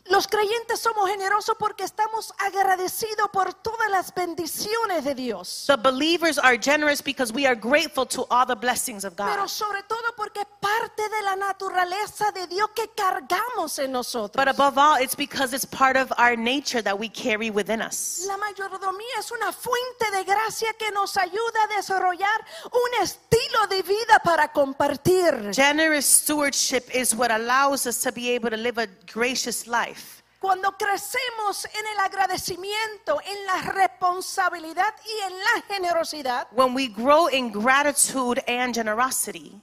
Los 0.07 0.27
creyentes 0.27 0.79
somos 0.79 1.09
generosos 1.09 1.55
porque 1.57 1.83
estamos 1.83 2.31
agradecidos 2.38 3.27
por 3.33 3.51
todas 3.55 3.89
las 3.89 4.13
bendiciones 4.13 5.03
de 5.03 5.15
Dios. 5.15 5.63
The 5.65 5.77
believers 5.77 6.38
are 6.38 6.57
generous 6.57 7.01
because 7.01 7.33
we 7.33 7.47
are 7.47 7.55
grateful 7.55 8.05
to 8.07 8.27
all 8.29 8.45
the 8.45 8.55
blessings 8.55 9.03
of 9.03 9.15
Pero 9.15 9.43
God. 9.43 9.47
sobre 9.49 9.81
todo 9.83 10.13
porque 10.15 10.41
es 10.41 10.47
parte 10.59 10.84
de 11.17 11.23
la 11.23 11.36
naturaleza 11.36 12.32
de 12.32 12.47
Dios 12.47 12.69
que 12.75 12.89
cargamos 12.89 13.80
en 13.80 13.91
nosotros. 13.91 14.43
But 14.43 14.47
above 14.47 14.78
all, 14.78 15.01
it's 15.01 15.15
because 15.15 15.54
it's 15.54 15.65
part 15.65 15.97
of 15.97 16.12
our 16.17 16.36
nature 16.36 16.82
that 16.82 16.97
we 16.97 17.10
carry 17.10 17.49
within 17.49 17.82
us. 17.82 18.25
La 18.28 18.38
mayordomía 18.38 19.19
es 19.19 19.32
una 19.32 19.51
fuente 19.51 20.12
de 20.12 20.23
gracia 20.23 20.73
que 20.78 20.91
nos 20.91 21.17
ayuda 21.17 21.63
a 21.63 21.75
desarrollar 21.75 22.45
un 22.71 23.04
estilo 23.04 23.67
de 23.69 23.82
vida 23.82 24.19
para 24.23 24.51
compartir. 24.51 25.54
Generous 25.54 26.06
stewardship 26.06 26.84
is 26.93 27.15
what 27.15 27.32
allows 27.32 27.86
us 27.86 28.01
to 28.01 28.12
be 28.12 28.30
able 28.36 28.49
to 28.49 28.58
live 28.58 28.78
a 28.78 28.88
gracious 29.12 29.67
life. 29.67 30.23
Cuando 30.39 30.71
crecemos 30.78 31.65
en 31.65 31.88
el 31.88 31.99
agradecimiento, 32.01 33.19
en 33.25 33.45
la 33.47 33.71
responsabilidad 33.71 34.93
y 35.04 35.21
en 35.25 35.34
la 35.39 35.62
generosidad, 35.67 36.47
When 36.51 36.75
we 36.75 36.88
grow 36.88 37.28
in 37.28 37.51
gratitude 37.51 38.43
and 38.47 38.75
generosity, 38.75 39.60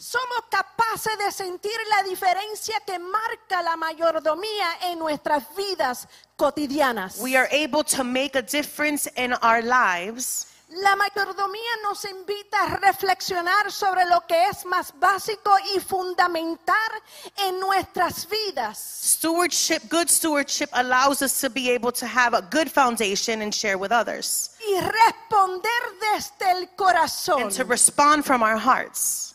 somos 0.00 0.44
capaces 0.48 1.18
de 1.18 1.32
sentir 1.32 1.72
la 1.90 2.04
diferencia 2.08 2.78
que 2.86 2.98
marca 3.00 3.62
la 3.62 3.76
mayordomía 3.76 4.78
en 4.82 4.98
nuestras 5.00 5.42
vidas 5.56 6.06
cotidianas. 6.36 7.18
we 7.20 7.36
are 7.36 7.48
able 7.50 7.82
to 7.82 8.04
make 8.04 8.36
a 8.36 8.42
difference 8.42 9.08
in 9.16 9.32
our 9.42 9.60
lives. 9.60 10.46
La 10.70 10.94
mayordomía 10.96 11.82
nos 11.82 12.04
invita 12.04 12.62
a 12.62 12.76
reflexionar 12.76 13.72
sobre 13.72 14.04
lo 14.04 14.20
que 14.28 14.48
es 14.48 14.66
más 14.66 14.92
básico 15.00 15.50
y 15.74 15.80
fundamental 15.80 16.90
en 17.38 17.58
nuestras 17.58 18.28
vidas. 18.28 18.76
Stewardship, 18.78 19.88
good 19.88 20.08
stewardship 20.10 20.68
allows 20.74 21.22
us 21.22 21.40
to 21.40 21.48
be 21.48 21.70
able 21.70 21.90
to 21.90 22.06
have 22.06 22.34
a 22.34 22.42
good 22.42 22.70
foundation 22.70 23.40
and 23.42 23.52
share 23.52 23.78
with 23.78 23.90
others 23.90 24.50
y 24.60 24.78
responder 24.78 25.70
desde 26.14 26.50
el 26.50 26.68
corazón. 26.76 27.42
and 27.44 27.50
to 27.50 27.64
respond 27.64 28.24
from 28.24 28.42
our 28.42 28.58
hearts. 28.58 29.34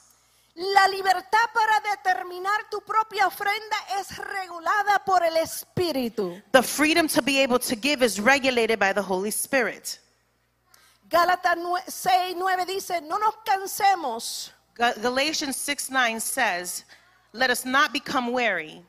La 0.56 0.88
libertad 0.88 1.50
para 1.54 1.80
determinar 1.96 2.70
tu 2.70 2.80
propia 2.82 3.26
ofrenda 3.28 3.76
es 4.00 4.16
regulada 4.18 5.00
por 5.04 5.24
el 5.24 5.36
Espíritu. 5.38 6.40
The 6.52 6.62
freedom 6.62 7.08
to 7.08 7.22
be 7.24 7.42
able 7.42 7.58
to 7.60 7.76
give 7.76 8.04
is 8.06 8.20
regulated 8.20 8.78
by 8.80 8.94
the 8.94 9.02
Holy 9.02 9.32
Spirit. 9.32 10.00
Gálatas 11.10 11.58
6, 11.88 12.36
9 12.38 12.66
dice, 12.66 13.02
no 13.02 13.18
nos 13.18 13.36
cansemos 13.46 14.52
Ga- 14.76 14.94
Galatians 15.02 15.56
6 15.58 15.90
9 15.92 16.20
says, 16.20 16.86
Let 17.34 17.50
us 17.50 17.66
not 17.66 17.92
become 17.92 18.32
weary 18.32 18.84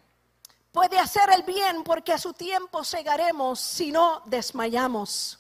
puede 0.73 0.99
hacer 0.99 1.29
el 1.33 1.43
bien 1.45 1.83
porque 1.85 2.13
a 2.13 2.19
su 2.19 2.33
tiempo 2.33 2.83
segaremos 2.85 3.59
si 3.61 3.91
no 3.93 4.23
desmayamos. 4.27 5.37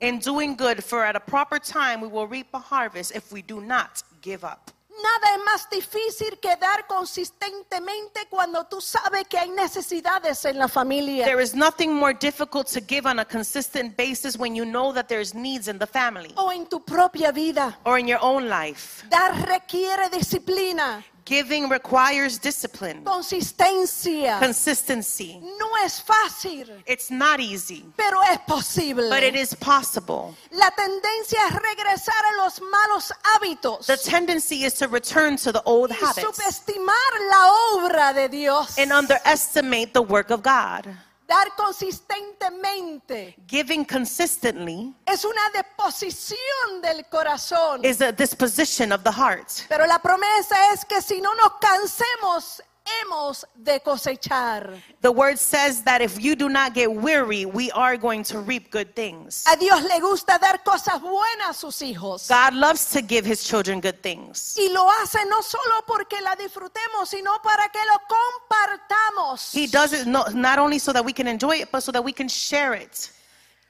in 0.00 0.18
doing 0.18 0.54
good, 0.56 0.82
for 0.82 1.04
at 1.04 1.14
a 1.16 1.20
proper 1.20 1.58
time 1.58 2.00
we 2.00 2.08
will 2.08 2.26
reap 2.26 2.48
a 2.52 2.58
harvest 2.58 3.12
if 3.14 3.30
we 3.32 3.40
do 3.42 3.60
not 3.60 4.02
give 4.20 4.42
up. 4.44 4.70
Nada 5.00 5.34
es 5.34 5.44
más 5.44 5.70
difícil 5.70 6.38
que 6.38 6.54
dar 6.56 6.86
consistentemente 6.86 8.26
cuando 8.28 8.64
tú 8.66 8.80
sabes 8.80 9.26
que 9.28 9.38
hay 9.38 9.48
necesidades 9.50 10.44
en 10.44 10.58
la 10.58 10.68
familia. 10.68 11.24
There 11.24 11.42
is 11.42 11.54
nothing 11.54 11.94
more 11.94 12.12
difficult 12.12 12.66
to 12.72 12.80
give 12.80 13.06
on 13.08 13.18
a 13.18 13.24
consistent 13.24 13.96
basis 13.96 14.36
when 14.36 14.54
you 14.54 14.64
know 14.64 14.92
that 14.92 15.08
there's 15.08 15.34
needs 15.34 15.68
in 15.68 15.78
the 15.78 15.86
family 15.86 16.32
o 16.36 16.50
en 16.52 16.66
tu 16.66 16.80
propia 16.80 17.32
vida. 17.32 17.78
or 17.84 17.98
in 17.98 18.06
your 18.06 18.20
own 18.22 18.48
life. 18.48 19.04
Dar 19.08 19.32
requiere 19.48 20.08
disciplina, 20.10 21.02
Giving 21.24 21.68
requires 21.68 22.38
discipline, 22.38 23.04
consistencia. 23.04 24.38
consistency. 24.40 25.38
No 25.58 25.76
es 25.84 26.00
fácil, 26.02 26.82
It's 26.86 27.10
not 27.10 27.38
easy, 27.40 27.84
pero 27.96 28.20
es 28.30 28.38
posible. 28.46 29.08
but 29.08 29.22
it 29.22 29.36
is 29.36 29.54
possible. 29.54 30.34
La 30.50 30.70
tendencia 30.70 31.38
es 31.48 31.54
regresar 31.54 32.24
a 32.32 32.42
los 32.44 32.60
malos 32.60 33.12
hábitos 33.22 33.86
The 33.86 33.96
tendency 33.98 34.64
is 34.64 34.74
to 34.74 34.88
return 34.88 35.36
to 35.36 35.52
the 35.52 35.62
old 35.64 35.90
y 35.92 35.96
habits 35.96 36.26
subestimar 36.26 37.30
la 37.30 37.52
obra 37.74 38.12
de 38.14 38.28
Dios. 38.28 38.76
and 38.78 38.92
underestimate 38.92 39.92
the 39.92 40.02
work 40.02 40.30
of 40.30 40.42
God. 40.42 40.86
Dar 41.32 41.56
consistentemente 41.56 43.34
Giving 43.46 43.86
consistently 43.86 44.94
es 45.06 45.24
una 45.24 45.40
deposición 45.54 46.82
del 46.82 47.06
corazón. 47.06 47.82
is 47.82 48.02
a 48.02 48.12
disposition 48.12 48.92
of 48.92 49.02
the 49.02 49.10
heart. 49.10 49.48
Pero 49.66 49.86
la 49.86 49.98
promesa 49.98 50.56
es 50.74 50.84
que 50.84 51.00
si 51.00 51.22
no 51.22 51.34
nos 51.36 51.54
cansemos, 51.58 52.62
hemos 52.84 53.44
de 53.54 53.80
cosechar. 53.80 54.80
The 55.00 55.10
word 55.10 55.38
says 55.38 55.82
that 55.82 56.00
if 56.00 56.20
you 56.20 56.34
do 56.34 56.48
not 56.48 56.74
get 56.74 56.92
weary, 56.92 57.44
we 57.44 57.70
are 57.72 57.96
going 57.96 58.22
to 58.24 58.38
reap 58.38 58.70
good 58.70 58.94
things. 58.94 59.44
A 59.52 59.56
Dios 59.56 59.82
le 59.82 60.00
gusta 60.00 60.38
dar 60.40 60.58
cosas 60.64 61.00
buenas 61.00 61.50
a 61.50 61.54
sus 61.54 61.82
hijos. 61.82 62.28
God 62.28 62.54
loves 62.54 62.90
to 62.92 63.02
give 63.02 63.24
his 63.24 63.44
children 63.44 63.80
good 63.80 64.02
things. 64.02 64.56
Y 64.58 64.68
lo 64.72 64.88
hace 65.00 65.24
no 65.28 65.40
solo 65.42 65.82
porque 65.86 66.20
la 66.22 66.34
disfrutemos, 66.36 67.08
sino 67.08 67.38
para 67.42 67.68
que 67.68 67.80
lo 67.86 68.00
compartamos. 68.08 69.52
He 69.54 69.66
does 69.66 69.92
it 69.92 70.06
not, 70.06 70.34
not 70.34 70.58
only 70.58 70.78
so 70.78 70.92
that 70.92 71.04
we 71.04 71.12
can 71.12 71.28
enjoy 71.28 71.56
it, 71.56 71.70
but 71.70 71.82
so 71.82 71.92
that 71.92 72.02
we 72.02 72.12
can 72.12 72.28
share 72.28 72.74
it. 72.74 73.10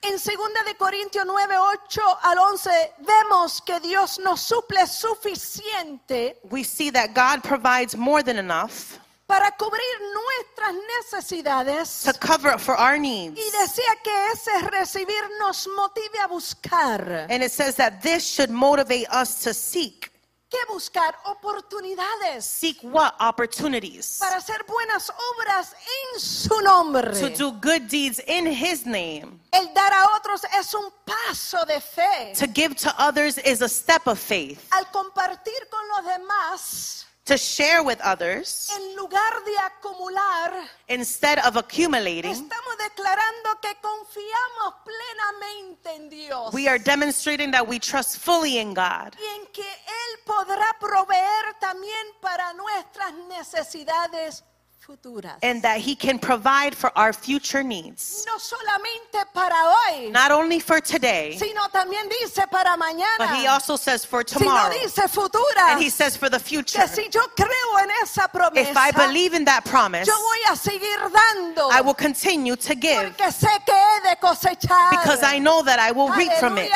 En 0.05 0.19
2 0.19 0.65
de 0.67 0.75
Corintios 0.75 1.25
9, 1.25 1.57
8 1.57 2.03
al 2.25 2.39
11 2.39 2.71
vemos 2.99 3.61
que 3.61 3.79
Dios 3.79 4.19
nos 4.19 4.41
suple 4.41 4.85
suficiente 4.89 6.41
We 6.51 6.65
see 6.65 6.91
that 6.91 7.15
God 7.15 7.45
provides 7.45 7.97
more 7.97 8.21
than 8.25 8.37
enough 8.37 8.99
para 9.33 9.51
cubrir 9.53 9.81
nuestras 10.13 10.75
necesidades 10.99 12.03
to 12.03 12.13
cover 12.13 12.59
for 12.59 12.75
our 12.79 12.99
needs. 12.99 13.41
y 13.41 13.51
desea 13.51 13.97
que 14.05 14.27
ese 14.31 14.51
recibir 14.71 15.23
nos 15.39 15.67
motive 15.69 16.19
a 16.23 16.27
buscar. 16.29 17.27
And 17.31 17.43
it 17.43 17.51
says 17.51 17.77
that 17.77 18.03
this 18.03 18.27
should 18.27 18.51
motivate 18.51 19.07
us 19.11 19.43
to 19.45 19.55
seek. 19.55 20.11
¿Qué 20.51 20.59
buscar? 20.69 21.15
Oportunidades 21.25 22.45
Seek 22.45 22.83
what? 22.83 23.15
Opportunities. 23.21 24.19
para 24.21 24.37
hacer 24.37 24.63
buenas 24.69 25.11
obras 25.35 25.73
en 25.73 26.21
su 26.21 26.61
nombre. 26.61 27.19
To 27.19 27.31
do 27.31 27.53
good 27.53 27.89
deeds 27.89 28.21
in 28.27 28.45
his 28.45 28.85
name. 28.85 29.41
El 29.51 29.73
dar 29.73 29.95
a 29.95 30.15
otros 30.15 30.45
es 30.61 30.75
un 30.75 30.91
paso 31.07 31.65
de 31.65 31.81
fe. 31.81 32.35
To 32.39 32.47
give 32.47 32.75
to 32.77 32.95
others 32.99 33.39
is 33.39 33.63
a 33.63 33.69
step 33.69 34.07
of 34.07 34.19
faith. 34.19 34.69
Al 34.73 34.85
compartir 34.91 35.71
con 35.71 35.89
los 35.89 36.05
demás, 36.05 37.07
To 37.27 37.39
share 37.39 37.85
with 37.85 38.01
others 38.03 38.69
en 38.75 38.97
lugar 38.97 39.45
de 39.45 39.57
acumular, 39.59 40.53
instead 40.89 41.39
of 41.47 41.57
accumulating. 41.57 42.33
estamos 42.33 42.77
declarando 42.79 43.61
que 43.61 43.77
confiamos 43.81 44.75
plenamente 44.85 45.95
en 45.95 46.09
Dios 46.11 46.53
We 46.53 46.67
are 46.67 46.81
demonstrating 46.81 47.53
that 47.53 47.65
we 47.69 47.79
trust 47.79 48.19
fully 48.19 48.59
in 48.59 48.75
God 48.75 49.15
y 49.17 49.41
en 49.41 49.47
que 49.53 49.63
Él 49.63 50.21
podrá 50.27 50.77
proveer 50.81 51.55
también 51.61 52.09
para 52.21 52.53
nuestras 52.55 53.15
necesidades 53.29 54.43
futuras. 54.87 55.37
and 55.43 55.63
that 55.63 55.79
he 55.79 55.95
can 55.95 56.19
provide 56.19 56.75
for 56.75 56.91
our 56.97 57.13
future 57.13 57.63
needs. 57.63 58.25
no 58.27 58.37
solamente 58.39 59.25
para 59.33 59.55
hoy, 59.55 60.11
Not 60.11 60.31
only 60.31 60.59
for 60.61 60.81
today, 60.81 61.37
sino 61.39 61.69
también 61.69 62.09
dice 62.09 62.47
para 62.51 62.77
mañana. 62.77 63.19
but 63.19 63.31
he 63.37 63.47
also 63.47 63.77
says 63.77 64.05
for 64.05 64.23
sino 64.27 64.41
tomorrow. 64.41 64.73
dice 64.73 65.07
futura. 65.09 65.71
And 65.73 65.81
he 65.83 65.89
says 65.89 66.17
for 66.17 66.29
the 66.29 66.39
future. 66.39 66.79
que 66.81 66.89
si 66.89 67.09
yo 67.11 67.21
creo 67.37 67.79
en 67.83 67.91
esa 68.03 68.29
promesa, 68.29 68.71
If 68.71 68.77
I 68.77 68.91
believe 68.91 69.35
in 69.35 69.45
that 69.45 69.65
promise, 69.65 70.07
yo 70.07 70.15
voy 70.15 70.53
a 70.53 70.57
seguir 70.57 70.99
dando. 71.13 71.69
I 71.71 71.81
will 71.81 71.95
continue 71.95 72.57
to 72.57 72.75
give 72.75 73.03
porque 73.13 73.31
sé 73.33 73.49
que 73.65 73.75
he 73.75 74.09
de 74.11 74.17
cosechar. 74.21 74.91
because 74.91 75.23
I 75.23 75.39
know 75.39 75.63
that 75.63 75.79
I 75.79 75.93
will 75.93 76.09
reap 76.11 76.33
from 76.41 76.59
it. 76.59 76.71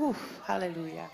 Ooh, 0.00 0.14
hallelujah. 0.46 1.08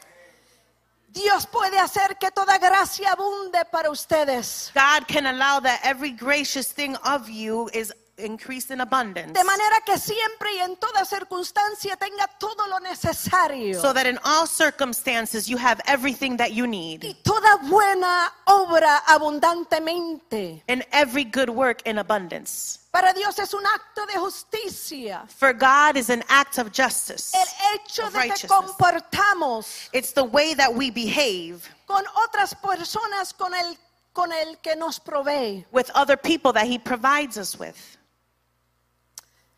Dios 1.12 1.46
puede 1.46 1.79
hacer 1.79 2.16
que 2.18 2.31
toda 2.31 2.57
gracia 2.57 3.12
abunde 3.12 3.59
para 3.70 3.90
ustedes. 3.90 4.72
God 4.75 5.07
can 5.07 5.27
allow 5.27 5.61
that 5.61 5.81
every 5.85 6.11
gracious 6.11 6.72
thing 6.72 6.96
of 7.05 7.29
you 7.29 7.68
is 7.75 7.92
increased 8.18 8.70
in 8.70 8.81
abundance. 8.81 9.33
De 9.33 9.44
manera 9.44 9.81
que 9.85 9.98
siempre 9.98 10.55
y 10.55 10.61
en 10.61 10.77
toda 10.77 11.05
circunstancia 11.05 11.96
tenga 11.96 12.27
todo 12.38 12.66
lo 12.68 12.79
necesario. 12.81 13.81
So 13.81 13.92
that 13.92 14.07
in 14.07 14.18
all 14.25 14.46
circumstances 14.46 15.48
you 15.48 15.57
have 15.57 15.81
everything 15.87 16.37
that 16.37 16.53
you 16.53 16.64
y 16.64 16.70
need. 16.70 17.16
toda 17.25 17.57
buena 17.68 18.33
obra 18.46 19.01
abundantemente. 19.07 20.62
And 20.68 20.85
every 20.92 21.25
good 21.25 21.48
work 21.51 21.83
in 21.87 21.98
abundance. 21.98 22.79
Para 22.92 23.14
Dios 23.14 23.38
es 23.38 23.55
un 23.55 23.64
acto 23.64 24.07
de 24.07 24.18
justicia. 24.18 25.25
For 25.29 25.55
God 25.55 25.96
is 25.96 26.11
an 26.11 26.22
act 26.29 26.59
of 26.59 26.70
justice. 26.72 27.33
El 27.35 27.46
hecho 27.75 28.11
de 28.11 28.29
que 28.29 28.46
comportamos 28.46 29.88
It's 29.92 30.12
the 30.12 30.25
way 30.25 30.55
that 30.55 30.72
we 30.75 30.90
behave 30.90 31.62
con 31.87 32.05
otras 32.27 32.55
personas 32.55 33.33
con 33.37 33.55
el, 33.55 33.77
con 34.12 34.31
el 34.33 34.57
que 34.62 34.77
nos 34.77 34.98
provee. 34.98 35.64
with 35.72 35.90
other 35.94 36.16
people 36.18 36.53
that 36.53 36.66
He 36.66 36.79
provides 36.79 37.38
us 37.38 37.59
with. 37.59 37.77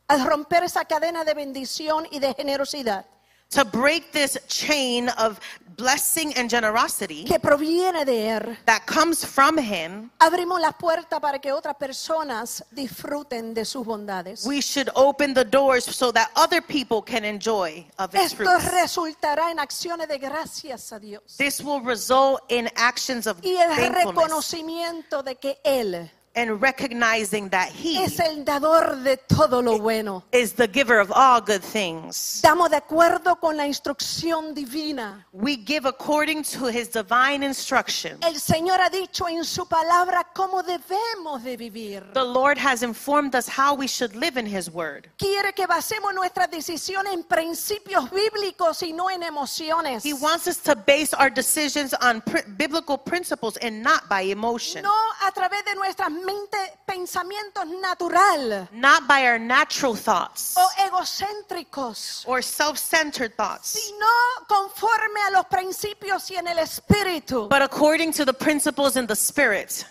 Al 0.09 0.25
romper 0.27 0.65
esa 0.65 0.85
cadena 0.85 1.25
de 1.25 1.35
bendición 1.35 2.07
y 2.11 2.19
de 2.19 2.35
generosidad. 2.35 3.07
to 3.51 3.65
break 3.65 4.11
this 4.11 4.37
chain 4.49 5.09
of 5.11 5.39
blessing 5.77 6.33
and 6.37 6.51
generosity 6.51 7.25
que 7.25 7.39
proviene 7.39 8.05
de 8.05 8.29
Él, 8.29 8.57
that 8.65 8.85
comes 8.87 9.25
from 9.25 9.59
Him, 9.59 10.11
abrimos 10.19 10.61
la 10.61 10.73
puerta 10.73 11.21
para 11.21 11.39
que 11.39 11.53
otras 11.53 11.77
personas 11.77 12.65
disfruten 12.73 13.55
de 13.55 13.65
sus 13.65 13.85
bondades. 13.87 14.45
we 14.47 14.61
should 14.61 14.89
open 14.97 15.35
the 15.35 15.45
doors 15.45 15.85
so 15.85 16.11
that 16.11 16.31
other 16.35 16.61
people 16.61 17.01
can 17.03 17.25
enjoy 17.25 17.87
of 17.99 18.13
its 18.15 18.33
Esto 18.33 18.45
fruits. 18.45 18.65
resultará 18.73 19.51
en 19.53 19.59
acciones 19.61 20.09
de 20.09 20.19
gracias 20.19 20.93
a 20.93 20.99
Dios 20.99 21.23
This 21.37 21.61
will 21.61 21.81
result 21.83 22.41
in 22.49 22.69
actions 22.77 23.27
of 23.27 23.39
y 23.45 23.57
el 23.57 23.69
thankfulness 23.69 24.05
reconocimiento 24.05 25.23
de 25.23 25.37
que 25.37 25.61
Él 25.63 26.11
and 26.37 26.61
recognizing 26.61 27.49
that 27.51 27.71
He 27.71 28.03
es 28.03 28.19
el 28.19 28.45
dador 28.45 29.03
de 29.03 29.17
todo 29.17 29.63
lo 29.63 29.79
bueno. 29.79 30.25
is 30.33 30.53
the 30.53 30.67
giver 30.67 30.99
of 30.99 31.11
all 31.13 31.41
good 31.41 31.63
things. 31.63 32.41
Estamos 32.43 32.71
de 32.71 32.77
acuerdo 32.77 33.41
con 33.41 33.57
la 33.57 33.67
instrucción 33.67 34.55
divina. 34.55 35.25
We 35.33 35.57
give 35.57 35.87
according 35.87 36.43
to 36.45 36.67
His 36.67 36.89
divine 36.89 37.43
instruction. 37.43 38.19
El 38.23 38.35
Señor 38.41 38.81
ha 38.81 38.91
dicho 38.91 39.29
en 39.29 39.45
su 39.45 39.67
palabra 39.67 40.25
cómo 40.35 40.63
debemos 40.63 41.43
de 41.43 41.57
vivir. 41.57 42.13
The 42.15 42.25
Lord 42.25 42.59
has 42.59 42.83
informed 42.83 43.35
us 43.35 43.47
how 43.49 43.75
we 43.75 43.87
should 43.87 44.15
live 44.17 44.37
in 44.37 44.47
His 44.47 44.71
Word. 44.71 45.09
Quiere 45.19 45.53
que 45.55 45.67
basemos 45.67 46.13
nuestras 46.15 46.51
decisiones 46.51 47.13
en 47.13 47.23
principios 47.25 48.11
bíblicos 48.11 48.83
y 48.83 48.93
no 48.93 49.09
en 49.11 49.23
emociones. 49.23 50.03
He 50.05 50.13
wants 50.15 50.47
us 50.47 50.57
to 50.59 50.75
base 50.75 51.15
our 51.15 51.31
decisions 51.31 51.95
on 51.95 52.21
pr- 52.23 52.43
biblical 52.57 52.99
principles 52.99 53.57
and 53.59 53.83
not 53.83 54.09
by 54.09 54.23
emotion, 54.23 54.83
No 54.83 54.93
a 55.27 55.33
través 55.33 55.65
de 55.65 55.75
nuestras 55.75 56.11
mentes, 56.25 56.71
pensamientos 56.87 57.67
natural 57.81 58.69
not 58.73 59.07
by 59.07 59.27
our 59.27 59.39
natural 59.39 59.95
thoughts 59.95 60.55
o 60.57 60.69
egocéntricos, 60.87 62.25
or 62.27 62.43
self 62.43 62.79
centered 62.79 63.35
thoughts, 63.37 63.69
sino 63.71 64.07
conforme 64.49 65.21
a 65.29 65.31
los 65.33 65.47
principios 65.47 66.31
y 66.31 66.37
en 66.37 66.49
el 66.49 66.59
espíritu. 66.59 67.49
but 67.49 67.63
according 67.63 68.13
to 68.13 68.25
the 68.25 68.33
principles 68.33 68.97
in 68.97 69.07
the 69.07 69.15
Spirit. 69.17 69.85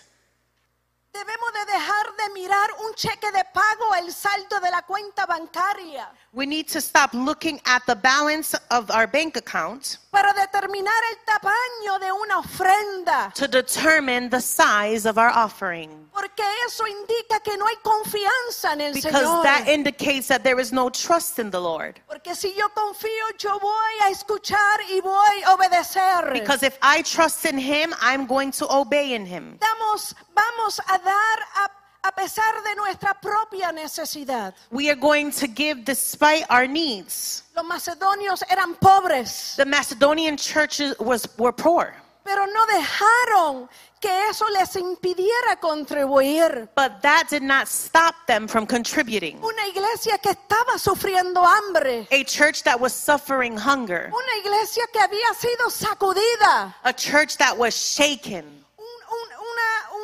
Debemos 1.13 1.53
de 1.53 1.71
dejar 1.73 2.15
de 2.17 2.34
mirar 2.34 2.69
un 2.88 2.93
cheque 2.95 3.31
de 3.31 3.43
pago, 3.53 3.93
el 3.99 4.11
saldo 4.11 4.59
de 4.59 4.71
la 4.71 4.81
cuenta 4.81 5.27
bancaria, 5.27 6.09
We 6.36 6.47
need 6.47 6.67
to 6.69 6.81
stop 6.81 7.13
looking 7.13 7.61
at 7.67 7.86
the 7.86 7.95
balance 7.95 8.55
of 8.71 8.89
our 8.89 9.05
bank 9.05 9.38
account 9.38 9.99
para 10.11 10.34
determinar 10.34 10.99
el 11.11 11.17
tamaño 11.27 11.99
de 11.99 12.11
una 12.11 12.39
ofrenda. 12.41 13.31
to 13.36 13.47
determine 13.47 14.29
the 14.29 14.41
size 14.41 15.05
of 15.05 15.19
our 15.19 15.29
offering. 15.29 15.91
Porque 16.11 16.43
eso 16.65 16.86
indica 16.88 17.39
que 17.43 17.55
no 17.55 17.67
hay 17.67 17.75
confianza 17.84 18.73
en 18.73 18.81
el 18.81 18.93
Because 18.93 19.13
Señor. 19.13 19.43
that 19.43 19.67
indicates 19.67 20.27
that 20.27 20.43
there 20.43 20.59
is 20.59 20.71
no 20.73 20.89
trust 20.89 21.38
in 21.38 21.51
the 21.51 21.59
Lord. 21.61 21.99
Porque 22.07 22.34
si 22.36 22.51
yo 22.57 22.67
confío, 22.69 23.38
yo 23.38 23.59
voy 23.59 24.07
a 24.07 24.09
escuchar 24.09 24.79
y 24.89 25.01
voy 25.01 25.43
a 25.45 25.53
obedecer. 25.53 26.34
Because 26.34 26.63
if 26.63 26.79
I 26.81 27.03
trust 27.03 27.45
in 27.45 27.59
Him, 27.59 27.93
I'm 28.01 28.25
going 28.25 28.49
to 28.53 28.65
obey 28.71 29.13
in 29.13 29.27
Him. 29.27 29.59
Damos, 29.59 30.15
vamos 30.36 30.79
a 30.79 30.97
dar 30.97 31.39
a, 31.57 31.69
a 32.03 32.11
pesar 32.11 32.61
de 32.63 32.75
nuestra 32.75 33.13
propia 33.13 33.71
necesidad. 33.71 34.53
We 34.71 34.89
are 34.89 34.95
going 34.99 35.31
to 35.31 35.47
give 35.47 35.85
despite 35.85 36.45
our 36.49 36.67
needs. 36.67 37.43
Los 37.55 37.65
macedonios 37.65 38.43
eran 38.49 38.75
pobres, 38.75 39.55
The 39.57 39.65
Macedonian 39.65 40.35
churches 40.37 40.95
was, 40.99 41.27
were 41.37 41.53
poor, 41.53 41.93
pero 42.25 42.45
no 42.45 42.65
dejaron 42.65 43.69
que 44.01 44.09
eso 44.29 44.45
les 44.51 44.75
impidiera 44.75 45.55
contribuir. 45.61 46.67
but 46.75 47.01
that 47.01 47.27
did 47.29 47.41
not 47.43 47.67
stop 47.69 48.15
them 48.27 48.47
from 48.49 48.65
contributing. 48.65 49.37
Una 49.41 49.65
iglesia 49.67 50.17
que 50.21 50.31
estaba 50.31 50.77
sufriendo 50.77 51.41
hambre. 51.45 52.05
A 52.11 52.23
church 52.25 52.63
that 52.63 52.77
was 52.79 52.93
suffering 52.93 53.55
hunger, 53.55 54.11
Una 54.11 54.39
iglesia 54.41 54.83
que 54.91 54.99
había 54.99 55.33
sido 55.39 55.69
sacudida. 55.69 56.73
a 56.83 56.91
church 56.93 57.37
that 57.37 57.57
was 57.57 57.73
shaken, 57.75 58.43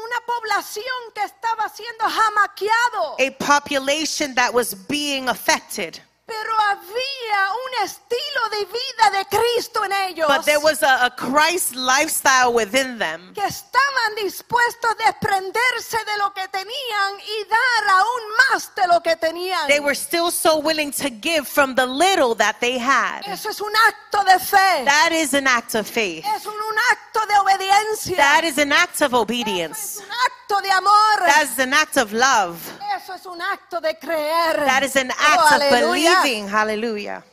una, 0.10 0.26
población 0.26 0.86
que 1.14 1.22
estaba 1.24 1.70
siendo 1.70 2.06
jamaqueado. 2.06 3.16
a 3.20 3.32
population 3.44 4.34
that 4.36 4.54
was 4.54 4.74
being 4.88 5.30
affected. 5.30 6.00
Pero 6.30 6.54
había 6.70 7.52
un 7.54 7.86
estilo 7.86 8.50
de 8.52 8.66
vida 8.66 9.18
de 9.18 9.26
Cristo 9.26 9.84
en 9.84 9.92
ellos. 10.10 10.28
But 10.28 10.46
there 10.46 10.60
was 10.60 10.84
a, 10.84 11.06
a 11.06 11.10
Christ 11.10 11.76
lifestyle 11.76 12.54
within 12.54 12.98
them 13.00 13.34
que 13.34 13.44
estaban 13.46 14.16
dispuestos 14.16 14.92
a 14.92 14.96
desprenderse 15.06 15.98
de 16.06 16.18
lo 16.18 16.32
que 16.34 16.48
tenían 16.50 17.20
y 17.20 17.44
dar 17.50 17.96
aún 17.98 18.22
más 18.52 18.74
de 18.76 18.88
lo 18.88 19.02
que 19.02 19.16
tenían. 19.16 19.68
they 19.68 19.80
were 19.80 19.96
still 19.96 20.32
so 20.32 20.60
willing 20.60 20.92
to 20.92 21.10
give 21.10 21.48
from 21.48 21.76
the 21.76 21.86
little 21.86 22.36
that 22.36 22.56
they 22.60 22.78
had. 22.78 23.22
Eso 23.26 23.50
es 23.50 23.60
un 23.62 23.74
acto 23.88 24.24
de 24.26 24.40
fe. 24.40 24.86
That 24.86 25.12
is 25.12 25.34
an 25.34 25.48
act 25.48 25.76
of 25.76 25.88
faith. 25.88 26.26
es 26.36 26.46
un, 26.46 26.54
un 26.54 26.76
acto 26.92 27.26
de 27.28 27.36
obediencia. 27.40 28.18
That 28.18 28.44
is 28.44 28.58
an 28.58 28.72
act 28.72 29.02
of 29.02 29.14
Eso 29.14 29.18
es 29.18 29.22
obedience. 29.24 29.98
un 30.00 30.06
acto 30.12 30.62
de 30.62 30.72
amor. 30.72 31.20
That 31.26 31.44
is 31.44 31.60
an 31.60 31.74
act 31.74 31.98
of 31.98 32.12
love. 32.14 32.58
Eso 32.96 33.14
es 33.14 33.26
un 33.26 33.42
acto 33.42 33.80
de 33.82 33.98
creer. 33.98 34.56
That 34.66 34.84
is 34.84 34.96
an 34.96 35.10
Oh, 35.12 35.16
act 35.20 35.54
of 35.56 35.62
aleluya. 35.62 36.19
Believing. 36.24 36.48
Hallelujah. 36.48 37.24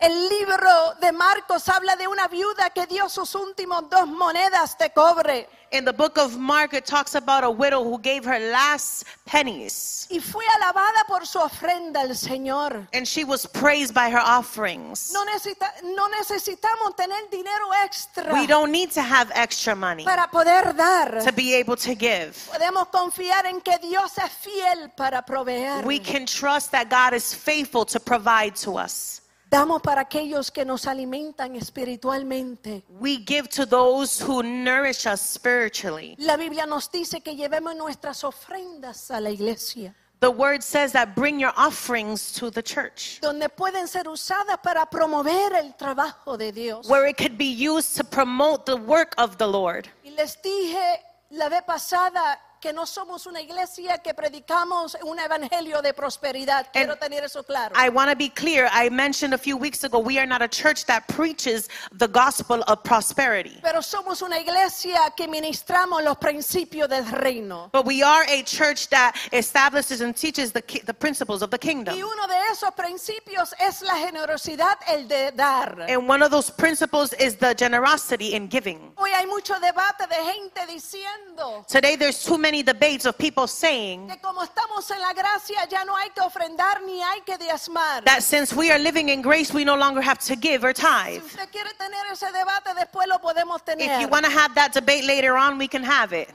El 0.00 0.28
libro 0.28 0.94
de 1.00 1.10
Marcos 1.10 1.68
habla 1.68 1.96
de 1.96 2.06
una 2.06 2.28
viuda 2.28 2.70
que 2.70 2.86
dio 2.86 3.08
sus 3.08 3.34
últimos 3.34 3.90
dos 3.90 4.06
monedas 4.06 4.78
de 4.78 4.90
cobre 4.90 5.48
In 5.72 5.84
the 5.84 5.92
book 5.92 6.16
of 6.18 6.36
Mark, 6.38 6.72
it 6.72 6.86
talks 6.86 7.14
about 7.16 7.42
a 7.44 7.50
widow 7.50 7.82
who 7.82 7.98
gave 7.98 8.24
her 8.24 8.38
last 8.52 9.04
pennies. 9.26 10.06
y 10.08 10.20
fue 10.20 10.44
alabada 10.56 11.04
por 11.08 11.26
su 11.26 11.38
ofrenda 11.40 12.00
al 12.02 12.14
Señor. 12.14 12.86
And 12.94 13.06
she 13.06 13.24
was 13.24 13.44
praised 13.44 13.92
by 13.92 14.08
her 14.08 14.22
offerings. 14.24 15.12
No, 15.12 15.24
necesita- 15.26 15.82
no 15.82 16.08
necesitamos 16.08 16.96
tener 16.96 17.28
dinero 17.30 17.68
extra 17.84 18.32
We 18.32 18.46
don't 18.46 18.70
need 18.70 18.92
to 18.92 19.02
have 19.02 19.30
extra 19.34 19.74
money 19.74 20.04
para 20.04 20.28
poder 20.28 20.74
dar. 20.74 21.22
to 21.24 21.32
be 21.32 21.54
able 21.54 21.76
to 21.76 21.94
give. 21.96 22.34
Podemos 22.50 22.88
confiar 22.90 23.44
en 23.46 23.60
que 23.60 23.76
Dios 23.78 24.16
es 24.16 24.30
fiel 24.32 24.90
para 24.96 25.22
proveer. 25.22 25.84
We 25.84 25.98
can 25.98 26.24
trust 26.24 26.70
that 26.70 26.88
God 26.88 27.14
is 27.14 27.34
faithful 27.34 27.84
to 27.86 27.98
provide 28.00 28.54
to 28.62 28.78
us. 28.78 29.20
Damos 29.50 29.80
para 29.80 30.02
aquellos 30.02 30.50
que 30.50 30.64
nos 30.64 30.86
alimentan 30.86 31.56
espiritualmente. 31.56 32.82
We 33.00 33.16
give 33.26 33.48
to 33.56 33.64
those 33.66 34.20
who 34.22 34.42
nourish 34.42 35.06
us 35.06 35.20
spiritually. 35.22 36.14
La 36.18 36.36
Biblia 36.36 36.66
nos 36.66 36.90
dice 36.90 37.22
que 37.22 37.34
llevemos 37.34 37.74
nuestras 37.74 38.24
ofrendas 38.24 39.10
a 39.10 39.20
la 39.20 39.30
iglesia, 39.30 39.94
The 40.20 40.28
word 40.30 40.62
says 40.62 40.90
that 40.92 41.14
bring 41.14 41.38
your 41.38 41.52
offerings 41.56 42.32
to 42.40 42.50
the 42.50 42.62
church, 42.62 43.20
donde 43.22 43.48
pueden 43.48 43.86
ser 43.86 44.08
usadas 44.08 44.58
para 44.62 44.84
promover 44.84 45.54
el 45.54 45.74
trabajo 45.76 46.36
de 46.36 46.50
Dios. 46.52 46.88
where 46.88 47.06
it 47.08 47.16
could 47.16 47.38
be 47.38 47.46
used 47.46 47.96
to 47.96 48.04
promote 48.04 48.66
the 48.66 48.76
work 48.76 49.14
of 49.16 49.38
the 49.38 49.46
Lord. 49.46 49.88
Y 50.04 50.10
les 50.10 50.36
dije 50.42 51.00
la 51.30 51.48
vez 51.48 51.62
pasada 51.62 52.38
que 52.60 52.72
no 52.72 52.84
somos 52.86 53.26
una 53.26 53.40
iglesia 53.40 53.98
que 53.98 54.14
predicamos 54.14 54.96
un 55.02 55.18
evangelio 55.18 55.80
de 55.82 55.92
prosperidad. 55.94 56.66
Quiero 56.72 56.96
tener 56.96 57.24
eso 57.24 57.42
claro. 57.42 57.74
I 57.76 57.88
want 57.88 58.10
to 58.10 58.16
be 58.16 58.28
clear. 58.28 58.68
I 58.72 58.88
mentioned 58.90 59.34
a 59.34 59.38
few 59.38 59.56
weeks 59.56 59.84
ago, 59.84 59.98
we 59.98 60.18
are 60.18 60.26
not 60.26 60.42
a 60.42 60.48
church 60.48 60.86
that 60.86 61.06
preaches 61.08 61.68
the 61.92 62.08
gospel 62.08 62.62
of 62.66 62.82
prosperity, 62.82 63.58
Pero 63.62 63.80
somos 63.80 64.22
una 64.22 64.38
iglesia 64.38 65.12
que 65.16 65.28
ministramos 65.28 66.02
los 66.02 66.16
principios 66.16 66.88
del 66.88 67.04
reino. 67.06 67.68
but 67.72 67.84
we 67.84 68.02
are 68.02 68.24
a 68.28 68.42
church 68.42 68.88
that 68.88 69.14
establishes 69.32 70.00
and 70.00 70.16
teaches 70.16 70.52
the, 70.52 70.62
the 70.86 70.94
principles 70.94 71.42
of 71.42 71.50
the 71.50 71.58
kingdom. 71.58 71.94
Y 71.94 72.02
uno 72.02 72.26
de 72.26 72.36
esos 72.52 72.70
principios 72.74 73.52
es 73.60 73.82
la 73.82 73.94
generosidad, 73.94 74.78
el 74.88 75.06
de 75.06 75.30
dar. 75.32 75.80
And 75.88 76.08
one 76.08 76.22
of 76.22 76.30
those 76.30 76.50
principles 76.50 77.12
is 77.14 77.36
the 77.36 77.54
generosity 77.54 78.34
in 78.34 78.48
giving. 78.48 78.92
Hoy 78.96 79.10
hay 79.10 79.26
mucho 79.26 79.54
debate 79.60 80.06
de 80.08 80.16
gente 80.32 80.66
diciendo 80.66 81.64
Today, 81.68 81.96
there's 81.96 82.24
too 82.24 82.38
many 82.38 82.47
debates 82.62 83.06
of 83.06 83.16
people 83.18 83.46
saying 83.46 84.08
que 84.08 84.16
como 84.20 84.42
estamos 84.42 84.90
en 84.90 85.00
la 85.00 85.12
gracia 85.12 85.66
ya 85.70 85.84
no 85.84 85.94
hay 85.96 86.10
que 86.10 86.20
ofrendar 86.20 86.82
ni 86.82 87.00
hay 87.02 87.20
que 87.22 87.36
diezmar. 87.38 88.04
that 88.04 88.22
since 88.22 88.54
we 88.54 88.70
are 88.70 88.78
living 88.78 89.08
in 89.08 89.22
grace, 89.22 89.52
we 89.52 89.64
no 89.64 89.76
longer 89.76 90.00
have 90.00 90.18
to 90.18 90.34
give 90.36 90.64
or 90.64 90.74
Si 90.74 90.82
tithe. 90.82 91.22
usted 91.24 91.48
quiere 91.50 91.70
tener 91.78 92.04
ese 92.12 92.26
debate, 92.32 92.74
después 92.76 93.06
lo 93.06 93.18
podemos 93.18 93.60
If 93.66 94.00
you 94.00 94.08
want 94.08 94.24
to 94.24 94.30
have 94.30 94.54
that 94.54 94.72
debate 94.72 95.04
later 95.04 95.36
on, 95.36 95.58
we 95.58 95.68
can 95.68 95.82
have 95.84 96.12
it. 96.12 96.28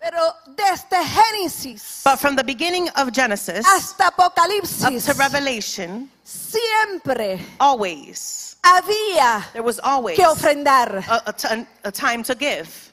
Pero 0.00 0.32
desde 0.56 0.96
Génesis 1.04 2.02
But 2.04 2.18
from 2.20 2.36
the 2.36 2.44
beginning 2.44 2.88
of 2.90 3.10
Genesis 3.12 3.66
hasta 3.66 4.06
up 4.16 4.34
to 4.36 5.12
Revelation, 5.14 6.08
siempre 6.22 7.40
always, 7.58 8.56
había 8.62 9.44
there 9.52 9.62
was 9.64 9.80
always 9.80 10.16
que 10.16 10.24
ofrendar. 10.24 11.04
a, 11.08 11.22
a 11.26 11.66
a 11.88 11.90
time 11.90 12.22
to 12.22 12.34
give. 12.36 12.92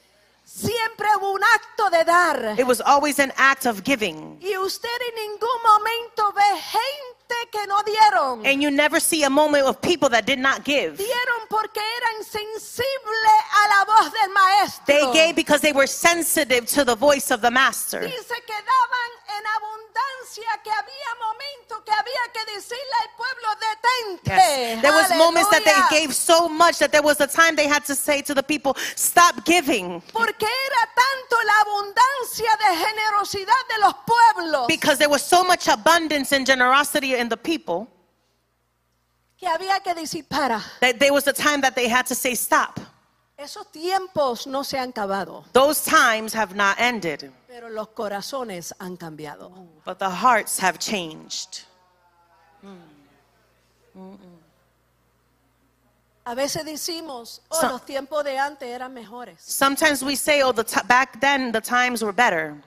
Siempre 0.55 1.09
hubo 1.17 1.33
un 1.33 1.43
acto 1.43 1.89
de 1.89 2.05
dar. 2.05 2.55
It 2.57 2.65
was 2.65 2.79
always 2.79 3.19
an 3.19 3.33
act 3.35 3.65
of 3.65 3.83
giving. 3.83 4.39
Y 4.41 4.57
usted 4.57 4.87
en 5.09 5.15
ningún 5.15 5.61
momento 5.65 6.31
ve 6.31 6.61
gente 6.61 7.49
que 7.51 7.67
no 7.67 7.83
dieron. 7.83 8.45
And 8.45 8.61
you 8.61 8.71
never 8.71 9.01
see 9.01 9.23
a 9.23 9.29
moment 9.29 9.65
of 9.65 9.81
people 9.81 10.07
that 10.11 10.25
did 10.25 10.39
not 10.39 10.63
give. 10.63 10.95
Dieron 10.97 11.47
porque 11.49 11.81
eran 11.81 12.23
sensibles 12.23 13.41
a 13.51 13.67
la 13.67 13.85
voz 13.85 14.13
del 14.13 14.29
maestro. 14.29 14.85
They 14.85 15.11
gave 15.11 15.35
because 15.35 15.59
they 15.59 15.73
were 15.73 15.87
sensitive 15.87 16.65
to 16.67 16.85
the 16.85 16.95
voice 16.95 17.31
of 17.31 17.41
the 17.41 17.51
master. 17.51 17.99
Dice 17.99 18.41
que 18.47 18.55
daban 18.55 19.11
en 19.37 19.45
abundancia, 19.57 20.61
que 20.63 20.71
había 20.71 21.11
momentos 21.19 21.81
que 21.85 21.91
había 21.91 22.23
que 22.33 22.53
decirle 22.53 22.95
al 23.01 23.09
pueblo 23.15 23.47
detente. 23.59 24.31
Yes. 24.35 24.81
There 24.81 24.91
was 24.93 25.09
moments 25.17 25.49
that 25.49 25.63
they 25.63 25.99
gave 25.99 26.13
so 26.13 26.47
much 26.49 26.79
that 26.79 26.91
there 26.91 27.01
was 27.03 27.19
a 27.21 27.27
time 27.27 27.55
they 27.55 27.67
had 27.67 27.85
to 27.85 27.95
say 27.95 28.21
to 28.23 28.33
the 28.33 28.43
people, 28.43 28.75
stop 28.95 29.43
giving. 29.45 30.01
Porque 30.13 30.45
era 30.45 30.89
tanto 30.95 31.35
la 31.45 31.61
abundancia 31.61 32.49
de 32.57 32.85
generosidad 32.85 33.67
de 33.69 33.79
los 33.81 33.93
pueblos 34.05 34.67
Because 34.67 34.97
there 34.97 35.09
was 35.09 35.21
so 35.23 35.43
much 35.43 35.67
abundance 35.67 36.31
and 36.31 36.45
generosity 36.45 37.15
in 37.15 37.29
the 37.29 37.37
people 37.37 37.87
que 39.37 39.47
había 39.47 39.79
que 39.83 39.93
decir 39.93 40.25
para. 40.29 40.61
that 40.79 40.97
there 40.99 41.11
was 41.13 41.27
a 41.27 41.33
time 41.33 41.61
that 41.61 41.75
they 41.75 41.87
had 41.87 42.05
to 42.05 42.15
say 42.15 42.33
stop. 42.35 42.79
Esos 43.37 43.69
tiempos 43.69 44.47
no 44.47 44.63
se 44.63 44.77
han 44.77 44.93
acabado, 44.93 45.43
Those 45.51 45.83
times 45.83 46.33
have 46.33 46.55
not 46.55 46.79
ended, 46.79 47.31
pero 47.55 47.69
los 47.69 47.87
corazones 47.89 48.73
han 48.79 48.97
cambiado. 48.97 49.49
but 49.85 49.97
the 49.97 50.09
hearts 50.09 50.59
have 50.59 50.77
changed. 50.77 51.63
A 56.25 56.35
veces 56.35 56.65
decimos, 56.65 57.39
oh, 57.49 57.61
los 57.69 57.85
tiempos 57.85 58.25
de 58.25 58.37
antes 58.37 58.67
eran 58.67 58.93
mejores. 58.93 59.39
Sometimes 59.39 60.03
we 60.03 60.17
say, 60.17 60.41
oh, 60.41 60.51
the 60.51 60.65
t- 60.65 60.81
back 60.87 61.21
then 61.21 61.53
the 61.53 61.61
times 61.61 62.03
were 62.03 62.11
better. 62.11 62.61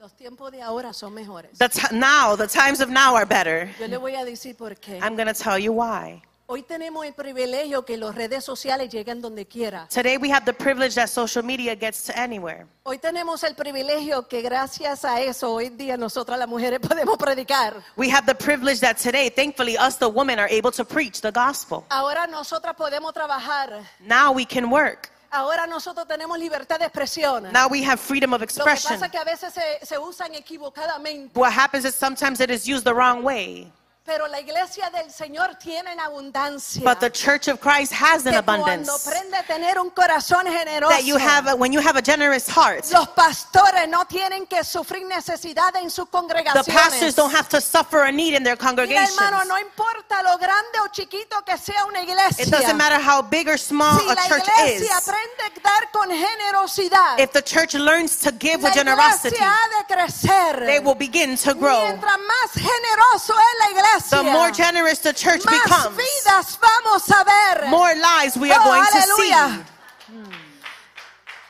Los 0.00 0.12
tiempos 0.12 0.50
de 0.52 0.62
ahora 0.62 0.94
son 0.94 1.12
mejores. 1.12 1.58
The 1.58 1.68
now, 1.92 2.34
the 2.34 2.46
times 2.46 2.80
of 2.80 2.88
now 2.88 3.14
are 3.14 3.26
better. 3.26 3.68
Yo 3.78 3.88
le 3.88 3.98
voy 3.98 4.14
a 4.14 4.24
decir 4.24 4.56
por 4.56 4.70
qué. 4.76 5.02
I'm 5.02 5.16
going 5.16 5.28
to 5.28 5.34
tell 5.34 5.58
you 5.58 5.72
why. 5.72 6.22
Hoy 6.48 6.62
tenemos 6.62 7.04
el 7.04 7.12
privilegio 7.12 7.84
que 7.84 7.96
las 7.96 8.14
redes 8.14 8.44
sociales 8.44 8.88
lleguen 8.88 9.20
donde 9.20 9.46
quiera. 9.46 9.88
Today 9.88 10.16
we 10.16 10.30
have 10.30 10.44
the 10.44 10.52
privilege 10.52 10.94
that 10.94 11.08
social 11.08 11.44
media 11.44 11.74
gets 11.74 12.04
to 12.04 12.12
anywhere. 12.16 12.66
Hoy 12.84 12.98
tenemos 12.98 13.42
el 13.42 13.56
privilegio 13.56 14.28
que 14.28 14.42
gracias 14.42 15.04
a 15.04 15.20
eso 15.20 15.52
hoy 15.52 15.70
día 15.70 15.96
nosotras 15.96 16.38
las 16.38 16.46
mujeres 16.48 16.78
podemos 16.88 17.18
predicar. 17.18 17.82
We 17.96 18.08
have 18.12 18.26
the 18.26 18.34
privilege 18.36 18.78
that 18.78 18.96
today, 18.96 19.28
thankfully, 19.28 19.76
us 19.76 19.98
the 19.98 20.08
women 20.08 20.38
are 20.38 20.48
able 20.48 20.70
to 20.70 20.84
preach 20.84 21.20
the 21.20 21.32
gospel. 21.32 21.84
Ahora 21.90 22.28
nosotras 22.28 22.76
podemos 22.76 23.12
trabajar. 23.12 23.82
Now 23.98 24.30
we 24.32 24.44
can 24.46 24.70
work. 24.70 25.10
Ahora 25.32 25.66
nosotros 25.66 26.06
tenemos 26.06 26.38
libertad 26.38 26.78
de 26.78 26.84
expresión. 26.86 27.50
Now 27.52 27.66
we 27.68 27.82
have 27.82 27.98
freedom 27.98 28.32
of 28.32 28.40
Lo 28.40 28.46
que 28.46 28.52
expression. 28.54 28.92
pasa 28.92 29.06
es 29.06 29.10
que 29.10 29.18
a 29.18 29.24
veces 29.24 29.52
se, 29.52 29.84
se 29.84 29.98
usan 29.98 30.32
equivocadamente. 30.36 31.36
What 31.36 31.50
happens 31.50 31.84
is 31.84 31.96
sometimes 31.96 32.38
it 32.40 32.50
is 32.50 32.68
used 32.68 32.84
the 32.84 32.94
wrong 32.94 33.24
way. 33.24 33.72
Pero 34.06 34.28
la 34.28 34.38
iglesia 34.38 34.88
del 34.90 35.10
Señor 35.10 35.56
tiene 35.58 35.90
en 35.90 35.98
abundancia. 35.98 36.80
But 36.84 37.00
the 37.00 37.10
church 37.10 37.48
of 37.48 37.58
Christ 37.60 37.92
has 37.92 38.24
an 38.24 38.34
abundance. 38.36 38.88
cuando 38.88 38.94
aprende 38.94 39.36
a 39.36 39.42
tener 39.42 39.80
un 39.80 39.90
corazón 39.90 40.46
generoso, 40.46 40.94
That 40.94 41.02
you 41.04 41.16
have, 41.18 41.48
a- 41.50 41.56
when 41.56 41.72
you 41.72 41.80
have 41.80 41.96
a 41.98 42.02
generous 42.02 42.46
heart, 42.48 42.84
los 42.92 43.08
pastores 43.08 43.88
no 43.88 44.04
tienen 44.04 44.46
que 44.46 44.62
sufrir 44.62 45.04
necesidad 45.08 45.74
en 45.74 45.90
sus 45.90 46.04
the 46.06 46.10
congregaciones. 46.12 46.68
pastors 46.72 47.14
don't 47.16 47.34
have 47.34 47.48
to 47.48 47.60
suffer 47.60 48.04
a 48.04 48.12
need 48.12 48.34
in 48.34 48.44
their 48.44 48.54
Mira, 48.54 48.64
congregations. 48.68 49.18
hermano, 49.18 49.44
no 49.44 49.58
importa 49.58 50.22
lo 50.22 50.38
grande 50.38 50.78
o 50.84 50.88
chiquito 50.92 51.42
que 51.44 51.58
sea 51.58 51.84
una 51.86 52.00
iglesia. 52.02 52.44
It 52.44 52.50
doesn't 52.50 52.76
matter 52.76 53.00
how 53.00 53.22
big 53.22 53.48
or 53.48 53.58
small 53.58 53.98
si 53.98 54.06
a 54.08 54.14
la 54.14 54.22
church 54.28 54.46
is. 54.66 54.82
iglesia 54.82 54.98
aprende 54.98 55.42
a 55.46 55.60
dar 55.60 55.90
con 55.90 56.10
generosidad, 56.10 57.18
If 57.18 57.32
the 57.32 57.42
church 57.42 57.74
learns 57.74 58.18
to 58.20 58.30
give 58.30 58.62
la 58.62 58.68
with 58.68 58.74
generosity, 58.78 59.34
iglesia 59.34 59.50
ha 59.50 59.68
de 59.82 59.94
crecer. 59.94 60.66
they 60.66 60.78
will 60.78 60.94
begin 60.94 61.36
to 61.38 61.54
grow. 61.54 61.82
Mientras 61.88 62.18
más 62.18 62.52
generoso 62.54 63.34
es 63.34 63.58
la 63.58 63.70
iglesia, 63.70 63.95
The 64.10 64.22
more 64.22 64.50
generous 64.50 64.98
the 65.00 65.12
church 65.12 65.42
más 65.44 65.62
becomes, 65.64 65.96
vidas 65.96 66.58
vamos 66.60 67.10
a 67.10 67.24
ver. 67.24 67.68
more 67.68 67.94
lives 67.94 68.36
we 68.36 68.50
are 68.52 68.60
Oh, 68.60 68.64
going 68.64 68.84
to 68.84 69.02
see. 69.02 69.32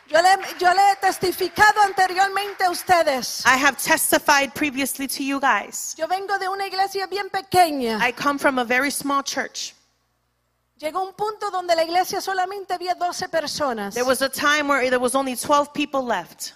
Yo 0.09 0.21
le, 0.23 0.39
yo 0.61 0.73
le 0.73 0.93
he 0.93 0.97
testificado 1.01 1.81
anteriormente 1.83 2.65
a 2.65 2.71
ustedes. 2.71 3.45
I 3.45 3.57
have 3.57 3.77
testified 3.77 4.55
previously 4.55 5.09
to 5.09 5.25
you 5.25 5.41
guys. 5.41 5.97
Yo 5.99 6.07
vengo 6.07 6.39
de 6.39 6.49
una 6.49 6.65
iglesia 6.67 7.07
bien 7.09 7.29
pequeña. 7.29 7.99
I 8.01 8.13
come 8.13 8.39
from 8.39 8.59
a 8.59 8.65
very 8.65 8.91
small 8.91 9.23
church. 9.25 9.75
Llegó 10.79 11.03
un 11.03 11.15
punto 11.15 11.51
donde 11.51 11.75
la 11.75 11.83
iglesia 11.83 12.21
solamente 12.21 12.73
había 12.75 12.95
12 12.95 13.29
personas. 13.31 13.95
There 13.95 14.05
was 14.05 14.23
a 14.23 14.29
time 14.29 14.69
where 14.69 14.89
there 14.91 15.01
was 15.01 15.17
only 15.17 15.35
12 15.35 15.73
people 15.73 16.03
left. 16.05 16.53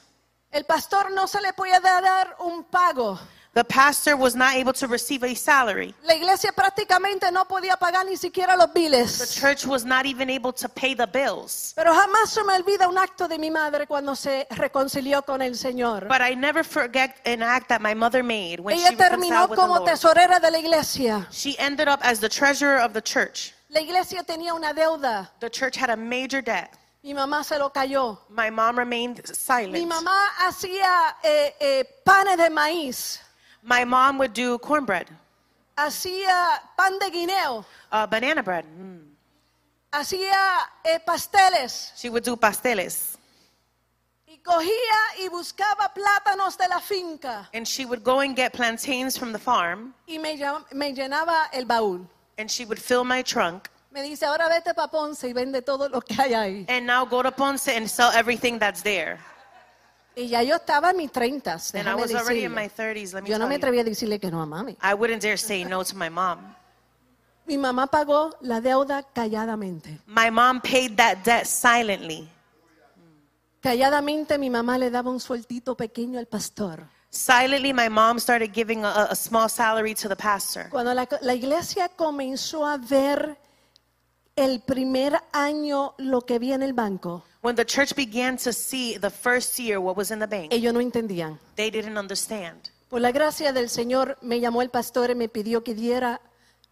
El 0.52 0.64
pastor 0.64 1.10
no 1.10 1.26
se 1.26 1.40
le 1.40 1.52
podía 1.52 1.80
dar 1.80 2.36
un 2.40 2.62
pago. 2.64 3.18
The 3.52 3.64
pastor 3.64 4.16
was 4.16 4.36
not 4.36 4.54
able 4.54 4.72
to 4.74 4.86
receive 4.86 5.24
a 5.24 5.34
salary. 5.34 5.92
La 6.04 6.14
iglesia 6.14 6.52
prácticamente 6.52 7.32
no 7.32 7.44
podía 7.46 7.76
pagar 7.76 8.06
ni 8.06 8.16
siquiera 8.16 8.56
los 8.56 8.68
The 8.72 8.80
biles. 8.80 9.34
church 9.34 9.66
was 9.66 9.84
not 9.84 10.06
even 10.06 10.30
able 10.30 10.52
to 10.52 10.68
pay 10.68 10.94
the 10.94 11.06
bills. 11.06 11.72
Pero 11.74 11.92
jamás 11.92 12.28
se 12.28 12.44
me 12.44 12.54
olvida 12.54 12.88
un 12.88 12.96
acto 12.96 13.26
de 13.28 13.38
mi 13.38 13.50
madre 13.50 13.88
cuando 13.88 14.14
se 14.14 14.46
reconcilió 14.50 15.24
con 15.24 15.42
el 15.42 15.56
Señor. 15.56 16.06
But 16.06 16.20
I 16.20 16.36
never 16.36 16.62
forget 16.62 17.16
an 17.26 17.42
act 17.42 17.68
that 17.70 17.80
my 17.80 17.92
mother 17.92 18.22
made 18.22 18.60
when 18.60 18.76
Ella 18.78 18.90
she 18.90 18.96
terminó 18.96 19.42
reconciled 19.42 19.50
with 19.50 19.56
the 19.56 19.62
como 19.62 19.74
Lord. 19.78 19.90
tesorera 19.90 20.38
de 20.40 20.50
la 20.52 20.58
iglesia. 20.58 21.26
She 21.32 21.56
ended 21.58 21.88
up 21.88 21.98
as 22.04 22.20
the 22.20 22.28
treasurer 22.28 22.78
of 22.78 22.92
the 22.92 23.02
church. 23.02 23.52
La 23.68 23.80
iglesia 23.80 24.22
tenía 24.22 24.54
una 24.54 24.72
deuda. 24.72 25.28
The 25.40 25.50
church 25.50 25.76
had 25.76 25.90
a 25.90 25.96
major 25.96 26.40
debt. 26.40 26.76
Mi 27.02 27.14
mamá 27.14 27.42
se 27.44 27.58
lo 27.58 27.70
cayó. 27.70 28.18
My 28.28 28.50
mom 28.50 28.78
remained 28.78 29.22
Mi 29.26 29.34
silent. 29.34 29.88
mamá 29.88 30.16
hacía 30.46 31.16
eh, 31.24 31.54
eh, 31.58 31.84
panes 32.04 32.36
de 32.36 32.50
maíz, 32.50 33.18
My 33.62 33.84
mom 33.84 34.18
would 34.18 34.32
do 34.32 34.58
cornbread, 34.58 35.06
hacía 35.76 36.60
pan 36.76 36.98
de 36.98 37.10
guineo, 37.10 37.64
uh, 37.92 38.06
banana 38.06 38.42
bread. 38.42 38.64
Mm. 38.64 39.00
hacía 39.92 40.60
eh, 40.84 40.98
pasteles 41.04 41.92
She 41.96 42.08
would 42.08 42.24
do 42.24 42.36
pasteles. 42.36 43.16
y 44.26 44.38
cogía 44.38 44.98
y 45.24 45.28
buscaba 45.28 45.92
plátanos 45.92 46.56
de 46.56 46.68
la 46.68 46.80
finca 46.80 47.48
And 47.52 47.66
she 47.66 47.84
would 47.84 48.02
go 48.02 48.20
and 48.20 48.34
get 48.36 48.52
plantains 48.52 49.18
from 49.18 49.32
the 49.32 49.38
farm. 49.38 49.92
y 50.06 50.18
me, 50.18 50.36
me 50.72 50.92
llenaba 50.94 51.48
el 51.52 51.64
baúl. 51.66 52.06
And 52.38 52.50
she 52.50 52.64
would 52.64 52.78
fill 52.80 53.04
my 53.04 53.22
trunk. 53.22 53.68
Me 53.92 54.02
dice, 54.02 54.22
ahora 54.24 54.48
vete 54.48 54.72
para 54.72 54.88
Ponce 54.88 55.28
y 55.28 55.32
vende 55.32 55.62
todo 55.62 55.88
lo 55.88 56.00
que 56.00 56.14
hay 56.16 56.32
ahí. 56.32 56.64
And 56.68 56.86
now 56.86 57.04
go 57.04 57.22
to 57.22 57.32
Ponce 57.32 57.68
and 57.68 57.90
sell 57.90 58.10
everything 58.12 58.58
that's 58.58 58.82
there. 58.82 59.18
Y 60.16 60.28
ya 60.28 60.42
yo 60.42 60.56
estaba 60.56 60.90
en 60.90 60.96
mis 60.98 61.10
treintas. 61.12 61.72
And 61.74 61.82
I 61.88 61.92
déjame 61.92 62.00
was 62.02 62.14
already 62.14 62.44
in 62.44 62.52
decirle. 62.52 62.62
my 62.62 62.68
30s, 62.68 63.14
let 63.14 63.22
me 63.22 63.30
Yo 63.30 63.38
no 63.38 63.44
tell 63.44 63.48
me 63.48 63.54
you. 63.54 63.58
atreví 63.58 63.78
a 63.80 63.84
decirle 63.84 64.18
que 64.18 64.30
no 64.30 64.42
a 64.42 64.46
mami. 64.46 64.76
I 64.82 64.94
wouldn't 64.94 65.22
dare 65.22 65.36
say 65.36 65.64
no 65.64 65.82
to 65.84 65.96
my 65.96 66.08
mom. 66.10 66.38
Mi 67.46 67.56
mamá 67.56 67.86
pagó 67.88 68.32
la 68.42 68.60
deuda 68.60 69.02
calladamente. 69.14 69.98
My 70.06 70.30
mom 70.30 70.60
paid 70.60 70.96
that 70.96 71.24
debt 71.24 71.46
silently. 71.46 72.28
Calladamente 73.60 74.38
mi 74.38 74.48
mamá 74.50 74.78
le 74.78 74.90
daba 74.90 75.10
un 75.10 75.20
sueltito 75.20 75.76
pequeño 75.76 76.18
al 76.18 76.26
pastor. 76.26 76.86
Silently, 77.12 77.72
my 77.72 77.88
mom 77.88 78.18
started 78.20 78.52
giving 78.54 78.84
a, 78.84 79.08
a 79.10 79.16
small 79.16 79.48
salary 79.48 79.94
to 79.94 80.08
the 80.08 80.14
pastor. 80.16 80.68
Cuando 80.70 80.94
la, 80.94 81.06
la 81.22 81.34
iglesia 81.34 81.88
comenzó 81.88 82.64
a 82.66 82.78
ver 82.78 83.36
el 84.40 84.60
primer 84.60 85.20
año 85.32 85.94
lo 85.98 86.22
que 86.22 86.38
vi 86.38 86.52
en 86.52 86.62
el 86.62 86.72
banco, 86.72 87.22
When 87.42 87.56
the 87.56 87.64
church 87.64 87.94
began 87.94 88.36
to 88.38 88.52
see 88.52 88.98
the 88.98 89.10
first 89.10 89.58
year 89.58 89.78
what 89.78 89.96
was 89.96 90.10
in 90.10 90.18
the 90.18 90.26
bank, 90.26 90.52
ellos 90.52 90.72
no 90.74 90.80
entendían. 90.80 91.38
they 91.56 91.70
didn't 91.70 91.96
understand. 91.98 92.70
Por 92.88 93.00
la 93.00 93.12
gracia 93.12 93.52
del 93.52 93.68
Señor 93.70 94.18
me 94.20 94.40
llamó 94.40 94.62
el 94.62 94.68
pastor 94.70 95.10
y 95.10 95.14
me 95.14 95.28
pidió 95.28 95.62
que 95.62 95.74
diera 95.74 96.20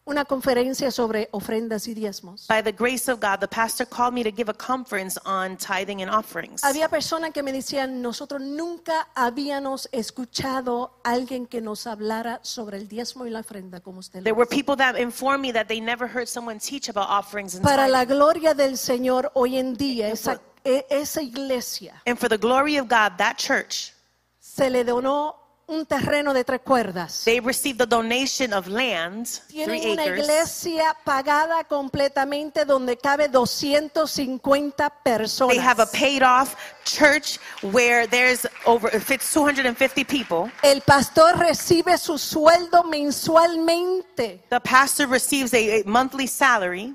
una 0.09 0.25
conferencia 0.25 0.91
sobre 0.91 1.29
ofrendas 1.33 1.87
y 1.87 1.93
diezmos. 1.95 2.47
By 2.49 2.63
the 2.63 2.73
grace 2.73 3.11
of 3.13 3.21
God, 3.21 3.41
the 3.41 3.47
pastor 3.47 3.87
called 3.87 4.15
me 4.15 4.23
to 4.25 4.31
give 4.35 4.49
a 4.51 4.55
conference 4.55 5.19
on 5.27 5.57
tithing 5.59 6.01
and 6.03 6.11
offerings. 6.11 6.65
Había 6.65 6.89
personas 6.89 7.33
que 7.33 7.43
me 7.43 7.53
decían, 7.53 8.01
nosotros 8.01 8.41
nunca 8.41 9.07
habíamos 9.15 9.87
escuchado 9.93 10.99
a 11.05 11.11
alguien 11.11 11.47
que 11.47 11.61
nos 11.61 11.87
hablara 11.87 12.41
sobre 12.43 12.79
el 12.79 12.89
diezmo 12.89 13.27
y 13.27 13.31
la 13.31 13.41
ofrenda 13.41 13.81
como 13.81 13.99
usted. 14.01 14.23
There 14.23 14.33
were 14.35 14.47
hace". 14.49 14.57
people 14.57 14.77
that 14.77 14.97
informed 14.99 15.43
me 15.43 15.53
that 15.53 15.67
they 15.69 15.81
never 15.81 16.09
heard 16.09 16.27
someone 16.27 16.59
teach 16.59 16.89
about 16.89 17.09
offerings 17.11 17.55
and 17.55 17.63
Para 17.63 17.87
tithing. 17.87 17.93
la 17.93 18.05
gloria 18.07 18.55
del 18.55 18.79
Señor, 18.79 19.31
hoy 19.35 19.59
en 19.59 19.77
día, 19.77 20.09
esa, 20.09 20.41
e- 20.65 20.87
esa 20.89 21.21
iglesia 21.23 22.01
And 22.07 22.19
for 22.19 22.29
the 22.31 22.39
glory 22.39 22.79
of 22.79 22.89
God, 22.89 23.19
that 23.19 23.37
church, 23.37 23.93
se 24.41 24.71
le 24.71 24.85
donó 24.85 25.37
un 25.69 25.85
terreno 25.85 26.33
de 26.33 26.45
tres 26.45 26.61
cuerdas. 26.63 27.25
they 27.25 27.41
received 27.41 27.79
the 27.79 27.87
donation 27.87 28.53
of 28.55 28.67
land, 28.69 29.27
three 29.49 29.65
Tienen 29.65 29.93
una 29.93 30.05
acres. 30.05 30.19
iglesia 30.25 30.97
pagada 31.05 31.63
completamente 31.65 32.65
donde 32.65 32.97
cabe 32.97 33.29
250 33.29 34.91
personas. 35.05 35.55
They 35.55 35.63
have 35.63 35.81
a 35.83 35.87
paid 35.87 36.23
off 36.23 36.57
church 36.85 37.39
where 37.63 38.07
there's 38.07 38.47
over, 38.65 38.89
it 38.95 39.03
fits 39.03 39.31
250 39.33 40.05
people. 40.05 40.51
El 40.63 40.81
pastor 40.81 41.37
recibe 41.39 41.99
su 41.99 42.17
sueldo 42.17 42.83
mensualmente 42.85 44.41
The 44.49 44.61
pastor 44.61 45.07
receives 45.07 45.53
a, 45.55 45.81
a 45.81 45.85
monthly 45.85 46.27
salary, 46.27 46.95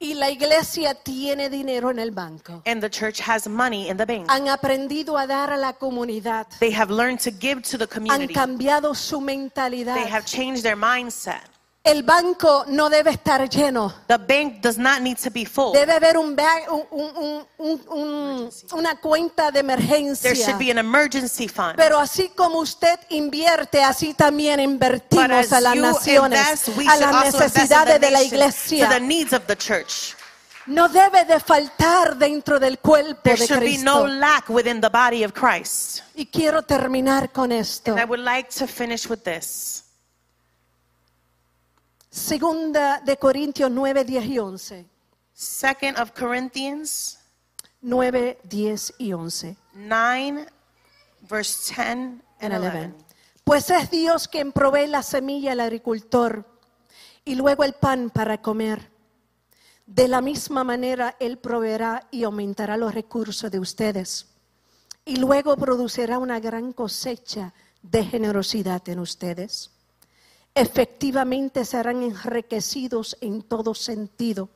y 0.00 0.14
la 0.14 0.30
iglesia 0.30 0.94
tiene 0.94 1.50
dinero 1.50 1.90
en 1.90 1.98
el 1.98 2.12
banco. 2.12 2.62
and 2.66 2.80
the 2.80 2.88
church 2.88 3.20
has 3.20 3.48
money 3.48 3.88
in 3.88 3.96
the 3.96 4.06
bank. 4.06 4.30
Han 4.30 4.48
aprendido 4.48 5.18
a 5.18 5.26
dar 5.26 5.50
a 5.50 5.56
la 5.56 5.72
comunidad. 5.72 6.46
They 6.60 6.72
have 6.72 6.90
learned 6.92 7.18
to 7.20 7.30
give 7.30 7.62
to 7.62 7.76
the 7.78 7.86
Han 7.86 7.88
community. 8.06 8.32
cambiado 8.34 8.94
su 8.94 9.20
mentalidad. 9.20 9.94
They 9.94 10.08
have 10.08 10.24
changed 10.24 10.62
their 10.62 10.76
mindset. 10.76 11.42
El 11.84 12.02
banco 12.02 12.64
no 12.68 12.90
debe 12.90 13.10
estar 13.12 13.48
lleno. 13.48 13.94
The 14.08 14.18
bank 14.18 14.60
does 14.60 14.76
not 14.76 15.00
need 15.00 15.16
to 15.22 15.30
be 15.30 15.46
full. 15.46 15.72
Debe 15.72 15.92
haber 15.94 16.18
un 16.18 16.36
un- 16.70 16.86
un- 16.90 17.46
un- 17.58 17.82
un- 17.88 18.50
una 18.72 18.96
cuenta 19.00 19.46
de 19.50 19.62
There 19.62 19.72
emergencia. 19.72 20.34
should 20.34 20.58
be 20.58 20.70
an 20.70 20.78
emergency 20.78 21.48
fund. 21.48 21.76
Pero 21.76 21.98
así 21.98 22.28
como 22.36 22.58
usted 22.58 22.98
invierte, 23.08 23.82
así 23.82 24.12
también 24.12 24.60
invertimos 24.60 25.50
a 25.52 25.60
las 25.60 25.76
naciones, 25.76 26.68
invest, 26.68 26.90
a 26.90 26.96
las 26.96 27.24
necesidades 27.34 28.00
de 28.00 28.10
la 28.10 28.18
nation, 28.18 28.24
to 28.24 28.28
the 28.30 28.36
iglesia. 28.36 29.00
needs 29.00 29.32
of 29.32 29.46
the 29.46 29.56
church. 29.56 30.14
No 30.66 30.88
debe 30.88 31.24
de 31.24 31.40
faltar 31.40 32.18
dentro 32.18 32.58
del 32.60 32.78
cuerpo 32.80 33.22
There 33.22 33.36
de 33.38 33.46
should 33.46 33.60
be 33.62 33.78
no 33.78 34.02
Cristo. 34.02 34.06
lack 34.18 34.50
within 34.50 34.82
the 34.82 34.90
body 34.90 35.24
of 35.24 35.32
Christ. 35.32 36.02
Y 36.14 36.26
quiero 36.26 36.60
terminar 36.62 37.32
con 37.32 37.50
esto. 37.50 37.92
And 37.92 38.00
I 38.00 38.04
would 38.04 38.20
like 38.22 38.50
to 38.58 38.66
finish 38.66 39.06
with 39.08 39.20
this. 39.22 39.84
Segunda 42.10 43.00
de 43.00 43.16
Corintios 43.18 43.70
9, 43.70 44.04
10 44.04 44.24
y 44.26 44.38
11. 44.38 44.86
Second 45.34 45.98
of 45.98 46.12
Corinthians 46.12 47.18
9, 47.82 48.38
10 48.44 48.94
y 48.98 49.12
11. 49.12 49.56
9, 49.74 50.46
verse 51.28 51.74
10 51.74 51.88
and 51.88 52.22
and 52.40 52.54
11. 52.54 52.78
11. 52.78 52.94
Pues 53.44 53.70
es 53.70 53.90
Dios 53.90 54.26
quien 54.28 54.52
provee 54.52 54.86
la 54.86 55.02
semilla 55.02 55.52
al 55.52 55.60
agricultor 55.60 56.44
y 57.24 57.34
luego 57.34 57.64
el 57.64 57.74
pan 57.74 58.10
para 58.10 58.40
comer. 58.40 58.90
De 59.86 60.08
la 60.08 60.20
misma 60.20 60.64
manera, 60.64 61.16
Él 61.18 61.38
proveerá 61.38 62.08
y 62.10 62.24
aumentará 62.24 62.76
los 62.76 62.94
recursos 62.94 63.50
de 63.50 63.58
ustedes. 63.58 64.26
Y 65.04 65.16
luego 65.16 65.56
producirá 65.56 66.18
una 66.18 66.40
gran 66.40 66.72
cosecha 66.72 67.54
de 67.82 68.04
generosidad 68.04 68.86
en 68.88 68.98
ustedes. 68.98 69.77
Efectivamente 70.58 71.64
serán 71.64 72.02
enriquecidos 72.02 73.16
en 73.20 73.42
todo 73.42 73.76
sentido 73.76 74.48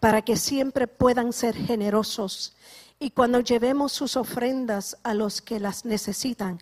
para 0.00 0.22
que 0.22 0.34
siempre 0.34 0.88
puedan 0.88 1.32
ser 1.32 1.54
generosos. 1.54 2.56
Y 2.98 3.10
cuando 3.10 3.38
llevemos 3.38 3.92
sus 3.92 4.16
ofrendas 4.16 4.98
a 5.04 5.14
los 5.14 5.40
que 5.40 5.60
las 5.60 5.84
necesitan, 5.84 6.60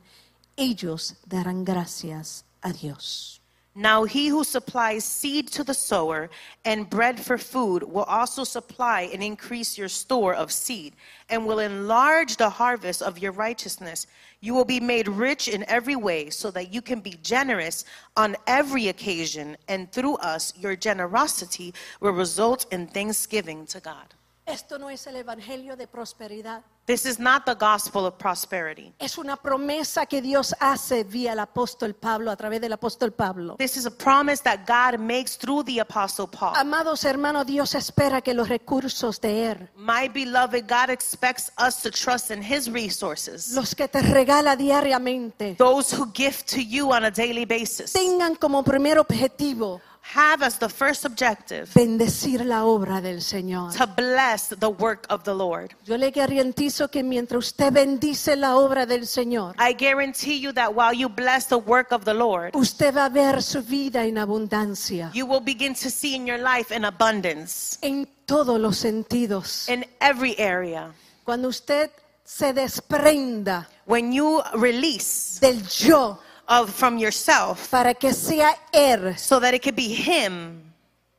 ellos 0.57 1.14
darán 1.24 1.64
gracias 1.64 2.45
a 2.61 2.74
Dios. 2.74 3.41
Now 3.79 4.05
he 4.05 4.29
who 4.29 4.43
supplies 4.43 5.05
seed 5.05 5.49
to 5.49 5.62
the 5.62 5.74
sower 5.74 6.31
and 6.64 6.89
bread 6.89 7.20
for 7.20 7.37
food 7.37 7.83
will 7.83 8.05
also 8.05 8.43
supply 8.43 9.03
and 9.12 9.22
increase 9.22 9.77
your 9.77 9.91
store 9.91 10.35
of 10.35 10.51
seed 10.51 10.97
and 11.29 11.45
will 11.45 11.59
enlarge 11.59 12.39
the 12.39 12.49
harvest 12.49 13.03
of 13.03 13.18
your 13.18 13.33
righteousness. 13.33 14.07
You 14.41 14.55
will 14.55 14.64
be 14.64 14.81
made 14.81 15.09
rich 15.09 15.47
in 15.47 15.62
every 15.68 15.95
way 15.95 16.31
so 16.31 16.51
that 16.53 16.72
you 16.72 16.81
can 16.81 17.01
be 17.01 17.18
generous 17.22 17.85
on 18.16 18.37
every 18.47 18.89
occasion, 18.89 19.59
and 19.68 19.93
through 19.93 20.16
us, 20.16 20.55
your 20.57 20.74
generosity 20.74 21.74
will 22.01 22.12
result 22.12 22.64
in 22.72 22.87
thanksgiving 22.87 23.66
to 23.66 23.81
God. 23.81 24.14
Esto 24.47 24.79
no 24.79 24.89
es 24.89 25.07
el 25.07 25.16
Evangelio 25.16 25.77
de 25.77 25.87
prosperidad. 25.87 26.62
This 26.87 27.05
is 27.05 27.18
not 27.18 27.45
the 27.47 27.55
gospel 27.57 28.07
of 28.07 28.16
prosperity. 28.16 28.93
Es 29.01 29.18
una 29.18 29.37
promesa 29.37 30.07
que 30.07 30.22
Dios 30.22 30.55
hace 30.61 31.03
vía 31.03 31.32
el 31.32 31.41
apóstol 31.41 31.95
Pablo, 31.95 32.30
a 32.30 32.37
través 32.37 32.61
del 32.61 32.72
apóstol 32.72 33.12
Pablo. 33.12 33.57
This 33.59 33.76
is 33.76 33.87
a 33.87 33.91
promise 33.91 34.41
that 34.45 34.61
God 34.68 35.01
makes 35.01 35.37
through 35.37 35.64
the 35.64 35.80
apostle 35.80 36.28
Paul. 36.28 36.55
Amados 36.55 37.05
hermanos, 37.05 37.45
Dios 37.45 37.74
espera 37.74 38.20
que 38.22 38.34
los 38.34 38.49
recursos 38.49 39.20
de 39.20 39.51
Él, 39.51 39.68
My 39.76 40.07
beloved, 40.07 40.68
God 40.68 40.91
expects 40.91 41.51
us 41.59 41.82
to 41.82 41.91
trust 41.91 42.30
in 42.30 42.41
His 42.41 42.68
resources. 42.70 43.53
los 43.53 43.74
que 43.74 43.89
te 43.89 44.01
regala 44.03 44.55
diariamente, 44.55 45.57
Those 45.59 45.93
who 45.97 46.07
give 46.14 46.45
to 46.47 46.61
you 46.61 46.93
on 46.93 47.05
a 47.05 47.11
daily 47.11 47.47
basis 47.47 47.93
tengan 47.95 48.37
como 48.37 48.62
primer 48.62 49.01
objetivo 49.01 49.80
have 50.14 50.42
as 50.42 50.59
the 50.59 50.68
first 50.68 51.04
objective 51.04 51.68
bendecir 51.74 52.44
la 52.44 52.64
obra 52.64 53.00
del 53.00 53.20
Señor. 53.20 53.72
to 53.76 53.86
bless 53.86 54.48
the 54.48 54.68
work 54.68 55.07
of 55.11 55.24
the 55.24 55.34
Lord. 55.34 55.74
Yo 55.84 55.96
le 55.96 56.11
garantizo 56.11 56.90
que 56.90 57.02
mientras 57.02 57.46
usted 57.46 57.72
bendice 57.72 58.36
la 58.36 58.57
obra 58.57 58.86
del 58.86 59.07
Señor, 59.07 59.54
I 59.59 59.72
guarantee 59.74 60.38
you 60.40 60.52
that 60.52 60.74
while 60.74 60.92
you 60.94 61.09
bless 61.09 61.46
the 61.48 61.59
work 61.59 61.92
of 61.92 62.04
the 62.04 62.14
Lord, 62.14 62.54
usted 62.54 62.94
va 62.94 63.07
a 63.07 63.09
ver 63.11 63.42
su 63.42 63.62
vida 63.62 64.04
en 64.07 64.18
abundancia, 64.18 65.11
you 65.12 65.26
will 65.26 65.40
begin 65.42 65.74
to 65.74 65.90
see 65.90 66.14
in 66.14 66.26
your 66.26 66.38
life 66.38 66.70
in 66.74 66.84
abundance 66.84 67.78
en 67.82 68.07
todos 68.26 68.61
los 68.61 68.76
sentidos. 68.78 69.68
in 69.68 69.84
every 70.00 70.34
area. 70.38 70.92
Cuando 71.24 71.48
usted 71.48 71.90
se 72.24 72.52
desprenda 72.52 73.68
When 73.86 74.12
you 74.12 74.42
release 74.54 75.38
del 75.40 75.62
yo 75.68 76.18
of 76.49 76.70
from 76.70 76.99
yourself 76.99 77.68
para 77.70 77.94
que 77.94 78.12
sea 78.12 78.57
Él, 78.72 79.18
so 79.18 79.40
that 79.40 79.55
it 79.55 79.62
could 79.62 79.74
be 79.76 79.94
Him, 79.94 80.62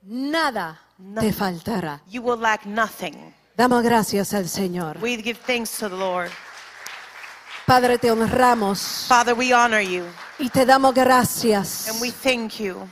nada 0.04 0.80
te 1.20 1.32
faltará. 1.32 2.02
you 2.10 2.22
will 2.22 2.40
lack 2.40 2.66
nothing. 2.66 3.34
Damos 3.56 3.84
gracias 3.84 4.34
al 4.34 4.48
Señor. 4.48 4.98
We 5.02 5.18
give 5.18 5.40
thanks 5.46 5.78
to 5.80 5.90
the 5.90 5.96
Lord. 5.96 6.30
Padre, 7.66 7.98
te 7.98 8.10
honramos 8.12 9.06
Father, 9.08 9.34
we 9.34 9.54
honor 9.54 9.82
you 9.82 10.06
y 10.40 10.50
te 10.50 10.66
damos 10.66 10.94
gracias. 10.94 11.90
and 11.90 12.00
we 12.02 12.12
thank 12.12 12.60
you. 12.60 12.88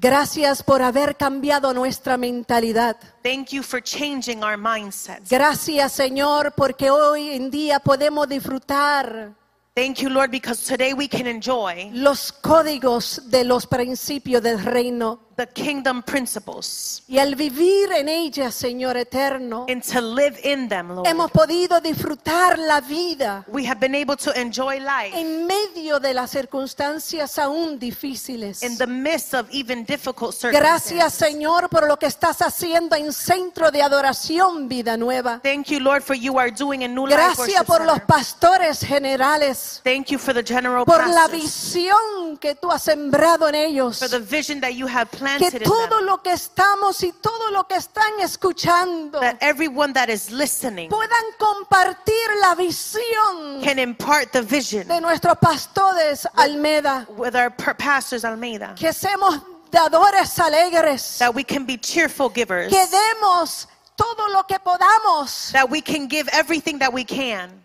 Gracias 0.00 0.62
por 0.62 0.82
haber 0.82 1.16
cambiado 1.16 1.72
nuestra 1.72 2.16
mentalidad. 2.16 2.96
Thank 3.22 3.50
you 3.50 3.62
for 3.62 3.80
changing 3.82 4.42
our 4.42 4.56
mindsets. 4.56 5.28
Gracias, 5.30 5.92
Señor, 5.92 6.52
porque 6.56 6.90
hoy 6.90 7.30
en 7.30 7.48
día 7.50 7.78
podemos 7.78 8.28
disfrutar 8.28 9.32
Thank 9.76 10.02
you, 10.02 10.08
Lord, 10.08 10.30
because 10.30 10.64
today 10.64 10.94
we 10.94 11.08
can 11.08 11.26
enjoy 11.26 11.90
los 11.92 12.30
códigos 12.30 13.28
de 13.28 13.42
los 13.42 13.66
principios 13.66 14.40
del 14.40 14.62
reino 14.62 15.18
the 15.36 15.46
kingdom 15.48 16.02
principles 16.02 17.02
y 17.08 17.18
al 17.18 17.34
vivir 17.34 17.90
en 17.92 18.08
ellas, 18.08 18.54
Señor 18.54 18.96
eterno, 18.96 19.66
and 19.68 19.82
to 19.82 20.00
live 20.00 20.38
in 20.44 20.68
them, 20.68 20.88
Lord. 20.94 21.06
hemos 21.06 21.30
podido 21.30 21.80
disfrutar 21.80 22.58
la 22.58 22.80
vida 22.80 23.44
We 23.48 23.66
have 23.66 23.78
been 23.80 23.94
able 23.94 24.16
to 24.16 24.32
enjoy 24.38 24.78
life 24.80 25.12
en 25.18 25.46
medio 25.46 25.98
de 26.00 26.14
las 26.14 26.30
circunstancias 26.30 27.38
aún 27.38 27.78
difíciles. 27.78 28.62
in 28.62 28.76
the 28.78 28.86
midst 28.86 29.34
of 29.34 29.46
even 29.50 29.84
difficult 29.84 30.34
Gracias, 30.42 31.14
circumstances. 31.14 31.14
Señor, 31.34 31.68
por 31.68 31.86
lo 31.88 31.96
que 31.98 32.06
estás 32.06 32.40
haciendo 32.42 32.96
en 32.96 33.12
Centro 33.12 33.70
de 33.70 33.82
Adoración 33.82 34.68
Vida 34.68 34.96
Nueva. 34.96 35.40
Thank 35.42 35.66
you, 35.66 35.80
Lord, 35.80 36.02
for 36.02 36.14
you 36.16 36.38
are 36.38 36.50
doing 36.50 36.84
a 36.84 36.88
new 36.88 37.06
life 37.06 37.16
Gracias 37.16 37.38
worship 37.48 37.66
por 37.66 37.84
los 37.84 38.00
pastores 38.02 38.80
generales, 38.80 39.80
Thank 39.84 40.06
you 40.10 40.18
for 40.18 40.32
the 40.34 40.42
general 40.44 40.84
por 40.84 41.06
la 41.08 41.28
visión 41.28 42.36
que 42.40 42.54
tú 42.54 42.70
has 42.70 42.82
sembrado 42.82 43.48
en 43.48 43.54
ellos. 43.54 43.98
for 43.98 44.08
the 44.08 44.18
vision 44.20 44.60
that 44.60 44.74
you 44.74 44.86
have 44.86 45.06
planted 45.10 45.23
in 45.26 45.62
todo 45.62 46.00
lo 46.00 46.22
que 46.22 46.32
estamos 46.32 47.02
y 47.02 47.12
todo 47.12 47.50
lo 47.50 47.64
que 47.64 47.76
están 47.76 48.20
escuchando 48.20 49.20
That 49.20 49.36
everyone 49.40 49.92
that 49.94 50.08
is 50.08 50.30
listening 50.30 50.90
puedan 50.90 51.24
compartir 51.38 52.14
la 52.40 52.54
visión 52.54 53.62
can 53.62 53.78
impart 53.78 54.32
the 54.32 54.42
vision 54.42 54.88
de 54.88 55.00
nuestros 55.00 55.36
pastores 55.38 56.26
Almeda. 56.36 57.06
with 57.16 57.34
our 57.34 57.50
pastors 57.50 58.24
Almeida. 58.24 58.74
Que 58.76 58.92
seamos 58.92 59.40
dadores 59.70 60.38
alegres. 60.38 61.18
That 61.18 61.34
we 61.34 61.44
can 61.44 61.64
be 61.64 61.76
cheerful 61.76 62.28
givers. 62.28 62.70
Que 62.70 62.86
demos 62.86 63.66
todo 63.96 64.28
lo 64.28 64.44
que 64.44 64.58
podamos 64.58 65.52
That 65.52 65.68
we 65.70 65.80
can 65.80 66.08
give 66.08 66.28
everything 66.32 66.78
that 66.78 66.92
we 66.92 67.04
can 67.04 67.63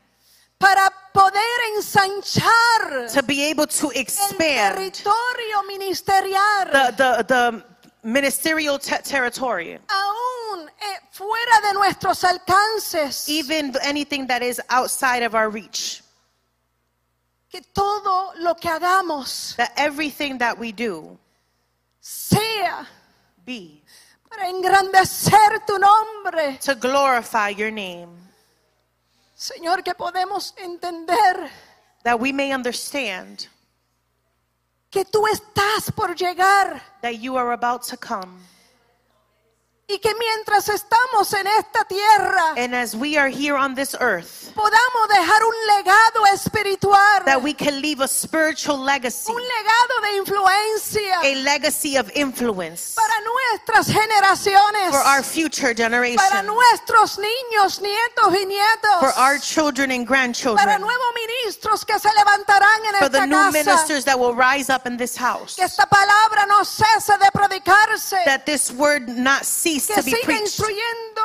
para 0.60 0.90
poder 1.14 1.60
ensanchar 1.78 3.12
to 3.14 3.24
be 3.24 3.44
able 3.50 3.66
to 3.66 3.88
el 3.92 4.02
expand 4.02 4.40
territorio 4.76 5.64
ministerial 5.68 6.66
the, 6.72 6.94
the, 6.98 7.24
the 7.28 7.64
ministerial 8.04 8.78
te- 8.78 9.02
territory. 9.04 9.80
aún 9.88 10.68
eh, 10.68 11.00
fuera 11.12 11.62
de 11.68 11.74
nuestros 11.74 12.24
alcances. 12.24 13.28
Even 13.30 13.74
anything 13.84 14.28
that 14.28 14.42
is 14.42 14.62
outside 14.70 15.24
of 15.24 15.34
our 15.36 15.50
reach. 15.50 16.02
Que 17.52 17.62
todo 17.74 18.34
lo 18.40 18.54
que 18.56 18.70
hagamos 18.70 19.56
That 19.56 19.72
everything 19.78 20.38
that 20.38 20.58
we 20.60 20.72
do 20.72 21.18
sea 22.00 22.86
be 23.46 23.82
para 24.30 24.48
engrandecer 24.50 25.66
tu 25.66 25.78
nombre. 25.80 26.58
to 26.62 26.76
glorify 26.76 27.50
your 27.50 27.72
name. 27.72 28.10
Señor, 29.40 29.84
que 29.84 29.96
podemos 29.96 30.54
entender 30.58 31.50
That 32.04 32.20
we 32.20 32.34
may 32.34 32.54
understand 32.54 33.48
que 34.92 35.06
tú 35.06 35.28
estás 35.28 35.92
por 35.96 36.14
llegar 36.14 36.82
that 37.02 37.20
you 37.20 37.38
are 37.38 37.54
about 37.54 37.84
to 37.84 37.96
come. 37.96 38.40
Y 39.92 39.98
que 39.98 40.14
mientras 40.14 40.70
estamos 40.70 41.34
en 41.34 41.48
esta 41.48 41.84
tierra, 41.84 42.54
And 42.58 42.76
as 42.76 42.96
we 42.96 43.18
are 43.18 43.28
here 43.28 43.56
on 43.58 43.74
this 43.74 43.96
earth, 44.00 44.54
podamos 44.54 45.10
dejar 45.10 45.42
un 45.44 45.56
legado 45.78 46.26
espiritual, 46.32 47.26
that 47.26 47.42
we 47.42 47.56
can 47.56 47.82
leave 47.82 48.00
a 48.00 48.08
spiritual 48.08 48.78
legacy, 48.78 49.32
un 49.32 49.42
legado 49.42 50.02
de 50.04 50.18
influencia 50.18 51.22
a 51.24 51.36
legacy 51.44 51.98
of 51.98 52.08
influence 52.14 52.94
para 52.94 53.16
nuestras 53.24 53.88
generaciones, 53.92 54.92
for 54.92 55.00
our 55.00 55.24
future 55.24 55.74
para 55.74 55.90
generation, 55.90 56.46
nuestros 56.46 57.18
niños, 57.18 57.82
nietos 57.82 58.32
y 58.32 58.46
nietos, 58.46 59.00
for 59.00 59.12
our 59.18 59.40
children 59.40 59.90
and 59.90 60.06
para 60.06 60.22
grandchildren, 60.22 60.82
nuevos 60.82 61.14
ministros 61.16 61.84
que 61.84 61.98
se 61.98 62.10
levantarán 62.10 62.86
en 62.94 63.00
for 63.00 63.10
the 63.10 63.26
new 63.26 63.36
casa. 63.36 63.52
ministers 63.64 64.06
that 64.06 64.20
will 64.20 64.36
rise 64.36 64.70
up 64.70 64.86
in 64.86 64.98
this 64.98 65.16
house. 65.18 65.56
Que 65.56 65.66
esta 65.66 65.88
palabra 65.88 66.46
no 66.48 66.64
cese 66.64 67.18
de 67.18 67.32
predicarse, 67.34 68.24
That 68.26 68.46
this 68.46 68.72
word 68.72 69.10
not 69.10 69.46
cease 69.46 69.79
que 69.88 69.96
to 69.96 70.04
be 70.04 70.12
siga 70.12 70.26
preached. 70.26 70.42
instruyendo 70.44 71.22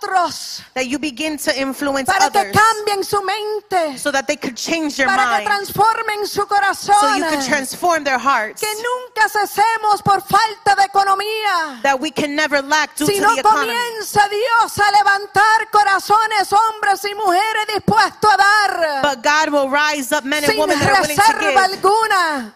otros 0.00 0.62
That 0.74 0.86
you 0.86 0.98
begin 0.98 1.36
to 1.38 1.52
influence 1.58 2.06
para 2.12 2.30
que 2.30 2.38
others 2.40 2.56
cambien 2.56 3.04
su 3.04 3.22
mente, 3.22 3.98
so 3.98 4.10
that 4.12 4.26
they 4.26 4.36
could 4.36 4.56
change 4.56 4.96
their 4.96 5.06
para 5.06 5.22
que 5.24 5.44
mind, 5.44 5.46
transformen 5.46 6.26
su 6.26 6.40
so 6.42 6.46
corazón. 6.46 7.18
you 7.18 7.24
could 7.26 7.44
transform 7.46 8.04
their 8.04 8.18
hearts. 8.18 8.60
Que 8.60 8.72
nunca 8.82 9.28
cesemos 9.28 10.02
por 10.02 10.20
falta 10.22 10.74
de 10.76 10.82
economía. 10.84 11.80
That 11.82 12.00
we 12.00 12.10
can 12.10 12.34
never 12.34 12.60
lack 12.62 12.96
due 12.96 13.06
to 13.06 13.12
Sino 13.12 13.34
the 13.34 13.40
economy. 13.40 13.72
comienza 13.72 14.28
Dios 14.28 14.78
a 14.78 14.90
levantar 14.92 15.70
corazones, 15.70 16.52
hombres 16.52 17.04
y 17.04 17.14
mujeres 17.14 17.66
dispuestos 17.74 18.30
a 18.32 18.36
dar 18.36 19.02
But 19.02 19.22
God 19.22 19.50
will 19.52 19.68
rise 19.70 20.12
up 20.12 20.24
men 20.24 20.42
and 20.44 20.52
sin 20.52 20.60
women 20.60 20.78
that 20.78 20.88
are 20.90 21.00
willing 21.02 21.16
to 21.16 21.22
reserva 21.22 21.40
give. 21.40 21.80
alguna. 21.80 22.54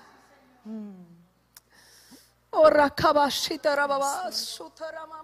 Oh, 2.50 2.68
rakabashita 2.70 3.76
rababa, 3.76 4.30
sutarama 4.32 5.17